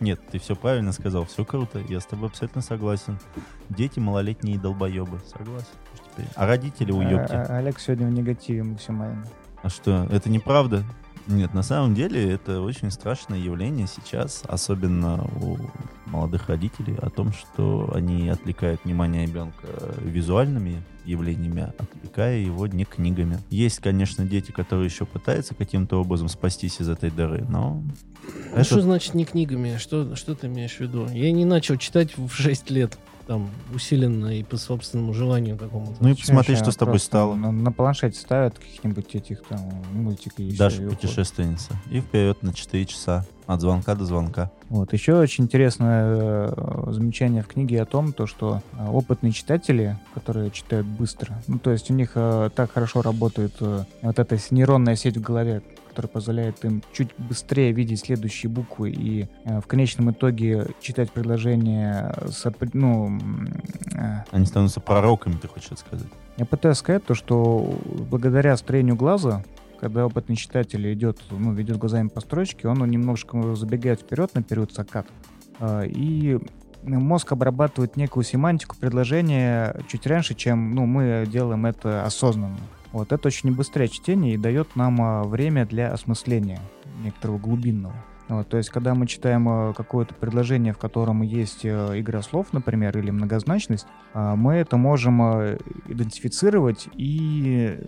Нет, 0.00 0.20
ты 0.32 0.40
все 0.40 0.56
правильно 0.56 0.90
сказал, 0.90 1.26
все 1.26 1.44
круто, 1.44 1.78
я 1.88 2.00
с 2.00 2.06
тобой 2.06 2.28
абсолютно 2.28 2.60
согласен. 2.60 3.20
Дети 3.68 4.00
малолетние 4.00 4.58
долбоебы, 4.58 5.20
согласен. 5.32 5.68
А 6.34 6.46
родители 6.48 6.90
уебки. 6.90 7.32
А, 7.32 7.46
а, 7.48 7.58
Олег 7.58 7.78
сегодня 7.78 8.08
в 8.08 8.10
негативе 8.10 8.64
максимально. 8.64 9.24
А 9.62 9.68
что, 9.68 10.06
это 10.10 10.28
неправда? 10.28 10.84
Нет, 11.28 11.54
на 11.54 11.62
самом 11.62 11.94
деле 11.94 12.32
это 12.32 12.60
очень 12.60 12.90
страшное 12.90 13.38
явление 13.38 13.86
сейчас, 13.86 14.42
особенно 14.48 15.24
у 15.40 15.56
молодых 16.06 16.48
родителей, 16.48 16.96
о 17.00 17.10
том, 17.10 17.32
что 17.32 17.92
они 17.94 18.28
отвлекают 18.28 18.84
внимание 18.84 19.24
ребенка 19.24 19.66
визуальными 20.00 20.82
явлениями, 21.04 21.72
отвлекая 21.78 22.38
его 22.38 22.66
не 22.66 22.84
книгами. 22.84 23.38
Есть, 23.50 23.78
конечно, 23.78 24.24
дети, 24.24 24.50
которые 24.50 24.86
еще 24.86 25.06
пытаются 25.06 25.54
каким-то 25.54 26.00
образом 26.00 26.28
спастись 26.28 26.80
из 26.80 26.88
этой 26.88 27.10
дыры, 27.10 27.44
но... 27.48 27.82
А 28.52 28.60
это... 28.60 28.64
что 28.64 28.80
значит 28.80 29.14
не 29.14 29.24
книгами? 29.24 29.78
Что, 29.78 30.16
что 30.16 30.34
ты 30.34 30.48
имеешь 30.48 30.76
в 30.76 30.80
виду? 30.80 31.08
Я 31.08 31.30
не 31.32 31.44
начал 31.44 31.76
читать 31.76 32.16
в 32.16 32.30
6 32.30 32.70
лет 32.70 32.98
там 33.26 33.50
усиленно 33.74 34.38
и 34.38 34.42
по 34.42 34.56
собственному 34.56 35.14
желанию 35.14 35.56
какому-то. 35.56 35.96
Ну 36.00 36.08
и 36.08 36.14
посмотри, 36.14 36.56
что 36.56 36.70
с 36.70 36.76
тобой 36.76 36.98
стало. 36.98 37.34
На, 37.34 37.50
на 37.52 37.72
планшете 37.72 38.18
ставят 38.18 38.58
каких-нибудь 38.58 39.14
этих 39.14 39.42
там 39.44 39.60
мультики. 39.92 40.56
Даша 40.56 40.82
путешественница. 40.82 41.80
И 41.90 42.00
вперед 42.00 42.42
на 42.42 42.52
4 42.52 42.86
часа. 42.86 43.26
От 43.46 43.60
звонка 43.60 43.96
до 43.96 44.04
звонка. 44.04 44.50
Вот. 44.68 44.92
Еще 44.92 45.14
очень 45.14 45.44
интересное 45.44 46.50
э, 46.56 46.92
замечание 46.92 47.42
в 47.42 47.48
книге 47.48 47.82
о 47.82 47.86
том, 47.86 48.12
то, 48.12 48.26
что 48.26 48.62
э, 48.72 48.88
опытные 48.88 49.32
читатели, 49.32 49.98
которые 50.14 50.50
читают 50.52 50.86
быстро, 50.86 51.42
ну, 51.48 51.58
то 51.58 51.72
есть 51.72 51.90
у 51.90 51.94
них 51.94 52.12
э, 52.14 52.50
так 52.54 52.70
хорошо 52.70 53.02
работает 53.02 53.52
э, 53.60 53.84
вот 54.00 54.18
эта 54.18 54.38
нейронная 54.50 54.94
сеть 54.94 55.16
в 55.16 55.20
голове, 55.20 55.60
который 55.92 56.06
позволяет 56.06 56.64
им 56.64 56.82
чуть 56.92 57.10
быстрее 57.18 57.72
видеть 57.72 58.00
следующие 58.00 58.50
буквы 58.50 58.90
и 58.90 59.28
э, 59.44 59.60
в 59.60 59.66
конечном 59.66 60.10
итоге 60.10 60.68
читать 60.80 61.10
предложения 61.10 62.14
с, 62.26 62.50
ну... 62.72 63.18
Э, 63.94 64.24
Они 64.30 64.46
становятся 64.46 64.80
пророками, 64.80 65.34
ты 65.34 65.48
хочешь 65.48 65.78
сказать? 65.78 66.08
Я 66.38 66.46
пытаюсь 66.46 66.78
сказать 66.78 67.04
то, 67.04 67.14
что 67.14 67.78
благодаря 68.10 68.56
строению 68.56 68.96
глаза 68.96 69.44
когда 69.78 70.06
опытный 70.06 70.36
читатель 70.36 70.92
идет, 70.92 71.18
ну, 71.30 71.52
ведет 71.52 71.76
глазами 71.76 72.06
по 72.06 72.20
строчке, 72.20 72.68
он 72.68 72.88
немножко 72.88 73.56
забегает 73.56 74.00
вперед 74.00 74.32
на 74.32 74.40
период 74.40 74.72
закат. 74.72 75.08
Э, 75.58 75.84
и 75.88 76.38
мозг 76.84 77.32
обрабатывает 77.32 77.96
некую 77.96 78.24
семантику 78.24 78.76
предложения 78.76 79.76
чуть 79.88 80.06
раньше, 80.06 80.34
чем 80.34 80.74
ну, 80.74 80.86
мы 80.86 81.24
делаем 81.26 81.66
это 81.66 82.04
осознанно. 82.04 82.56
Вот 82.92 83.10
это 83.10 83.28
очень 83.28 83.54
быстрое 83.54 83.88
чтение 83.88 84.34
и 84.34 84.38
дает 84.38 84.76
нам 84.76 85.00
а, 85.00 85.24
время 85.24 85.64
для 85.66 85.92
осмысления 85.92 86.60
некоторого 87.02 87.38
глубинного. 87.38 87.94
Вот, 88.28 88.48
то 88.48 88.56
есть, 88.56 88.70
когда 88.70 88.94
мы 88.94 89.06
читаем 89.06 89.48
а, 89.48 89.72
какое-то 89.72 90.14
предложение, 90.14 90.74
в 90.74 90.78
котором 90.78 91.22
есть 91.22 91.64
а, 91.64 91.98
игра 91.98 92.22
слов, 92.22 92.52
например, 92.52 92.96
или 92.98 93.10
многозначность, 93.10 93.86
мы 94.14 94.54
это 94.54 94.76
можем 94.76 95.22
идентифицировать 95.88 96.88
и 96.92 97.78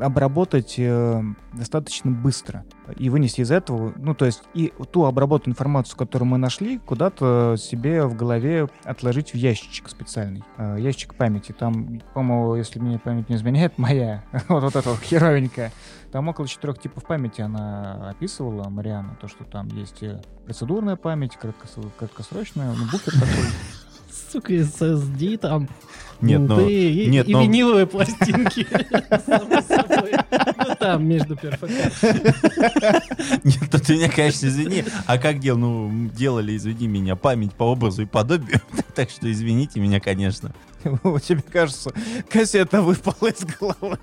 обработать 0.00 0.74
э, 0.78 1.22
достаточно 1.52 2.10
быстро 2.10 2.64
и 2.96 3.10
вынести 3.10 3.42
из 3.42 3.50
этого, 3.50 3.92
ну, 3.96 4.14
то 4.14 4.24
есть 4.24 4.42
и 4.54 4.72
ту 4.90 5.04
обработанную 5.04 5.54
информацию, 5.54 5.96
которую 5.96 6.28
мы 6.28 6.38
нашли, 6.38 6.78
куда-то 6.78 7.56
себе 7.58 8.04
в 8.06 8.16
голове 8.16 8.68
отложить 8.84 9.32
в 9.32 9.36
ящичек 9.36 9.88
специальный, 9.88 10.42
э, 10.56 10.76
ящик 10.80 11.14
памяти. 11.14 11.52
Там, 11.52 12.00
по-моему, 12.14 12.56
если 12.56 12.78
мне 12.78 12.98
память 12.98 13.28
не 13.28 13.36
изменяет, 13.36 13.74
моя, 13.78 14.24
вот, 14.48 14.62
вот 14.62 14.76
эта 14.76 14.96
херовенькая, 14.96 15.72
там 16.12 16.28
около 16.28 16.48
четырех 16.48 16.80
типов 16.80 17.04
памяти 17.04 17.42
она 17.42 18.10
описывала, 18.10 18.68
Мариана, 18.68 19.16
то, 19.20 19.28
что 19.28 19.44
там 19.44 19.68
есть 19.68 20.02
э, 20.02 20.20
процедурная 20.44 20.96
память, 20.96 21.36
краткосрочная, 21.36 22.72
ну, 22.72 22.84
буфер 22.90 23.12
такой. 23.12 23.46
Сука, 24.32 24.52
SSD 24.52 25.38
там. 25.38 25.68
Нет, 26.22 26.40
ну, 26.40 26.68
и, 26.68 27.06
нет, 27.06 27.28
и, 27.28 27.32
но... 27.32 27.40
и 27.40 27.44
виниловые 27.44 27.86
пластинки. 27.86 28.66
Ну, 30.70 30.74
там, 30.78 31.04
между 31.06 31.36
перфоками. 31.36 31.90
Нет, 33.44 33.70
ты 33.86 33.94
меня, 33.94 34.08
конечно, 34.08 34.46
извини. 34.46 34.84
А 35.06 35.18
как 35.18 35.38
дел? 35.38 35.56
Ну, 35.56 36.10
делали, 36.14 36.56
извини 36.56 36.88
меня, 36.88 37.16
память 37.16 37.52
по 37.54 37.64
образу 37.64 38.02
и 38.02 38.06
подобию. 38.06 38.60
Так 38.94 39.08
что 39.08 39.30
извините 39.30 39.80
меня, 39.80 40.00
конечно. 40.00 40.52
Тебе 40.82 41.42
кажется, 41.42 41.92
кассета 42.28 42.82
выпала 42.82 43.28
из 43.28 43.44
головы. 43.44 43.98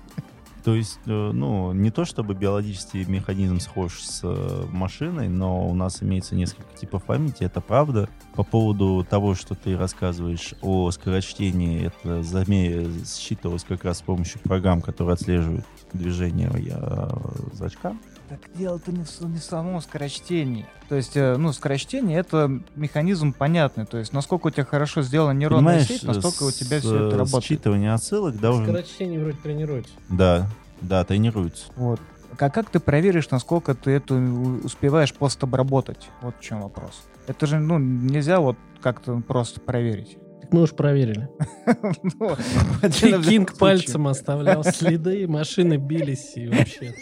То 0.64 0.74
есть, 0.74 0.98
э, 1.06 1.30
ну, 1.32 1.72
не 1.72 1.90
то 1.90 2.04
чтобы 2.04 2.34
биологический 2.34 3.04
механизм 3.04 3.60
схож 3.60 4.00
с 4.00 4.20
э, 4.22 4.64
машиной, 4.70 5.28
но 5.28 5.68
у 5.68 5.74
нас 5.74 6.02
имеется 6.02 6.34
несколько 6.34 6.76
типов 6.76 7.04
памяти, 7.04 7.44
это 7.44 7.60
правда. 7.60 8.08
По 8.34 8.42
поводу 8.42 9.06
того, 9.08 9.34
что 9.34 9.54
ты 9.54 9.76
рассказываешь 9.76 10.54
о 10.60 10.90
скорочтении, 10.90 11.86
это 11.86 12.22
замея 12.22 12.86
считывалось 13.06 13.64
как 13.64 13.84
раз 13.84 13.98
с 13.98 14.02
помощью 14.02 14.40
программ, 14.40 14.80
которые 14.80 15.14
отслеживают 15.14 15.64
движение 15.92 16.50
я, 16.58 17.10
зрачка. 17.52 17.96
Так 18.28 18.40
дело-то 18.54 18.92
не 18.92 19.04
в, 19.04 19.20
не 19.22 19.38
в 19.38 19.42
самом 19.42 19.80
скорочтении. 19.80 20.66
То 20.88 20.96
есть, 20.96 21.16
э, 21.16 21.36
ну, 21.36 21.52
скорочтение— 21.52 22.18
это 22.20 22.60
механизм 22.76 23.32
понятный. 23.32 23.86
То 23.86 23.98
есть, 23.98 24.12
насколько 24.12 24.48
у 24.48 24.50
тебя 24.50 24.64
хорошо 24.64 25.02
сделана 25.02 25.36
нейронная 25.36 25.78
Понимаешь, 25.78 25.86
сеть, 25.86 26.02
настолько 26.02 26.42
у 26.44 26.50
тебя 26.50 26.80
все 26.80 27.08
это 27.08 27.16
работает. 27.16 27.60
Считывание 27.60 27.94
отсылок 27.94 28.38
должен... 28.38 28.64
Скорочтение 28.64 29.20
вроде 29.20 29.38
тренируется. 29.38 29.92
Да, 30.10 30.48
да, 30.80 31.04
тренируется. 31.04 31.64
Вот. 31.76 32.00
А 32.38 32.50
как 32.50 32.70
ты 32.70 32.80
проверишь, 32.80 33.30
насколько 33.30 33.74
ты 33.74 33.92
это 33.92 34.14
успеваешь 34.14 35.12
постобработать? 35.12 36.08
Вот 36.20 36.34
в 36.38 36.42
чем 36.42 36.62
вопрос. 36.62 37.02
Это 37.26 37.46
же, 37.46 37.58
ну, 37.58 37.78
нельзя 37.78 38.40
вот 38.40 38.56
как-то 38.80 39.20
просто 39.26 39.60
проверить. 39.60 40.18
Так 40.40 40.52
мы 40.52 40.62
уж 40.62 40.70
проверили. 40.72 41.28
Ну, 42.18 42.36
Кинг 43.22 43.58
пальцем 43.58 44.06
оставлял 44.06 44.64
следы, 44.64 45.26
машины 45.28 45.76
бились 45.76 46.36
и 46.36 46.48
вообще. 46.48 46.94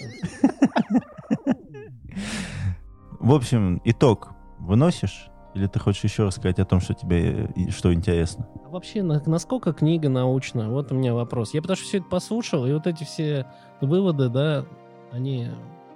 В 3.18 3.32
общем, 3.34 3.80
итог 3.84 4.30
выносишь? 4.58 5.28
Или 5.54 5.66
ты 5.68 5.78
хочешь 5.78 6.04
еще 6.04 6.24
рассказать 6.24 6.58
о 6.58 6.66
том, 6.66 6.80
что 6.80 6.92
тебе 6.92 7.46
и- 7.56 7.70
что 7.70 7.92
интересно? 7.94 8.46
А 8.66 8.68
вообще, 8.68 9.02
на- 9.02 9.22
насколько 9.24 9.72
книга 9.72 10.10
научна? 10.10 10.68
Вот 10.68 10.92
у 10.92 10.94
меня 10.94 11.14
вопрос. 11.14 11.54
Я 11.54 11.62
потому 11.62 11.76
что 11.76 11.86
все 11.86 11.98
это 11.98 12.06
послушал, 12.08 12.66
и 12.66 12.72
вот 12.74 12.86
эти 12.86 13.04
все 13.04 13.46
выводы, 13.80 14.28
да, 14.28 14.66
они 15.12 15.48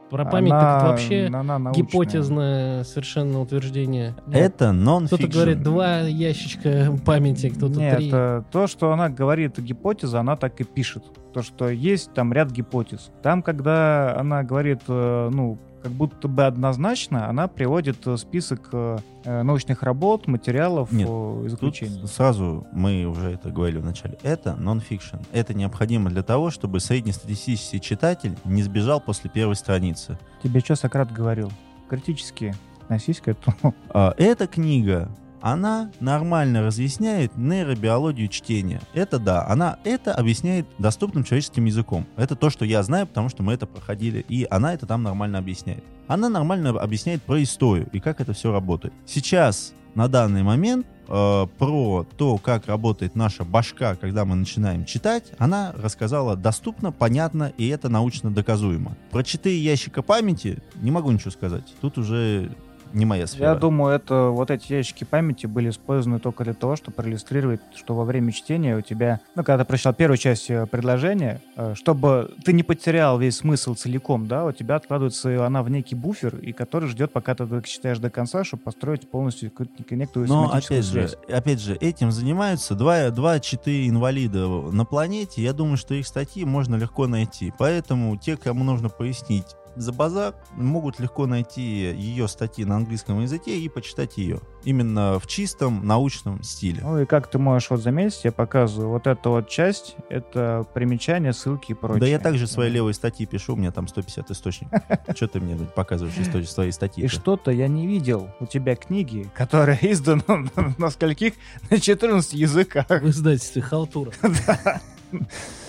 про 0.08 0.24
память 0.24 0.50
так 0.50 0.60
это 0.62 0.78
Она- 0.80 0.88
вообще 0.90 1.26
она 1.26 1.58
научная. 1.58 1.84
гипотезное 1.84 2.84
совершенно 2.84 3.40
утверждение. 3.42 4.14
Это 4.32 4.72
нон 4.72 5.06
Кто-то 5.06 5.28
говорит 5.28 5.62
два 5.62 6.00
ящичка 6.00 6.96
памяти, 7.04 7.50
кто-то 7.50 7.78
Нет, 7.78 7.96
три. 7.98 8.10
э, 8.12 8.42
то, 8.50 8.66
что 8.66 8.92
она 8.92 9.10
говорит 9.10 9.58
гипотеза, 9.60 10.20
она 10.20 10.36
так 10.36 10.58
и 10.60 10.64
пишет. 10.64 11.04
То, 11.34 11.42
что 11.42 11.68
есть 11.68 12.12
там 12.14 12.32
ряд 12.32 12.50
гипотез. 12.50 13.10
Там, 13.22 13.42
когда 13.42 14.16
она 14.18 14.42
говорит, 14.42 14.80
э, 14.88 15.28
ну, 15.32 15.58
как 15.82 15.92
будто 15.92 16.28
бы 16.28 16.44
однозначно, 16.44 17.28
она 17.28 17.48
приводит 17.48 18.06
э, 18.06 18.16
список 18.16 18.68
э, 18.72 18.98
э, 19.24 19.42
научных 19.42 19.82
работ, 19.82 20.26
материалов 20.26 20.92
Нет, 20.92 21.08
и 21.08 21.10
Тут 21.10 21.50
заключений. 21.50 22.06
сразу, 22.06 22.66
мы 22.72 23.04
уже 23.04 23.32
это 23.32 23.50
говорили 23.50 23.78
в 23.78 23.84
начале, 23.84 24.18
это 24.22 24.54
нон-фикшн. 24.56 25.16
Это 25.32 25.54
необходимо 25.54 26.10
для 26.10 26.22
того, 26.22 26.50
чтобы 26.50 26.80
среднестатистический 26.80 27.80
читатель 27.80 28.36
не 28.44 28.62
сбежал 28.62 29.00
после 29.00 29.30
первой 29.30 29.56
страницы. 29.56 30.18
Тебе 30.42 30.60
что 30.60 30.76
Сократ 30.76 31.12
говорил? 31.12 31.50
Критически 31.88 32.54
относись 32.82 33.20
к 33.20 33.28
этому. 33.28 33.74
А, 33.88 34.14
Эта 34.16 34.46
книга, 34.46 35.08
она 35.40 35.90
нормально 36.00 36.62
разъясняет 36.62 37.36
нейробиологию 37.36 38.28
чтения. 38.28 38.80
Это 38.94 39.18
да, 39.18 39.46
она 39.46 39.78
это 39.84 40.14
объясняет 40.14 40.66
доступным 40.78 41.24
человеческим 41.24 41.64
языком. 41.64 42.06
Это 42.16 42.36
то, 42.36 42.50
что 42.50 42.64
я 42.64 42.82
знаю, 42.82 43.06
потому 43.06 43.28
что 43.28 43.42
мы 43.42 43.52
это 43.52 43.66
проходили, 43.66 44.24
и 44.28 44.46
она 44.50 44.74
это 44.74 44.86
там 44.86 45.02
нормально 45.02 45.38
объясняет. 45.38 45.84
Она 46.06 46.28
нормально 46.28 46.70
объясняет 46.70 47.22
про 47.22 47.42
историю 47.42 47.88
и 47.92 48.00
как 48.00 48.20
это 48.20 48.32
все 48.32 48.52
работает. 48.52 48.92
Сейчас, 49.06 49.72
на 49.94 50.08
данный 50.08 50.42
момент, 50.42 50.86
э, 51.08 51.46
про 51.58 52.06
то, 52.16 52.38
как 52.38 52.66
работает 52.66 53.14
наша 53.14 53.44
башка, 53.44 53.94
когда 53.94 54.24
мы 54.24 54.34
начинаем 54.34 54.84
читать, 54.84 55.32
она 55.38 55.72
рассказала 55.76 56.36
доступно, 56.36 56.92
понятно, 56.92 57.52
и 57.56 57.68
это 57.68 57.88
научно 57.88 58.30
доказуемо. 58.30 58.96
Про 59.10 59.22
четыре 59.22 59.58
ящика 59.58 60.02
памяти 60.02 60.62
не 60.76 60.90
могу 60.90 61.10
ничего 61.10 61.30
сказать. 61.30 61.64
Тут 61.80 61.98
уже 61.98 62.50
не 62.92 63.04
моя 63.04 63.26
сфера. 63.26 63.50
Я 63.50 63.54
думаю, 63.54 63.94
это 63.94 64.26
вот 64.26 64.50
эти 64.50 64.72
ящики 64.72 65.04
памяти 65.04 65.46
были 65.46 65.70
использованы 65.70 66.18
только 66.20 66.44
для 66.44 66.54
того, 66.54 66.76
чтобы 66.76 66.94
проиллюстрировать, 66.94 67.60
что 67.74 67.94
во 67.94 68.04
время 68.04 68.32
чтения 68.32 68.76
у 68.76 68.80
тебя, 68.80 69.20
ну, 69.34 69.44
когда 69.44 69.64
ты 69.64 69.68
прочитал 69.68 69.94
первую 69.94 70.18
часть 70.18 70.50
э, 70.50 70.66
предложения, 70.66 71.40
э, 71.56 71.74
чтобы 71.74 72.34
ты 72.44 72.52
не 72.52 72.62
потерял 72.62 73.18
весь 73.18 73.38
смысл 73.38 73.74
целиком, 73.74 74.26
да, 74.26 74.44
у 74.44 74.52
тебя 74.52 74.76
откладывается 74.76 75.44
она 75.44 75.62
в 75.62 75.70
некий 75.70 75.94
буфер, 75.94 76.36
и 76.36 76.52
который 76.52 76.88
ждет, 76.88 77.12
пока 77.12 77.34
ты 77.34 77.46
читаешь 77.62 77.98
до 77.98 78.10
конца, 78.10 78.44
чтобы 78.44 78.62
построить 78.62 79.10
полностью 79.10 79.50
некую 79.90 80.26
Но 80.26 80.50
опять 80.52 80.84
же, 80.84 81.10
опять 81.28 81.60
же, 81.60 81.74
этим 81.76 82.10
занимаются 82.10 82.74
два, 82.74 83.10
два 83.10 83.40
читы 83.40 83.88
инвалида 83.88 84.46
на 84.48 84.84
планете. 84.84 85.42
Я 85.42 85.52
думаю, 85.52 85.76
что 85.76 85.94
их 85.94 86.06
статьи 86.06 86.44
можно 86.44 86.76
легко 86.76 87.06
найти. 87.06 87.52
Поэтому 87.58 88.16
те, 88.16 88.36
кому 88.36 88.64
нужно 88.64 88.88
пояснить 88.88 89.46
за 89.76 89.92
базар, 89.92 90.34
могут 90.52 91.00
легко 91.00 91.26
найти 91.26 91.62
ее 91.62 92.28
статьи 92.28 92.64
на 92.64 92.76
английском 92.76 93.20
языке 93.20 93.58
и 93.58 93.68
почитать 93.68 94.18
ее. 94.18 94.40
Именно 94.64 95.18
в 95.18 95.26
чистом 95.26 95.86
научном 95.86 96.42
стиле. 96.42 96.80
Ну 96.82 97.00
и 97.00 97.06
как 97.06 97.30
ты 97.30 97.38
можешь 97.38 97.70
вот 97.70 97.80
заметить, 97.80 98.24
я 98.24 98.32
показываю 98.32 98.90
вот 98.90 99.06
эту 99.06 99.30
вот 99.30 99.48
часть, 99.48 99.96
это 100.08 100.66
примечания, 100.74 101.32
ссылки 101.32 101.72
и 101.72 101.74
прочее. 101.74 102.00
Да 102.00 102.06
я 102.06 102.18
также 102.18 102.46
свои 102.46 102.70
левые 102.70 102.94
статьи 102.94 103.26
пишу, 103.26 103.54
у 103.54 103.56
меня 103.56 103.72
там 103.72 103.88
150 103.88 104.30
источников. 104.30 104.82
Что 105.16 105.28
ты 105.28 105.40
мне 105.40 105.56
показываешь 105.56 106.16
историю 106.18 106.46
своей 106.46 106.72
статьи? 106.72 107.04
И 107.04 107.08
что-то 107.08 107.50
я 107.50 107.68
не 107.68 107.86
видел 107.86 108.30
у 108.40 108.46
тебя 108.46 108.76
книги, 108.76 109.30
которая 109.34 109.78
издана 109.82 110.24
на, 110.28 110.74
на 110.76 110.90
скольких? 110.90 111.34
На 111.70 111.78
14 111.80 112.32
языках. 112.34 112.86
В 112.88 113.08
издательстве 113.08 113.62
«Халтура». 113.62 114.12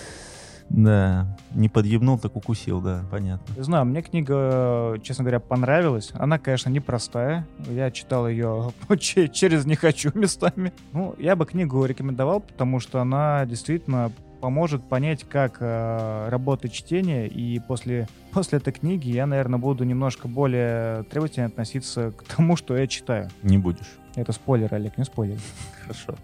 Да, 0.72 1.26
не 1.54 1.68
подъебнул, 1.68 2.18
так 2.18 2.34
укусил, 2.34 2.80
да, 2.80 3.04
понятно. 3.10 3.54
Не 3.54 3.62
знаю, 3.62 3.84
мне 3.84 4.00
книга, 4.00 4.98
честно 5.02 5.22
говоря, 5.24 5.38
понравилась. 5.38 6.10
Она, 6.14 6.38
конечно, 6.38 6.70
непростая. 6.70 7.46
Я 7.68 7.90
читал 7.90 8.26
ее 8.26 8.72
че- 8.98 9.28
через 9.28 9.66
«не 9.66 9.76
хочу» 9.76 10.10
местами. 10.14 10.72
Ну, 10.92 11.14
я 11.18 11.36
бы 11.36 11.44
книгу 11.44 11.84
рекомендовал, 11.84 12.40
потому 12.40 12.80
что 12.80 13.00
она 13.02 13.44
действительно 13.44 14.10
поможет 14.40 14.82
понять, 14.88 15.22
как 15.24 15.58
э, 15.60 16.28
работает 16.30 16.74
чтение, 16.74 17.28
и 17.28 17.60
после, 17.60 18.08
после 18.32 18.58
этой 18.58 18.72
книги 18.72 19.08
я, 19.10 19.26
наверное, 19.26 19.60
буду 19.60 19.84
немножко 19.84 20.26
более 20.26 21.04
требовательно 21.04 21.46
относиться 21.46 22.10
к 22.10 22.24
тому, 22.24 22.56
что 22.56 22.76
я 22.76 22.86
читаю. 22.88 23.28
Не 23.42 23.58
будешь. 23.58 23.98
Это 24.16 24.32
спойлер, 24.32 24.74
Олег, 24.74 24.98
не 24.98 25.04
спойлер. 25.04 25.38
Хорошо. 25.82 26.16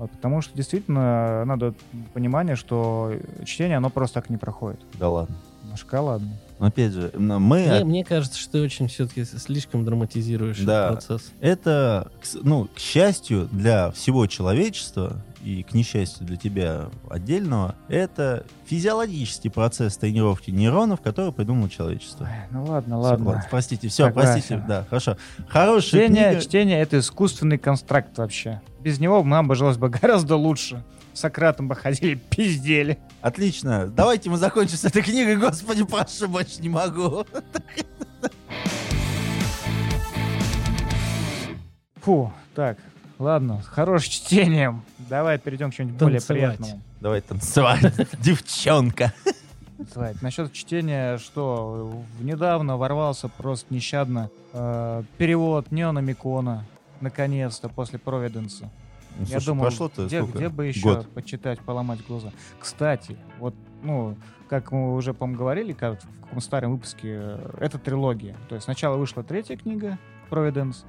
Вот, 0.00 0.10
потому 0.12 0.40
что 0.40 0.56
действительно 0.56 1.44
надо 1.44 1.74
понимание, 2.14 2.56
что 2.56 3.12
чтение, 3.44 3.76
оно 3.76 3.90
просто 3.90 4.14
так 4.14 4.30
не 4.30 4.38
проходит. 4.38 4.80
Да 4.98 5.10
ладно. 5.10 5.36
Ну, 5.62 5.76
шоколадно. 5.76 6.38
Но 6.58 6.66
опять 6.68 6.92
же, 6.92 7.12
мы 7.18 7.66
Мне, 7.66 7.84
мне 7.84 8.04
кажется, 8.04 8.38
что 8.38 8.52
ты 8.52 8.62
очень 8.62 8.88
все-таки 8.88 9.24
слишком 9.24 9.84
драматизируешь 9.84 10.58
Да. 10.60 10.86
этот 10.92 11.06
процесс. 11.06 11.32
Это, 11.42 12.10
ну, 12.42 12.66
к 12.74 12.78
счастью 12.78 13.46
для 13.52 13.90
всего 13.90 14.26
человечества 14.26 15.22
и 15.42 15.62
к 15.62 15.72
несчастью 15.74 16.26
для 16.26 16.36
тебя 16.36 16.86
отдельного, 17.08 17.74
это 17.88 18.44
физиологический 18.66 19.50
процесс 19.50 19.96
тренировки 19.96 20.50
нейронов, 20.50 21.00
который 21.00 21.32
придумало 21.32 21.68
человечество. 21.70 22.24
Ой, 22.24 22.48
ну 22.50 22.64
ладно, 22.64 22.98
ладно. 22.98 23.44
простите, 23.50 23.88
все, 23.88 24.04
Согласен. 24.06 24.32
простите, 24.32 24.64
да, 24.68 24.84
хорошо. 24.88 25.16
Хорошая 25.48 26.02
Чтение, 26.02 26.30
книга. 26.30 26.40
чтение— 26.42 26.80
это 26.82 26.98
искусственный 26.98 27.58
констракт 27.58 28.16
вообще. 28.18 28.60
Без 28.80 28.98
него 29.00 29.22
нам 29.24 29.48
бы 29.48 29.54
жилось 29.54 29.76
бы 29.78 29.88
гораздо 29.88 30.36
лучше. 30.36 30.82
Сократом 31.12 31.68
бы 31.68 31.74
ходили, 31.74 32.14
пиздели. 32.30 32.98
Отлично. 33.20 33.86
Давайте 33.88 34.30
мы 34.30 34.36
закончим 34.36 34.76
с 34.76 34.84
этой 34.84 35.02
книгой. 35.02 35.36
Господи, 35.36 35.84
прошу, 35.84 36.28
больше 36.28 36.60
не 36.62 36.68
могу. 36.68 37.26
Фу, 42.02 42.32
так, 42.54 42.78
ладно, 43.20 43.62
с 43.62 43.66
хорошим 43.66 44.10
чтением. 44.10 44.82
Давай 44.98 45.38
перейдем 45.38 45.70
к 45.70 45.74
чему-нибудь 45.74 46.00
более 46.00 46.18
Танцевать. 46.20 46.56
приятному. 46.56 46.82
Давай 47.00 47.20
танцевать, 47.20 48.08
девчонка. 48.20 49.12
Танцевать. 49.76 50.20
Насчет 50.22 50.52
чтения, 50.52 51.16
что 51.18 52.04
в- 52.18 52.24
недавно 52.24 52.76
ворвался 52.76 53.28
просто 53.28 53.72
нещадно 53.72 54.28
э, 54.52 55.02
перевод 55.16 55.70
Неона 55.70 56.00
Микона. 56.00 56.64
Наконец-то, 57.00 57.70
после 57.70 57.98
Провиденса. 57.98 58.68
Ну, 59.16 59.22
Я 59.24 59.26
слушай, 59.26 59.46
думал, 59.46 59.62
прошло-то 59.64 60.06
где, 60.06 60.20
сколько? 60.20 60.36
где 60.38 60.48
бы 60.50 60.66
еще 60.66 60.82
Год. 60.82 61.08
почитать, 61.14 61.58
поломать 61.60 62.04
глаза. 62.06 62.30
Кстати, 62.58 63.16
вот, 63.38 63.54
ну, 63.82 64.16
как 64.50 64.70
мы 64.70 64.94
уже, 64.94 65.14
по-моему, 65.14 65.38
говорили 65.38 65.72
как 65.72 65.98
в 66.02 66.20
каком 66.24 66.40
старом 66.42 66.72
выпуске, 66.72 67.08
э, 67.22 67.50
это 67.60 67.78
трилогия. 67.78 68.36
То 68.50 68.54
есть 68.56 68.64
сначала 68.66 68.98
вышла 68.98 69.22
третья 69.22 69.56
книга, 69.56 69.98
Providence, 70.28 70.84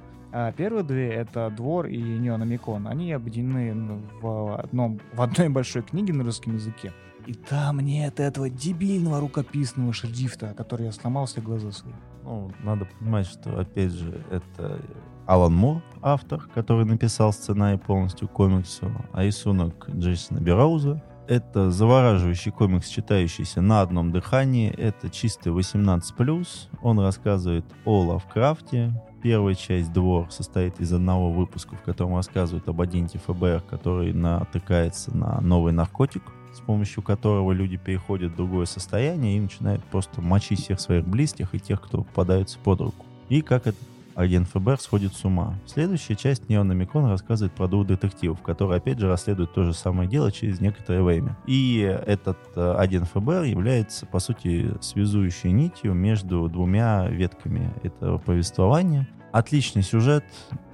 первые 0.56 0.84
две— 0.84 1.08
это 1.14 1.50
«Двор» 1.50 1.86
и 1.86 1.98
«Неономикон». 1.98 2.88
Они 2.88 3.12
объединены 3.12 3.74
ну, 3.74 4.02
в, 4.20 4.58
одном, 4.58 5.00
в 5.12 5.20
одной 5.20 5.48
большой 5.48 5.82
книге 5.82 6.12
на 6.12 6.24
русском 6.24 6.54
языке. 6.54 6.92
И 7.26 7.34
там 7.34 7.80
нет 7.80 8.18
этого 8.18 8.48
дебильного 8.50 9.20
рукописного 9.20 9.92
шрифта, 9.92 10.54
который 10.56 10.86
я 10.86 10.92
сломал 10.92 11.26
все 11.26 11.40
глаза 11.40 11.70
свои. 11.70 11.92
Ну, 12.24 12.50
надо 12.64 12.86
понимать, 12.86 13.26
что, 13.26 13.60
опять 13.60 13.92
же, 13.92 14.24
это 14.30 14.80
Алан 15.26 15.54
Мур, 15.54 15.82
автор, 16.00 16.40
который 16.54 16.84
написал 16.84 17.32
сценарий 17.32 17.78
полностью 17.78 18.28
комиксу, 18.28 18.90
а 19.12 19.24
рисунок 19.24 19.88
Джейсона 19.90 20.38
Бероуза. 20.40 21.02
Это 21.28 21.70
завораживающий 21.70 22.50
комикс, 22.50 22.88
читающийся 22.88 23.60
на 23.60 23.80
одном 23.80 24.10
дыхании. 24.10 24.70
Это 24.70 25.08
чистый 25.08 25.52
18+. 25.52 26.46
Он 26.82 26.98
рассказывает 26.98 27.64
о 27.84 28.00
Лавкрафте. 28.00 28.92
Первая 29.22 29.54
часть 29.54 29.92
«Двор» 29.92 30.26
состоит 30.30 30.80
из 30.80 30.92
одного 30.92 31.30
выпуска, 31.30 31.76
в 31.76 31.82
котором 31.82 32.16
рассказывают 32.16 32.68
об 32.68 32.80
агенте 32.80 33.20
ФБР, 33.24 33.62
который 33.70 34.12
натыкается 34.12 35.16
на 35.16 35.40
новый 35.40 35.72
наркотик, 35.72 36.24
с 36.52 36.58
помощью 36.58 37.04
которого 37.04 37.52
люди 37.52 37.76
переходят 37.76 38.32
в 38.32 38.36
другое 38.36 38.66
состояние 38.66 39.36
и 39.36 39.40
начинают 39.40 39.84
просто 39.84 40.20
мочить 40.20 40.64
всех 40.64 40.80
своих 40.80 41.06
близких 41.06 41.54
и 41.54 41.60
тех, 41.60 41.80
кто 41.80 41.98
попадаются 41.98 42.58
под 42.58 42.80
руку. 42.80 43.06
И 43.28 43.42
как 43.42 43.68
этот 43.68 43.80
агент 44.14 44.48
ФБР 44.48 44.80
сходит 44.80 45.14
с 45.14 45.24
ума. 45.24 45.58
Следующая 45.66 46.16
часть 46.16 46.48
Неономикон 46.48 47.06
рассказывает 47.06 47.54
про 47.54 47.68
двух 47.68 47.86
детективов, 47.86 48.42
которые, 48.42 48.78
опять 48.78 48.98
же, 48.98 49.08
расследуют 49.08 49.54
то 49.54 49.64
же 49.64 49.72
самое 49.72 50.08
дело 50.08 50.30
через 50.30 50.60
некоторое 50.60 51.02
время. 51.02 51.36
И 51.46 51.78
этот 52.06 52.38
э, 52.56 52.74
агент 52.78 53.08
ФБР 53.08 53.44
является, 53.44 54.06
по 54.06 54.18
сути, 54.18 54.74
связующей 54.80 55.50
нитью 55.50 55.94
между 55.94 56.48
двумя 56.48 57.08
ветками 57.08 57.72
этого 57.82 58.18
повествования. 58.18 59.08
Отличный 59.32 59.82
сюжет, 59.82 60.24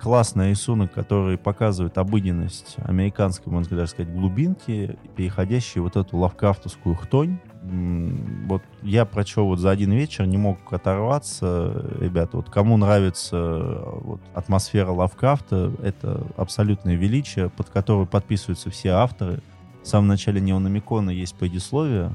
классный 0.00 0.50
рисунок, 0.50 0.92
который 0.92 1.38
показывает 1.38 1.96
обыденность 1.96 2.74
американской, 2.78 3.52
можно 3.52 3.76
даже 3.76 3.92
сказать, 3.92 4.12
глубинки, 4.12 4.98
переходящей 5.14 5.80
вот 5.80 5.96
эту 5.96 6.16
лавкрафтовскую 6.16 6.96
хтонь, 6.96 7.38
вот 7.62 8.62
я 8.82 9.04
прочел 9.04 9.46
вот 9.46 9.58
за 9.58 9.70
один 9.70 9.92
вечер, 9.92 10.26
не 10.26 10.38
мог 10.38 10.72
оторваться. 10.72 11.86
Ребята, 12.00 12.38
вот 12.38 12.50
кому 12.50 12.76
нравится 12.76 13.80
вот, 13.84 14.20
атмосфера 14.34 14.90
Лавкрафта, 14.90 15.72
это 15.82 16.26
абсолютное 16.36 16.94
величие, 16.94 17.50
под 17.50 17.68
которое 17.68 18.06
подписываются 18.06 18.70
все 18.70 18.90
авторы. 18.90 19.42
В 19.82 19.86
самом 19.86 20.08
начале 20.08 20.40
Неономикона 20.40 21.10
есть 21.10 21.34
предисловие, 21.34 22.12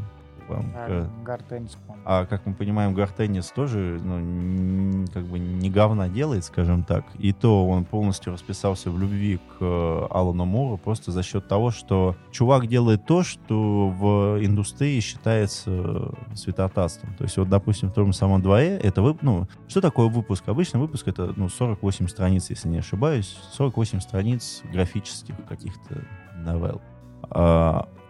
вам. 0.54 0.72
А, 0.76 1.08
Гартеннис, 1.24 1.78
А 2.06 2.26
как 2.26 2.46
мы 2.46 2.54
понимаем, 2.54 2.94
Гартеннис 2.94 3.48
тоже 3.52 4.00
ну, 4.04 5.06
как 5.14 5.24
бы 5.26 5.40
не 5.40 5.70
говна 5.70 6.10
делает, 6.10 6.46
скажем 6.46 6.84
так. 6.84 7.06
И 7.20 7.34
то 7.34 7.68
он 7.68 7.86
полностью 7.86 8.34
расписался 8.34 8.90
в 8.92 9.00
любви 9.00 9.38
к 9.38 9.58
э, 9.62 10.08
Алану 10.10 10.46
Муру 10.46 10.78
просто 10.78 11.12
за 11.12 11.24
счет 11.24 11.48
того, 11.48 11.72
что 11.72 12.16
чувак 12.32 12.68
делает 12.68 13.06
то, 13.06 13.24
что 13.24 13.90
в 13.90 14.44
индустрии 14.44 15.00
считается 15.00 16.12
святотатством. 16.36 17.16
То 17.16 17.24
есть 17.24 17.38
вот, 17.38 17.50
допустим, 17.50 17.90
в 17.90 17.94
том 17.94 18.12
же 18.12 18.18
самом 18.18 18.42
дворе 18.42 18.78
это 18.78 19.02
вы, 19.02 19.18
ну, 19.22 19.48
что 19.68 19.82
такое 19.82 20.08
выпуск? 20.08 20.44
Обычно 20.48 20.80
выпуск 20.80 21.08
это 21.08 21.34
ну, 21.36 21.50
48 21.50 22.08
страниц, 22.08 22.50
если 22.50 22.70
не 22.70 22.80
ошибаюсь. 22.80 23.38
48 23.54 24.00
страниц 24.00 24.62
графических 24.72 25.36
каких-то 25.48 26.02
новелл. 26.38 26.82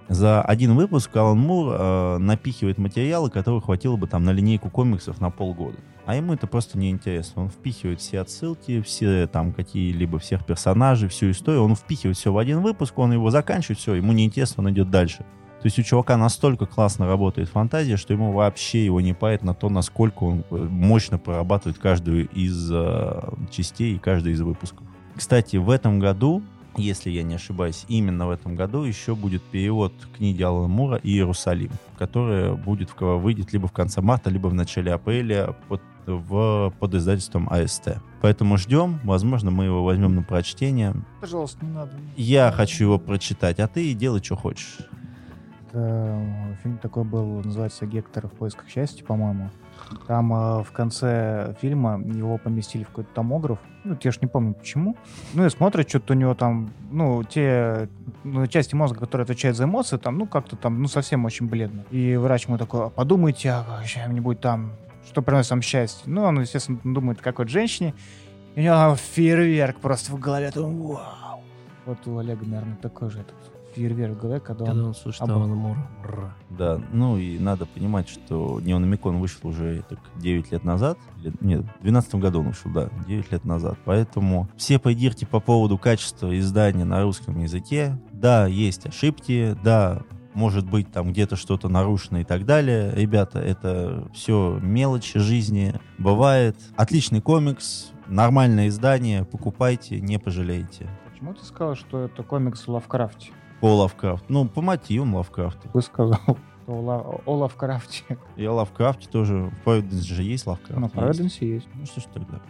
За 0.10 0.42
один 0.42 0.76
выпуск 0.76 1.16
Алан 1.16 1.40
Мур 1.40 1.74
э, 1.74 2.18
напихивает 2.18 2.78
материалы, 2.78 3.30
которые 3.30 3.62
хватило 3.62 3.96
бы 3.96 4.08
там 4.08 4.24
на 4.24 4.32
линейку 4.32 4.70
комиксов 4.70 5.22
на 5.22 5.30
полгода. 5.30 5.78
А 6.06 6.16
ему 6.16 6.34
это 6.34 6.48
просто 6.48 6.78
неинтересно. 6.78 7.44
Он 7.44 7.50
впихивает 7.50 8.02
все 8.02 8.20
отсылки, 8.20 8.82
все 8.82 9.28
там 9.28 9.54
какие-либо 9.54 10.20
всех 10.20 10.46
персонажей, 10.46 11.08
всю 11.08 11.32
историю. 11.32 11.64
Он 11.64 11.76
впихивает 11.76 12.18
все 12.18 12.34
в 12.34 12.38
один 12.38 12.62
выпуск, 12.62 12.98
он 13.00 13.14
его 13.14 13.32
заканчивает, 13.32 13.80
все, 13.80 13.96
ему 13.96 14.12
неинтересно, 14.12 14.64
он 14.64 14.72
идет 14.72 14.90
дальше. 14.90 15.26
То 15.64 15.68
есть 15.68 15.80
у 15.80 15.84
чувака 15.84 16.18
настолько 16.18 16.66
классно 16.66 17.08
работает 17.08 17.48
фантазия, 17.48 17.96
что 17.96 18.12
ему 18.12 18.34
вообще 18.34 18.84
его 18.84 19.00
не 19.00 19.14
пает 19.14 19.44
на 19.44 19.54
то, 19.54 19.70
насколько 19.70 20.24
он 20.26 20.44
э, 20.52 20.56
мощно 20.56 21.18
прорабатывает 21.18 21.78
каждую 21.78 22.28
из 22.28 22.70
э, 22.70 23.22
частей 23.50 23.96
и 23.96 24.00
каждый 24.00 24.34
из 24.34 24.42
выпусков. 24.42 24.86
Кстати, 25.16 25.56
в 25.56 25.70
этом 25.70 26.00
году 26.00 26.44
если 26.78 27.10
я 27.10 27.24
не 27.24 27.36
ошибаюсь, 27.36 27.86
именно 27.88 28.28
в 28.28 28.32
этом 28.32 28.56
году 28.56 28.84
еще 28.84 29.16
будет 29.16 29.44
перевод 29.44 29.94
книги 30.16 30.42
Алана 30.42 30.68
Мура 30.68 31.00
«Иерусалим», 31.04 31.72
которая 31.98 32.54
будет, 32.54 32.90
выйдет 33.00 33.54
либо 33.54 33.68
в 33.68 33.72
конце 33.72 34.02
марта, 34.02 34.30
либо 34.30 34.48
в 34.48 34.54
начале 34.54 34.94
апреля 34.94 35.56
под, 35.68 35.82
в, 36.06 36.74
под 36.80 36.96
издательством 36.96 37.48
АСТ. 37.50 37.98
Поэтому 38.22 38.58
ждем, 38.58 39.00
возможно, 39.04 39.52
мы 39.52 39.66
его 39.66 39.84
возьмем 39.84 40.16
на 40.16 40.24
прочтение. 40.24 40.94
Пожалуйста, 41.22 41.66
не 41.66 41.72
надо. 41.72 41.92
Я 42.16 42.52
хочу 42.52 42.86
его 42.86 43.00
прочитать, 43.00 43.60
а 43.60 43.68
ты 43.68 43.94
делай, 43.94 44.24
что 44.24 44.36
хочешь. 44.36 44.78
Это, 45.74 46.56
фильм 46.62 46.78
такой 46.78 47.04
был, 47.04 47.42
называется 47.42 47.88
«Гектор 47.88 48.28
в 48.28 48.32
поисках 48.32 48.70
счастья», 48.70 49.04
по-моему. 49.04 49.50
Там 50.06 50.32
э, 50.32 50.64
в 50.64 50.72
конце 50.72 51.56
фильма 51.62 52.00
его 52.00 52.38
поместили 52.38 52.84
в 52.84 52.90
какой-то 52.90 53.10
томограф. 53.16 53.58
Ну, 53.84 53.98
я 54.00 54.12
ж 54.12 54.22
не 54.22 54.28
помню 54.28 54.54
почему. 54.54 54.96
Ну 55.34 55.48
и 55.48 55.50
смотрят, 55.50 55.90
что-то 55.90 56.14
у 56.14 56.16
него 56.16 56.36
там, 56.36 56.72
ну, 56.92 57.24
те 57.24 57.90
ну, 58.24 58.46
части 58.46 58.76
мозга, 58.76 59.00
которые 59.00 59.24
отвечают 59.24 59.58
за 59.58 59.64
эмоции, 59.64 59.98
там, 59.98 60.20
ну, 60.20 60.28
как-то 60.28 60.56
там, 60.56 60.80
ну, 60.80 60.88
совсем 60.88 61.26
очень 61.26 61.50
бледно. 61.50 61.86
И 61.90 62.18
врач 62.18 62.46
ему 62.46 62.60
такой, 62.60 62.86
«А 62.86 62.90
подумайте, 62.90 63.50
а 63.50 63.84
чем-нибудь 63.84 64.40
там, 64.40 64.74
что 65.08 65.24
приносит 65.24 65.50
вам 65.50 65.64
счастье. 65.64 66.04
Ну, 66.06 66.22
он, 66.22 66.40
естественно, 66.40 66.80
думает 66.84 67.20
о 67.20 67.24
какой-то 67.24 67.52
женщине. 67.52 67.96
И 68.54 68.60
у 68.60 68.64
него 68.64 68.96
фейерверк 68.96 69.80
просто 69.80 70.12
в 70.12 70.20
голове. 70.20 70.52
Думаю, 70.54 71.00
вау. 71.00 71.42
Вот 71.88 71.98
у 72.06 72.20
Олега, 72.20 72.46
наверное, 72.46 72.78
такой 72.78 73.10
же 73.10 73.22
этот 73.22 73.53
фейерверк 73.74 74.18
в 74.18 74.22
голове, 74.22 74.40
когда, 74.40 74.66
когда 74.66 74.82
он... 74.82 74.88
он 74.88 74.96
слышит 74.96 75.22
об... 75.22 75.30
Да, 76.50 76.80
ну 76.92 77.18
и 77.18 77.40
надо 77.40 77.66
понимать, 77.66 78.08
что 78.08 78.60
Неономикон 78.62 79.20
вышел 79.20 79.50
уже 79.50 79.84
так 79.90 80.00
9 80.18 80.52
лет 80.52 80.64
назад. 80.64 80.98
Нет, 81.42 81.62
в 81.62 81.84
2012 81.84 82.16
году 82.16 82.40
он 82.40 82.48
вышел, 82.48 82.72
да, 82.72 82.90
9 83.08 83.32
лет 83.32 83.46
назад. 83.46 83.78
Поэтому 83.86 84.50
все 84.56 84.80
придирки 84.80 85.26
по 85.26 85.40
поводу 85.40 85.78
качества 85.78 86.38
издания 86.38 86.86
на 86.86 87.02
русском 87.02 87.40
языке, 87.40 88.00
да, 88.12 88.48
есть 88.48 88.86
ошибки, 88.86 89.58
да, 89.64 90.04
может 90.34 90.70
быть 90.70 90.92
там 90.92 91.12
где-то 91.12 91.36
что-то 91.36 91.70
нарушено 91.70 92.20
и 92.20 92.24
так 92.24 92.46
далее. 92.46 92.92
Ребята, 92.96 93.40
это 93.40 94.08
все 94.14 94.60
мелочи 94.62 95.20
жизни. 95.20 95.80
Бывает. 95.98 96.58
Отличный 96.76 97.22
комикс, 97.22 97.92
нормальное 98.08 98.68
издание, 98.68 99.26
покупайте, 99.26 100.00
не 100.00 100.18
пожалеете. 100.20 100.90
Почему 101.12 101.34
ты 101.34 101.46
сказал, 101.46 101.76
что 101.76 102.02
это 102.02 102.24
комикс 102.24 102.68
в 102.68 102.72
Лавкрафте? 102.72 103.32
По 103.64 103.74
Лавкрафт. 103.76 104.26
Ну, 104.28 104.44
по 104.44 104.60
мотивам 104.60 105.16
Лавкрафта. 105.16 105.70
Вы 105.74 105.82
сказал. 105.82 106.20
О, 106.68 107.22
о 107.26 107.36
Лавкрафте. 107.38 108.18
И 108.36 108.44
о 108.44 108.52
Лавкрафте 108.52 109.08
тоже. 109.08 109.54
В 109.64 109.70
Providence 109.70 110.02
же 110.02 110.22
есть 110.22 110.46
Лавкрафт. 110.46 110.82
Ну 110.82 110.88
Providence 110.88 111.38
есть. 111.40 111.42
есть. 111.42 111.68
Ну 111.74 111.86
что 111.86 112.02
ж 112.02 112.04
тогда. 112.14 112.42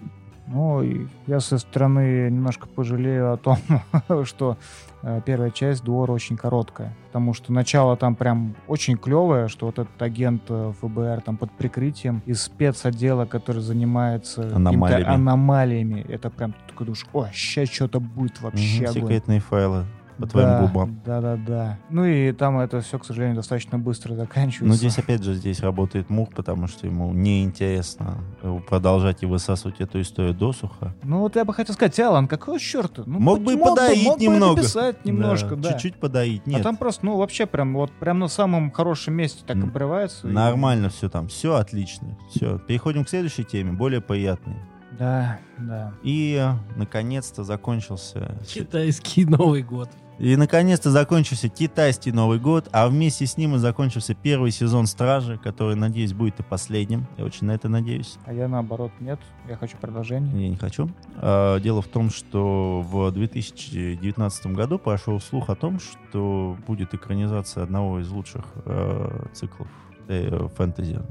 Ну, 0.47 0.81
я 1.27 1.39
со 1.39 1.59
стороны 1.59 2.31
немножко 2.31 2.67
пожалею 2.67 3.31
о 3.31 3.37
том, 3.37 3.57
что 4.25 4.57
э, 5.03 5.21
первая 5.23 5.51
часть 5.51 5.83
Двора 5.83 6.13
очень 6.13 6.35
короткая. 6.35 6.97
Потому 7.07 7.35
что 7.35 7.53
начало 7.53 7.95
там 7.95 8.15
прям 8.15 8.55
очень 8.67 8.97
клевое, 8.97 9.49
что 9.49 9.67
вот 9.67 9.77
этот 9.77 10.01
агент 10.01 10.41
э, 10.49 10.73
ФБР 10.81 11.21
там 11.21 11.37
под 11.37 11.51
прикрытием 11.51 12.23
из 12.25 12.41
спецотдела, 12.41 13.25
который 13.25 13.61
занимается 13.61 14.55
аномалиями, 14.55 15.13
аномалиями 15.13 16.05
это 16.09 16.31
прям 16.31 16.55
такой 16.67 16.87
душ, 16.87 17.05
о, 17.13 17.27
сейчас 17.31 17.69
что-то 17.69 17.99
будет 17.99 18.41
вообще. 18.41 18.85
Угу, 18.85 18.93
секретные 18.93 19.39
файлы 19.39 19.85
по 20.17 20.27
твоим 20.27 20.47
да, 20.47 20.61
губам. 20.61 21.01
Да, 21.05 21.21
да, 21.21 21.35
да. 21.35 21.79
Ну 21.89 22.05
и 22.05 22.31
там 22.31 22.59
это 22.59 22.81
все, 22.81 22.99
к 22.99 23.05
сожалению, 23.05 23.35
достаточно 23.35 23.79
быстро 23.79 24.15
заканчивается. 24.15 24.65
Но 24.65 24.75
здесь, 24.75 24.97
опять 24.97 25.23
же, 25.23 25.33
здесь 25.33 25.59
работает 25.61 26.09
Мур, 26.09 26.29
потому 26.33 26.67
что 26.67 26.87
ему 26.87 27.11
неинтересно 27.13 28.17
продолжать 28.67 29.23
и 29.23 29.25
высасывать 29.25 29.81
эту 29.81 30.01
историю 30.01 30.33
досуха. 30.33 30.93
Ну 31.03 31.19
вот 31.19 31.35
я 31.35 31.45
бы 31.45 31.53
хотел 31.53 31.73
сказать, 31.75 31.99
Алан, 31.99 32.27
какого 32.27 32.59
черта? 32.59 33.03
Ну, 33.05 33.19
мог 33.19 33.41
бы 33.41 33.55
мог 33.55 33.69
подоить 33.69 34.05
мог 34.05 34.19
немного. 34.19 34.55
Бы 34.55 34.61
написать 34.61 35.05
немножко, 35.05 35.55
да. 35.55 35.73
Чуть-чуть 35.73 35.95
подоить, 35.95 36.45
нет. 36.47 36.61
А 36.61 36.63
там 36.63 36.77
просто, 36.77 37.05
ну 37.05 37.17
вообще 37.17 37.45
прям 37.45 37.73
вот 37.73 37.91
прям 37.91 38.19
на 38.19 38.27
самом 38.27 38.71
хорошем 38.71 39.13
месте 39.15 39.43
так 39.45 39.57
обрывается. 39.57 40.27
Нормально 40.27 40.87
и... 40.87 40.89
все 40.89 41.09
там, 41.09 41.27
все 41.27 41.55
отлично. 41.55 42.17
Все, 42.29 42.59
переходим 42.59 43.05
к 43.05 43.09
следующей 43.09 43.43
теме, 43.43 43.71
более 43.71 44.01
приятной. 44.01 44.55
Да, 44.97 45.39
да. 45.57 45.93
И 46.03 46.41
наконец-то 46.75 47.43
закончился... 47.43 48.37
Китайский 48.47 49.25
Новый 49.25 49.63
год. 49.63 49.89
И 50.19 50.35
наконец-то 50.35 50.91
закончился 50.91 51.49
китайский 51.49 52.11
Новый 52.11 52.39
год, 52.39 52.69
а 52.71 52.87
вместе 52.87 53.25
с 53.25 53.35
ним 53.35 53.55
и 53.55 53.57
закончился 53.57 54.13
первый 54.13 54.51
сезон 54.51 54.85
Стражи, 54.85 55.37
который, 55.37 55.75
надеюсь, 55.75 56.13
будет 56.13 56.39
и 56.39 56.43
последним. 56.43 57.07
Я 57.17 57.25
очень 57.25 57.47
на 57.47 57.51
это 57.51 57.67
надеюсь. 57.67 58.17
А 58.25 58.33
я 58.33 58.47
наоборот 58.47 58.91
нет. 58.99 59.19
Я 59.49 59.57
хочу 59.57 59.75
продолжение. 59.77 60.43
Я 60.43 60.49
не 60.49 60.55
хочу. 60.55 60.89
А, 61.17 61.59
дело 61.59 61.81
в 61.81 61.87
том, 61.87 62.11
что 62.11 62.81
в 62.81 63.11
2019 63.11 64.47
году 64.47 64.77
прошел 64.77 65.19
слух 65.19 65.49
о 65.49 65.55
том, 65.55 65.79
что 65.79 66.55
будет 66.67 66.93
экранизация 66.93 67.63
одного 67.63 67.99
из 67.99 68.09
лучших 68.09 68.45
э, 68.65 69.25
циклов 69.33 69.67
э, 70.07 70.47
фэнтези 70.55 71.01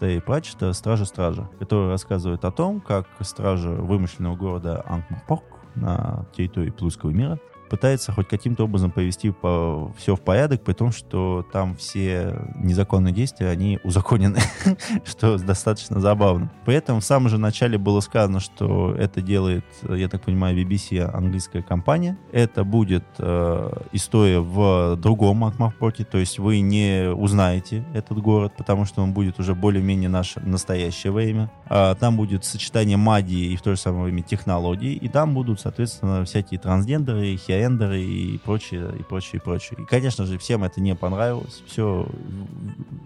Терри 0.00 0.20
Пратчета 0.20 0.72
«Стражи 0.72 1.04
Стража», 1.04 1.48
который 1.58 1.90
рассказывает 1.90 2.44
о 2.46 2.50
том, 2.50 2.80
как 2.80 3.06
стражи 3.20 3.68
вымышленного 3.68 4.34
города 4.34 4.82
Ангмарпорг 4.88 5.44
на 5.74 6.26
территории 6.34 6.70
Плюского 6.70 7.10
мира 7.10 7.38
пытается 7.70 8.12
хоть 8.12 8.28
каким-то 8.28 8.64
образом 8.64 8.90
повести 8.90 9.30
по, 9.30 9.92
все 9.96 10.16
в 10.16 10.20
порядок, 10.20 10.62
при 10.62 10.72
том, 10.72 10.90
что 10.92 11.46
там 11.52 11.76
все 11.76 12.36
незаконные 12.56 13.14
действия, 13.14 13.48
они 13.48 13.78
узаконены, 13.84 14.40
что 15.04 15.38
достаточно 15.38 16.00
забавно. 16.00 16.50
При 16.66 16.74
этом 16.74 17.00
в 17.00 17.04
самом 17.04 17.28
же 17.28 17.38
начале 17.38 17.78
было 17.78 18.00
сказано, 18.00 18.40
что 18.40 18.94
это 18.94 19.22
делает, 19.22 19.64
я 19.88 20.08
так 20.08 20.22
понимаю, 20.22 20.58
BBC, 20.58 21.00
английская 21.00 21.62
компания. 21.62 22.18
Это 22.32 22.64
будет 22.64 23.04
э, 23.18 23.70
история 23.92 24.40
в 24.40 24.96
другом 24.96 25.44
Анкмарпорте, 25.44 26.04
то 26.04 26.18
есть 26.18 26.38
вы 26.40 26.60
не 26.60 27.08
узнаете 27.12 27.84
этот 27.94 28.18
город, 28.18 28.52
потому 28.58 28.84
что 28.84 29.02
он 29.02 29.12
будет 29.12 29.38
уже 29.38 29.54
более-менее 29.54 30.08
наше 30.08 30.40
настоящее 30.40 31.12
время. 31.12 31.50
А, 31.66 31.94
там 31.94 32.16
будет 32.16 32.44
сочетание 32.44 32.96
магии 32.96 33.52
и 33.52 33.56
в 33.56 33.62
то 33.62 33.70
же 33.70 33.76
самое 33.76 34.04
время 34.04 34.22
технологий, 34.22 34.94
и 34.94 35.08
там 35.08 35.34
будут, 35.34 35.60
соответственно, 35.60 36.24
всякие 36.24 36.58
трансгендеры, 36.58 37.36
хиэндеры 37.60 38.00
и 38.00 38.38
прочее, 38.38 38.92
и 38.98 39.02
прочее, 39.02 39.40
и 39.40 39.44
прочее. 39.44 39.80
И, 39.80 39.84
конечно 39.84 40.26
же, 40.26 40.38
всем 40.38 40.64
это 40.64 40.80
не 40.80 40.94
понравилось. 40.94 41.62
Все 41.66 42.08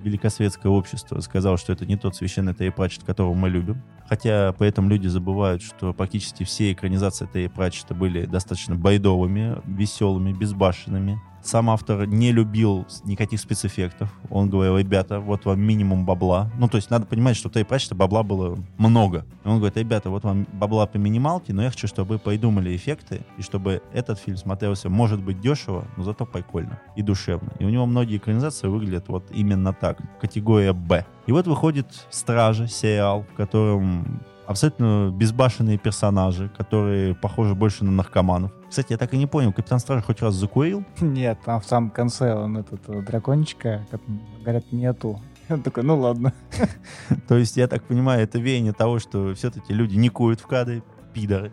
великосветское 0.03 0.71
общество 0.71 1.21
сказало, 1.21 1.57
что 1.59 1.73
это 1.73 1.87
не 1.87 1.97
тот 1.97 2.15
священный 2.17 2.55
Терри 2.55 2.71
Пратчет, 2.71 3.05
которого 3.05 3.35
мы 3.35 3.49
любим. 3.49 3.83
Хотя 4.09 4.53
при 4.53 4.69
этом 4.69 4.89
люди 4.89 5.07
забывают, 5.07 5.63
что 5.63 5.93
практически 5.93 6.45
все 6.45 6.73
экранизации 6.73 7.29
Терри 7.33 7.49
Пратчета 7.49 7.95
были 7.95 8.27
достаточно 8.27 8.77
байдовыми, 8.77 9.57
веселыми, 9.67 10.33
безбашенными. 10.33 11.21
Сам 11.45 11.69
автор 11.69 12.07
не 12.07 12.33
любил 12.33 12.87
никаких 13.05 13.39
спецэффектов. 13.39 14.11
Он 14.31 14.49
говорил, 14.49 14.79
ребята, 14.79 15.21
вот 15.21 15.45
вам 15.45 15.61
минимум 15.61 16.07
бабла. 16.07 16.51
Ну, 16.59 16.69
то 16.69 16.77
есть 16.79 16.89
надо 16.89 17.05
понимать, 17.05 17.37
что 17.37 17.51
в 17.51 17.53
Терри 17.53 17.65
Пратчета 17.65 17.95
бабла 17.95 18.23
было 18.23 18.59
много. 18.79 19.27
И 19.45 19.49
он 19.49 19.59
говорит, 19.59 19.77
ребята, 19.77 20.09
вот 20.09 20.25
вам 20.25 20.47
бабла 20.55 20.87
по 20.87 20.97
минималке, 20.97 21.53
но 21.53 21.63
я 21.63 21.71
хочу, 21.71 21.87
чтобы 21.87 22.15
вы 22.15 22.19
придумали 22.19 22.75
эффекты, 22.75 23.27
и 23.37 23.43
чтобы 23.43 23.83
этот 23.93 24.19
фильм 24.19 24.39
смотрелся, 24.39 24.89
может 24.89 25.23
быть, 25.23 25.39
дешево, 25.41 25.85
но 25.99 26.03
зато 26.03 26.25
прикольно 26.25 26.81
и 26.97 27.03
душевно. 27.03 27.53
И 27.59 27.65
у 27.67 27.69
него 27.69 27.85
многие 27.85 28.17
экранизации 28.17 28.69
выглядят 28.69 29.09
вот 29.09 29.31
именно 29.31 29.75
так. 29.75 29.99
Категория 30.23 30.73
«Б». 30.73 31.05
И 31.27 31.33
вот 31.33 31.47
выходит 31.47 32.07
«Стражи», 32.09 32.69
сериал, 32.69 33.27
в 33.31 33.37
котором 33.37 34.23
абсолютно 34.47 35.11
безбашенные 35.15 35.79
персонажи, 35.79 36.51
которые 36.57 37.15
похожи 37.15 37.55
больше 37.55 37.85
на 37.85 37.91
наркоманов. 37.91 38.53
Кстати, 38.69 38.93
я 38.93 38.99
так 38.99 39.15
и 39.15 39.17
не 39.17 39.27
понял, 39.27 39.53
Капитан 39.53 39.79
Стражи 39.79 40.03
хоть 40.03 40.21
раз 40.21 40.35
закурил? 40.35 40.85
Нет, 41.01 41.39
там 41.45 41.61
в 41.61 41.67
самом 41.67 41.91
конце 41.91 42.35
он 42.35 42.57
этот 42.57 42.89
э, 42.89 43.03
дракончика, 43.03 43.87
говорят, 44.41 44.73
нету. 44.73 45.21
Он 45.49 45.63
такой, 45.63 45.83
ну 45.83 45.99
ладно. 45.99 46.33
То 47.29 47.37
есть, 47.37 47.57
я 47.57 47.69
так 47.69 47.85
понимаю, 47.85 48.23
это 48.23 48.39
веяние 48.39 48.73
того, 48.73 48.99
что 48.99 49.35
все-таки 49.35 49.75
люди 49.75 49.97
не 49.97 50.09
куют 50.09 50.41
в 50.41 50.47
кадре, 50.47 50.83
пидоры. 51.13 51.53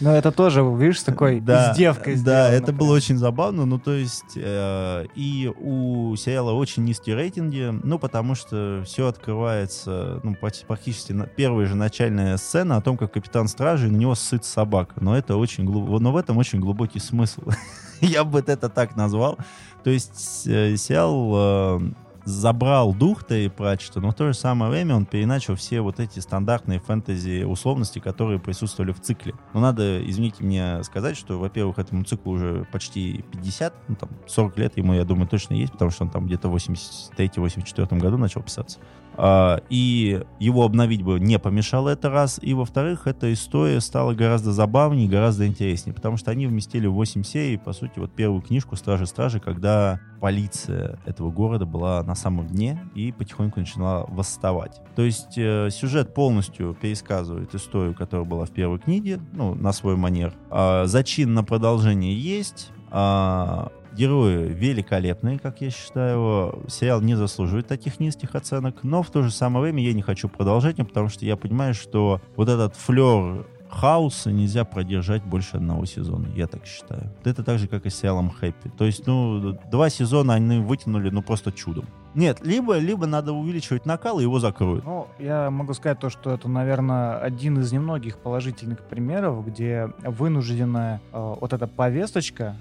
Но 0.00 0.14
это 0.14 0.30
тоже, 0.30 0.62
видишь, 0.62 1.00
такой 1.02 1.40
да, 1.40 1.72
издевкой 1.72 2.14
Да, 2.14 2.20
сделано 2.20 2.54
это 2.54 2.66
прям. 2.66 2.76
было 2.76 2.94
очень 2.94 3.16
забавно. 3.16 3.64
Ну, 3.64 3.78
то 3.78 3.92
есть, 3.92 4.36
э, 4.36 5.06
и 5.14 5.50
у 5.58 6.14
сериала 6.16 6.52
очень 6.52 6.84
низкие 6.84 7.16
рейтинги, 7.16 7.70
ну, 7.82 7.98
потому 7.98 8.34
что 8.34 8.82
все 8.84 9.06
открывается, 9.06 10.20
ну, 10.22 10.36
практически 10.66 11.12
на, 11.12 11.26
первая 11.26 11.66
же 11.66 11.74
начальная 11.74 12.36
сцена 12.36 12.76
о 12.76 12.80
том, 12.82 12.96
как 12.96 13.12
капитан 13.12 13.48
стражи, 13.48 13.90
на 13.90 13.96
него 13.96 14.14
сыт 14.14 14.44
собака. 14.44 14.94
Но 15.00 15.16
это 15.16 15.36
очень 15.36 15.64
глубоко, 15.64 15.98
но 15.98 16.12
в 16.12 16.16
этом 16.16 16.36
очень 16.36 16.60
глубокий 16.60 17.00
смысл. 17.00 17.42
Я 18.00 18.24
бы 18.24 18.40
это 18.46 18.68
так 18.68 18.96
назвал. 18.96 19.38
То 19.82 19.90
есть, 19.90 20.46
э, 20.46 20.76
сериал 20.76 21.80
э, 21.80 21.80
забрал 22.26 22.92
дух 22.92 23.24
Терри 23.24 23.48
Пратчета, 23.48 24.00
но 24.00 24.10
в 24.10 24.14
то 24.14 24.26
же 24.26 24.34
самое 24.34 24.70
время 24.70 24.96
он 24.96 25.06
переначал 25.06 25.54
все 25.56 25.80
вот 25.80 26.00
эти 26.00 26.18
стандартные 26.18 26.80
фэнтези 26.80 27.44
условности, 27.44 28.00
которые 28.00 28.40
присутствовали 28.40 28.92
в 28.92 29.00
цикле. 29.00 29.34
Но 29.54 29.60
надо, 29.60 30.04
извините 30.04 30.42
мне, 30.42 30.82
сказать, 30.82 31.16
что, 31.16 31.38
во-первых, 31.38 31.78
этому 31.78 32.04
циклу 32.04 32.32
уже 32.32 32.66
почти 32.72 33.24
50, 33.32 33.74
ну, 33.88 33.94
там, 33.94 34.10
40 34.26 34.58
лет 34.58 34.76
ему, 34.76 34.92
я 34.92 35.04
думаю, 35.04 35.28
точно 35.28 35.54
есть, 35.54 35.72
потому 35.72 35.92
что 35.92 36.04
он 36.04 36.10
там 36.10 36.26
где-то 36.26 36.48
в 36.48 36.56
83-84 36.56 37.98
году 37.98 38.18
начал 38.18 38.42
писаться. 38.42 38.80
А, 39.16 39.60
и 39.70 40.22
его 40.38 40.64
обновить 40.64 41.02
бы 41.02 41.18
не 41.18 41.38
помешало 41.38 41.90
это 41.90 42.10
раз. 42.10 42.38
И, 42.42 42.54
во-вторых, 42.54 43.06
эта 43.06 43.32
история 43.32 43.80
стала 43.80 44.14
гораздо 44.14 44.52
забавнее, 44.52 45.08
гораздо 45.08 45.46
интереснее, 45.46 45.94
потому 45.94 46.16
что 46.16 46.30
они 46.30 46.46
вместили 46.46 46.86
в 46.86 46.94
8 46.94 47.22
серий, 47.22 47.56
по 47.56 47.72
сути, 47.72 47.98
вот 47.98 48.12
первую 48.12 48.42
книжку 48.42 48.76
«Стражи-стражи», 48.76 49.40
когда 49.40 50.00
полиция 50.20 50.98
этого 51.04 51.30
города 51.30 51.66
была 51.66 52.02
на 52.02 52.14
самом 52.14 52.46
дне 52.46 52.80
и 52.94 53.12
потихоньку 53.12 53.60
начала 53.60 54.04
восставать. 54.08 54.80
То 54.94 55.02
есть 55.02 55.36
э, 55.36 55.68
сюжет 55.70 56.14
полностью 56.14 56.74
пересказывает 56.74 57.54
историю, 57.54 57.94
которая 57.94 58.26
была 58.26 58.44
в 58.44 58.50
первой 58.50 58.78
книге, 58.78 59.20
ну, 59.32 59.54
на 59.54 59.72
свой 59.72 59.96
манер. 59.96 60.34
А, 60.50 60.86
зачин 60.86 61.34
на 61.34 61.44
продолжение 61.44 62.18
есть. 62.18 62.70
А, 62.90 63.72
Герои 63.96 64.48
великолепные, 64.48 65.38
как 65.38 65.62
я 65.62 65.70
считаю. 65.70 66.62
Сериал 66.68 67.00
не 67.00 67.14
заслуживает 67.14 67.66
таких 67.66 67.98
низких 67.98 68.34
оценок, 68.34 68.82
но 68.82 69.02
в 69.02 69.10
то 69.10 69.22
же 69.22 69.30
самое 69.30 69.62
время 69.62 69.82
я 69.82 69.94
не 69.94 70.02
хочу 70.02 70.28
продолжения, 70.28 70.84
потому 70.84 71.08
что 71.08 71.24
я 71.24 71.36
понимаю, 71.36 71.72
что 71.72 72.20
вот 72.36 72.48
этот 72.48 72.76
флер 72.76 73.46
хаоса 73.68 74.30
нельзя 74.30 74.64
продержать 74.64 75.22
больше 75.24 75.56
одного 75.56 75.84
сезона, 75.84 76.28
я 76.34 76.46
так 76.46 76.66
считаю. 76.66 77.10
Это 77.24 77.42
так 77.42 77.58
же, 77.58 77.68
как 77.68 77.86
и 77.86 77.90
с 77.90 77.96
сериалом 77.96 78.30
Хэппи. 78.30 78.70
То 78.76 78.84
есть, 78.84 79.06
ну, 79.06 79.58
два 79.70 79.90
сезона 79.90 80.34
они 80.34 80.60
вытянули, 80.60 81.10
ну, 81.10 81.22
просто 81.22 81.52
чудом. 81.52 81.86
Нет, 82.14 82.38
либо, 82.42 82.78
либо 82.78 83.06
надо 83.06 83.32
увеличивать 83.32 83.84
накал, 83.84 84.20
и 84.20 84.22
его 84.22 84.38
закроют. 84.38 84.84
Ну, 84.84 85.08
я 85.18 85.50
могу 85.50 85.74
сказать 85.74 85.98
то, 85.98 86.08
что 86.08 86.30
это, 86.30 86.48
наверное, 86.48 87.18
один 87.18 87.60
из 87.60 87.72
немногих 87.72 88.18
положительных 88.18 88.80
примеров, 88.80 89.46
где 89.46 89.92
вынужденная 90.02 91.02
э, 91.12 91.34
вот 91.40 91.52
эта 91.52 91.66
повесточка, 91.66 92.56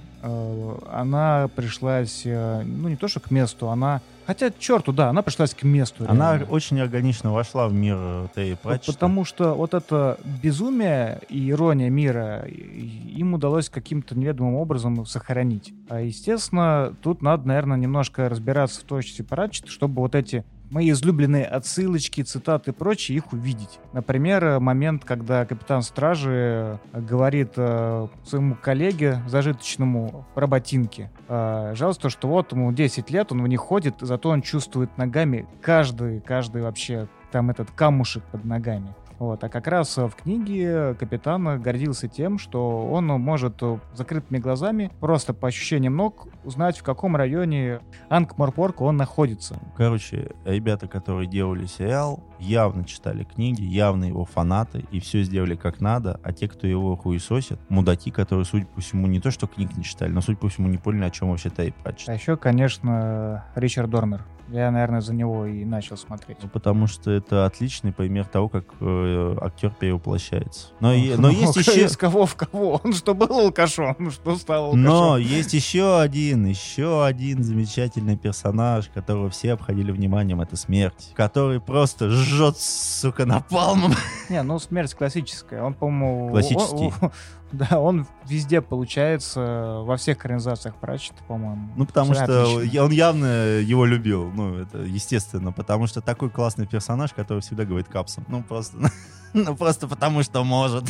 она 0.92 1.50
пришлась, 1.56 2.24
э, 2.26 2.64
ну, 2.64 2.90
не 2.90 2.96
то 2.96 3.08
что 3.08 3.20
к 3.20 3.32
месту, 3.32 3.70
она... 3.70 4.02
Хотя, 4.26 4.50
черту, 4.58 4.92
да, 4.92 5.10
она 5.10 5.22
пришлась 5.22 5.54
к 5.54 5.62
месту. 5.62 6.06
Она 6.08 6.38
реально. 6.38 6.52
очень 6.52 6.82
органично 6.82 7.32
вошла 7.32 7.68
в 7.68 7.74
мир 7.74 7.96
э, 8.00 8.28
Терри 8.34 8.58
Вот. 8.64 8.86
Потому 8.86 9.24
что 9.24 9.54
вот 9.54 9.76
это 9.76 10.18
безумие 10.42 11.22
и 11.30 11.52
ирония 11.52 11.90
мира 11.90 12.44
им 12.48 13.36
удалось 13.36 13.70
каким-то 13.70 14.18
неведомым 14.18 14.56
образом 14.56 15.06
сохранить. 15.06 15.74
А, 15.90 16.02
естественно, 16.02 16.96
тут 17.04 17.22
надо, 17.22 17.48
наверное, 17.48 17.78
немножко 17.78 18.28
разбираться 18.28 18.82
в 18.82 18.84
творчестве 18.86 19.26
Пратчета, 19.26 19.70
чтобы 19.70 20.02
вот 20.02 20.16
эти 20.16 20.44
мои 20.76 20.92
излюбленные 20.92 21.46
отсылочки, 21.46 22.22
цитаты 22.22 22.72
и 22.72 22.74
прочее, 22.74 23.18
их 23.18 23.32
увидеть. 23.32 23.80
Например, 23.94 24.44
э, 24.44 24.60
момент, 24.60 25.06
когда 25.06 25.46
капитан 25.46 25.82
стражи 25.82 26.78
э, 26.92 27.00
говорит 27.00 27.54
э, 27.56 28.08
своему 28.26 28.56
коллеге 28.56 29.22
зажиточному 29.26 30.26
про 30.36 30.48
ботинки. 30.48 31.10
Э, 31.30 31.72
жалуется, 31.76 32.02
то, 32.02 32.10
что 32.10 32.28
вот 32.28 32.52
ему 32.52 32.74
10 32.74 33.10
лет, 33.10 33.32
он 33.32 33.42
в 33.42 33.48
них 33.48 33.62
ходит, 33.62 33.96
зато 34.02 34.28
он 34.28 34.42
чувствует 34.42 34.98
ногами 34.98 35.48
каждый, 35.62 36.20
каждый 36.20 36.62
вообще 36.62 37.08
там 37.32 37.52
этот 37.52 37.72
камушек 37.72 38.24
под 38.26 38.44
ногами. 38.44 38.94
Вот. 39.20 39.44
А 39.44 39.50
как 39.50 39.68
раз 39.68 39.98
в 39.98 40.12
книге 40.12 40.96
капитан 40.96 41.62
гордился 41.62 42.08
тем, 42.08 42.38
что 42.38 42.88
он 42.88 43.06
может 43.08 43.62
закрытыми 43.94 44.40
глазами, 44.40 44.92
просто 45.00 45.34
по 45.34 45.48
ощущениям 45.48 45.96
ног, 45.96 46.28
узнать, 46.44 46.78
в 46.78 46.84
каком 46.84 47.16
районе 47.16 47.80
Анкморпорка 48.10 48.84
он 48.84 48.98
находится. 48.98 49.60
Короче, 49.78 50.32
ребята, 50.46 50.88
которые 50.88 51.28
делали 51.28 51.66
сериал, 51.66 52.24
явно 52.40 52.84
читали 52.86 53.24
книги, 53.24 53.64
явно 53.64 54.06
его 54.06 54.26
фанаты, 54.26 54.86
и 54.92 55.00
все 55.00 55.24
сделали 55.24 55.56
как 55.56 55.80
надо, 55.80 56.20
а 56.24 56.34
те, 56.34 56.48
кто 56.48 56.68
его 56.68 56.96
хуесосят, 56.96 57.60
мудаки, 57.70 58.12
которые, 58.12 58.46
судя 58.46 58.66
по 58.66 58.82
всему, 58.82 59.08
не 59.08 59.20
то, 59.20 59.32
что 59.32 59.48
книг 59.48 59.76
не 59.78 59.84
читали, 59.84 60.12
но, 60.12 60.22
судя 60.22 60.38
по 60.38 60.50
всему, 60.50 60.68
не 60.68 60.78
поняли, 60.78 61.06
о 61.06 61.10
чем 61.10 61.30
вообще 61.30 61.50
Терри 61.50 61.74
Пратчет. 61.84 62.10
А 62.10 62.14
еще, 62.14 62.38
конечно, 62.38 63.46
Ричард 63.56 63.90
Дормер. 63.90 64.24
Я, 64.50 64.70
наверное, 64.70 65.02
за 65.02 65.14
него 65.14 65.46
и 65.48 65.66
начал 65.66 65.98
смотреть. 65.98 66.38
Ну, 66.42 66.50
потому 66.50 66.86
что 66.88 67.10
это 67.10 67.46
отличный 67.46 67.92
пример 67.92 68.26
того, 68.26 68.48
как 68.48 68.66
э, 68.80 69.38
актер 69.42 69.72
перевоплощается. 69.72 70.68
Но, 70.80 70.94
и- 70.94 71.16
но 71.16 71.30
есть 71.30 71.56
еще... 71.56 71.86
Из 71.86 71.98
кого 71.98 72.26
в 72.26 72.36
кого? 72.36 72.80
Он 72.84 72.94
что, 72.94 73.16
был 73.16 73.40
алкашом? 73.40 74.12
Что 74.12 74.36
стал 74.36 74.66
алкашом? 74.66 74.84
Но 74.84 75.18
есть 75.18 75.54
еще 75.54 76.00
один, 76.00 76.46
еще 76.46 77.04
один 77.06 77.44
замечательный 77.44 78.18
персонаж, 78.18 78.90
которого 78.90 79.30
все 79.30 79.54
обходили 79.54 79.92
вниманием, 79.92 80.42
это 80.42 80.56
смерть, 80.56 81.12
который 81.16 81.60
просто 81.60 82.10
жжет, 82.10 82.58
сука, 82.58 83.26
напалмом. 83.26 83.94
Не, 84.30 84.44
ну 84.44 84.60
смерть 84.60 84.94
классическая. 84.94 85.64
Он, 85.64 85.74
по-моему... 85.74 86.30
Классический. 86.30 86.94
он- 87.02 87.12
да, 87.52 87.80
он 87.80 88.06
везде 88.28 88.60
получается, 88.62 89.82
во 89.86 89.98
всех 89.98 90.18
экранизациях 90.18 90.76
Пратчета, 90.76 91.24
по-моему. 91.28 91.70
Ну, 91.76 91.86
потому 91.86 92.14
что 92.14 92.44
отлично. 92.44 92.84
он 92.84 92.92
явно 92.92 93.26
его 93.60 93.86
любил. 93.86 94.26
Ну, 94.36 94.56
это 94.58 94.80
естественно, 94.80 95.52
потому 95.52 95.88
что 95.88 96.02
такой 96.02 96.30
классный 96.30 96.68
персонаж, 96.68 97.14
который 97.14 97.40
всегда 97.40 97.66
говорит 97.66 97.88
капсом. 97.88 98.26
Ну, 98.28 98.44
просто... 98.44 98.78
Ну, 99.38 99.54
просто 99.54 99.90
потому 99.90 100.24
что 100.24 100.46
может. 100.46 100.86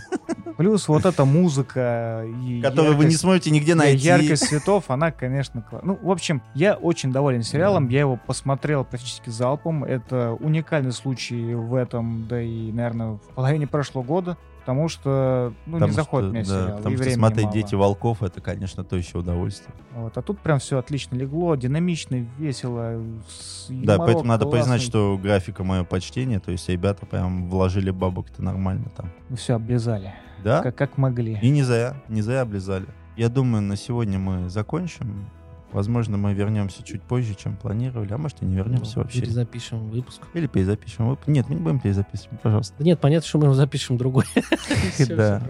Плюс 0.58 0.88
вот 0.88 1.04
эта 1.08 1.26
музыка 1.26 2.28
и 2.46 2.62
Который 2.62 2.92
вы 2.92 3.06
не 3.06 3.12
яркость- 3.12 3.22
сможете 3.22 3.50
нигде 3.50 3.74
найти. 3.74 4.06
яркость 4.06 4.48
цветов, 4.50 4.84
она, 4.92 5.10
конечно, 5.12 5.66
кла- 5.68 5.80
Ну, 5.82 5.98
в 6.00 6.12
общем, 6.12 6.44
я 6.54 6.76
очень 6.76 7.12
доволен 7.12 7.42
сериалом. 7.42 7.90
Я 7.90 8.02
его 8.02 8.20
посмотрел 8.24 8.86
практически 8.86 9.32
залпом. 9.32 9.84
Это 9.84 10.34
уникальный 10.40 10.92
случай 10.92 11.56
в 11.56 11.74
этом, 11.74 12.28
да 12.28 12.40
и, 12.40 12.72
наверное, 12.72 13.14
в 13.14 13.20
половине 13.34 13.66
прошлого 13.66 14.04
года. 14.04 14.38
Потому 14.66 14.88
что 14.88 15.54
ну, 15.68 15.74
Потому 15.74 15.92
не 15.92 15.96
заходит 15.96 16.26
что, 16.30 16.34
мне 16.34 16.44
да, 16.44 16.64
сериал. 16.64 16.78
потому 16.78 16.96
и 16.96 16.98
что 16.98 17.12
смотреть 17.12 17.44
мало. 17.46 17.54
«Дети 17.54 17.76
волков»— 17.76 18.18
это, 18.24 18.42
конечно, 18.42 18.84
то 18.84 18.96
еще 18.96 19.20
удовольствие. 19.20 19.76
Вот. 19.94 20.18
А 20.18 20.22
тут 20.24 20.40
прям 20.40 20.58
все 20.58 20.80
отлично 20.80 21.16
легло, 21.16 21.56
динамично, 21.56 22.16
весело. 22.40 23.00
с- 23.30 23.68
Да, 23.70 23.98
поэтому 24.00 24.26
надо 24.26 24.46
признать, 24.46 24.82
классный. 24.82 24.88
что 24.88 25.20
графика 25.22 25.64
мое 25.64 25.84
почтение, 25.84 26.40
то 26.40 26.52
есть 26.52 26.68
ребята 26.68 27.06
прям 27.06 27.48
вложили 27.48 27.92
бабок-то 27.92 28.42
нормально 28.44 28.90
там. 28.98 29.12
Ну 29.30 29.36
все, 29.36 29.54
облизали. 29.54 30.14
Да? 30.44 30.62
Как, 30.64 30.76
как 30.76 30.98
могли. 30.98 31.38
И 31.42 31.50
не 31.52 31.62
зря, 31.62 32.02
не 32.08 32.22
зря 32.22 32.42
облизали. 32.42 32.88
Я 33.18 33.30
думаю, 33.30 33.62
на 33.62 33.76
сегодня 33.76 34.18
мы 34.18 34.50
закончим. 34.50 35.28
Возможно, 35.76 36.16
мы 36.16 36.34
вернемся 36.34 36.84
чуть 36.84 37.02
позже, 37.02 37.36
чем 37.36 37.58
планировали, 37.58 38.14
а 38.14 38.18
может 38.18 38.42
и 38.42 38.46
не 38.46 38.56
вернемся 38.56 38.94
Ну, 38.96 39.04
вообще. 39.04 39.20
Перезапишем 39.20 39.90
выпуск. 39.90 40.22
Или 40.34 40.48
перезапишем. 40.48 41.10
выпуск. 41.10 41.28
Нет, 41.28 41.50
мы 41.50 41.56
не 41.56 41.62
будем 41.62 41.82
перезаписывать, 41.82 42.40
пожалуйста. 42.40 42.74
Да 42.80 42.86
нет, 42.86 42.98
понятно, 43.02 43.28
что 43.28 43.40
мы 43.40 43.48
его 43.48 43.54
запишем 43.54 43.98
другой. 43.98 44.24
Да. 45.10 45.42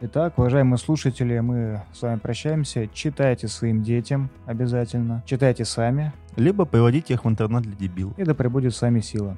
Итак, 0.00 0.38
уважаемые 0.38 0.78
слушатели, 0.78 1.38
мы 1.40 1.82
с 1.92 2.00
вами 2.00 2.18
прощаемся. 2.18 2.88
Читайте 2.88 3.48
своим 3.48 3.82
детям 3.82 4.30
обязательно. 4.46 5.22
Читайте 5.26 5.66
сами. 5.66 6.14
Либо 6.36 6.64
приводите 6.64 7.12
их 7.12 7.26
в 7.26 7.28
интернет 7.28 7.60
для 7.64 7.74
дебилов. 7.74 8.18
И 8.18 8.24
да 8.24 8.32
пребудет 8.34 8.74
с 8.74 8.80
вами 8.80 9.00
сила. 9.00 9.36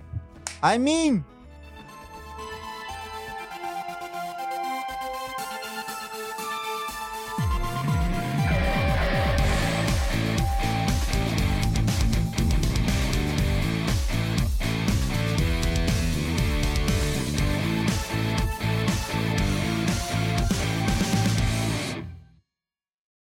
Аминь! 0.61 1.25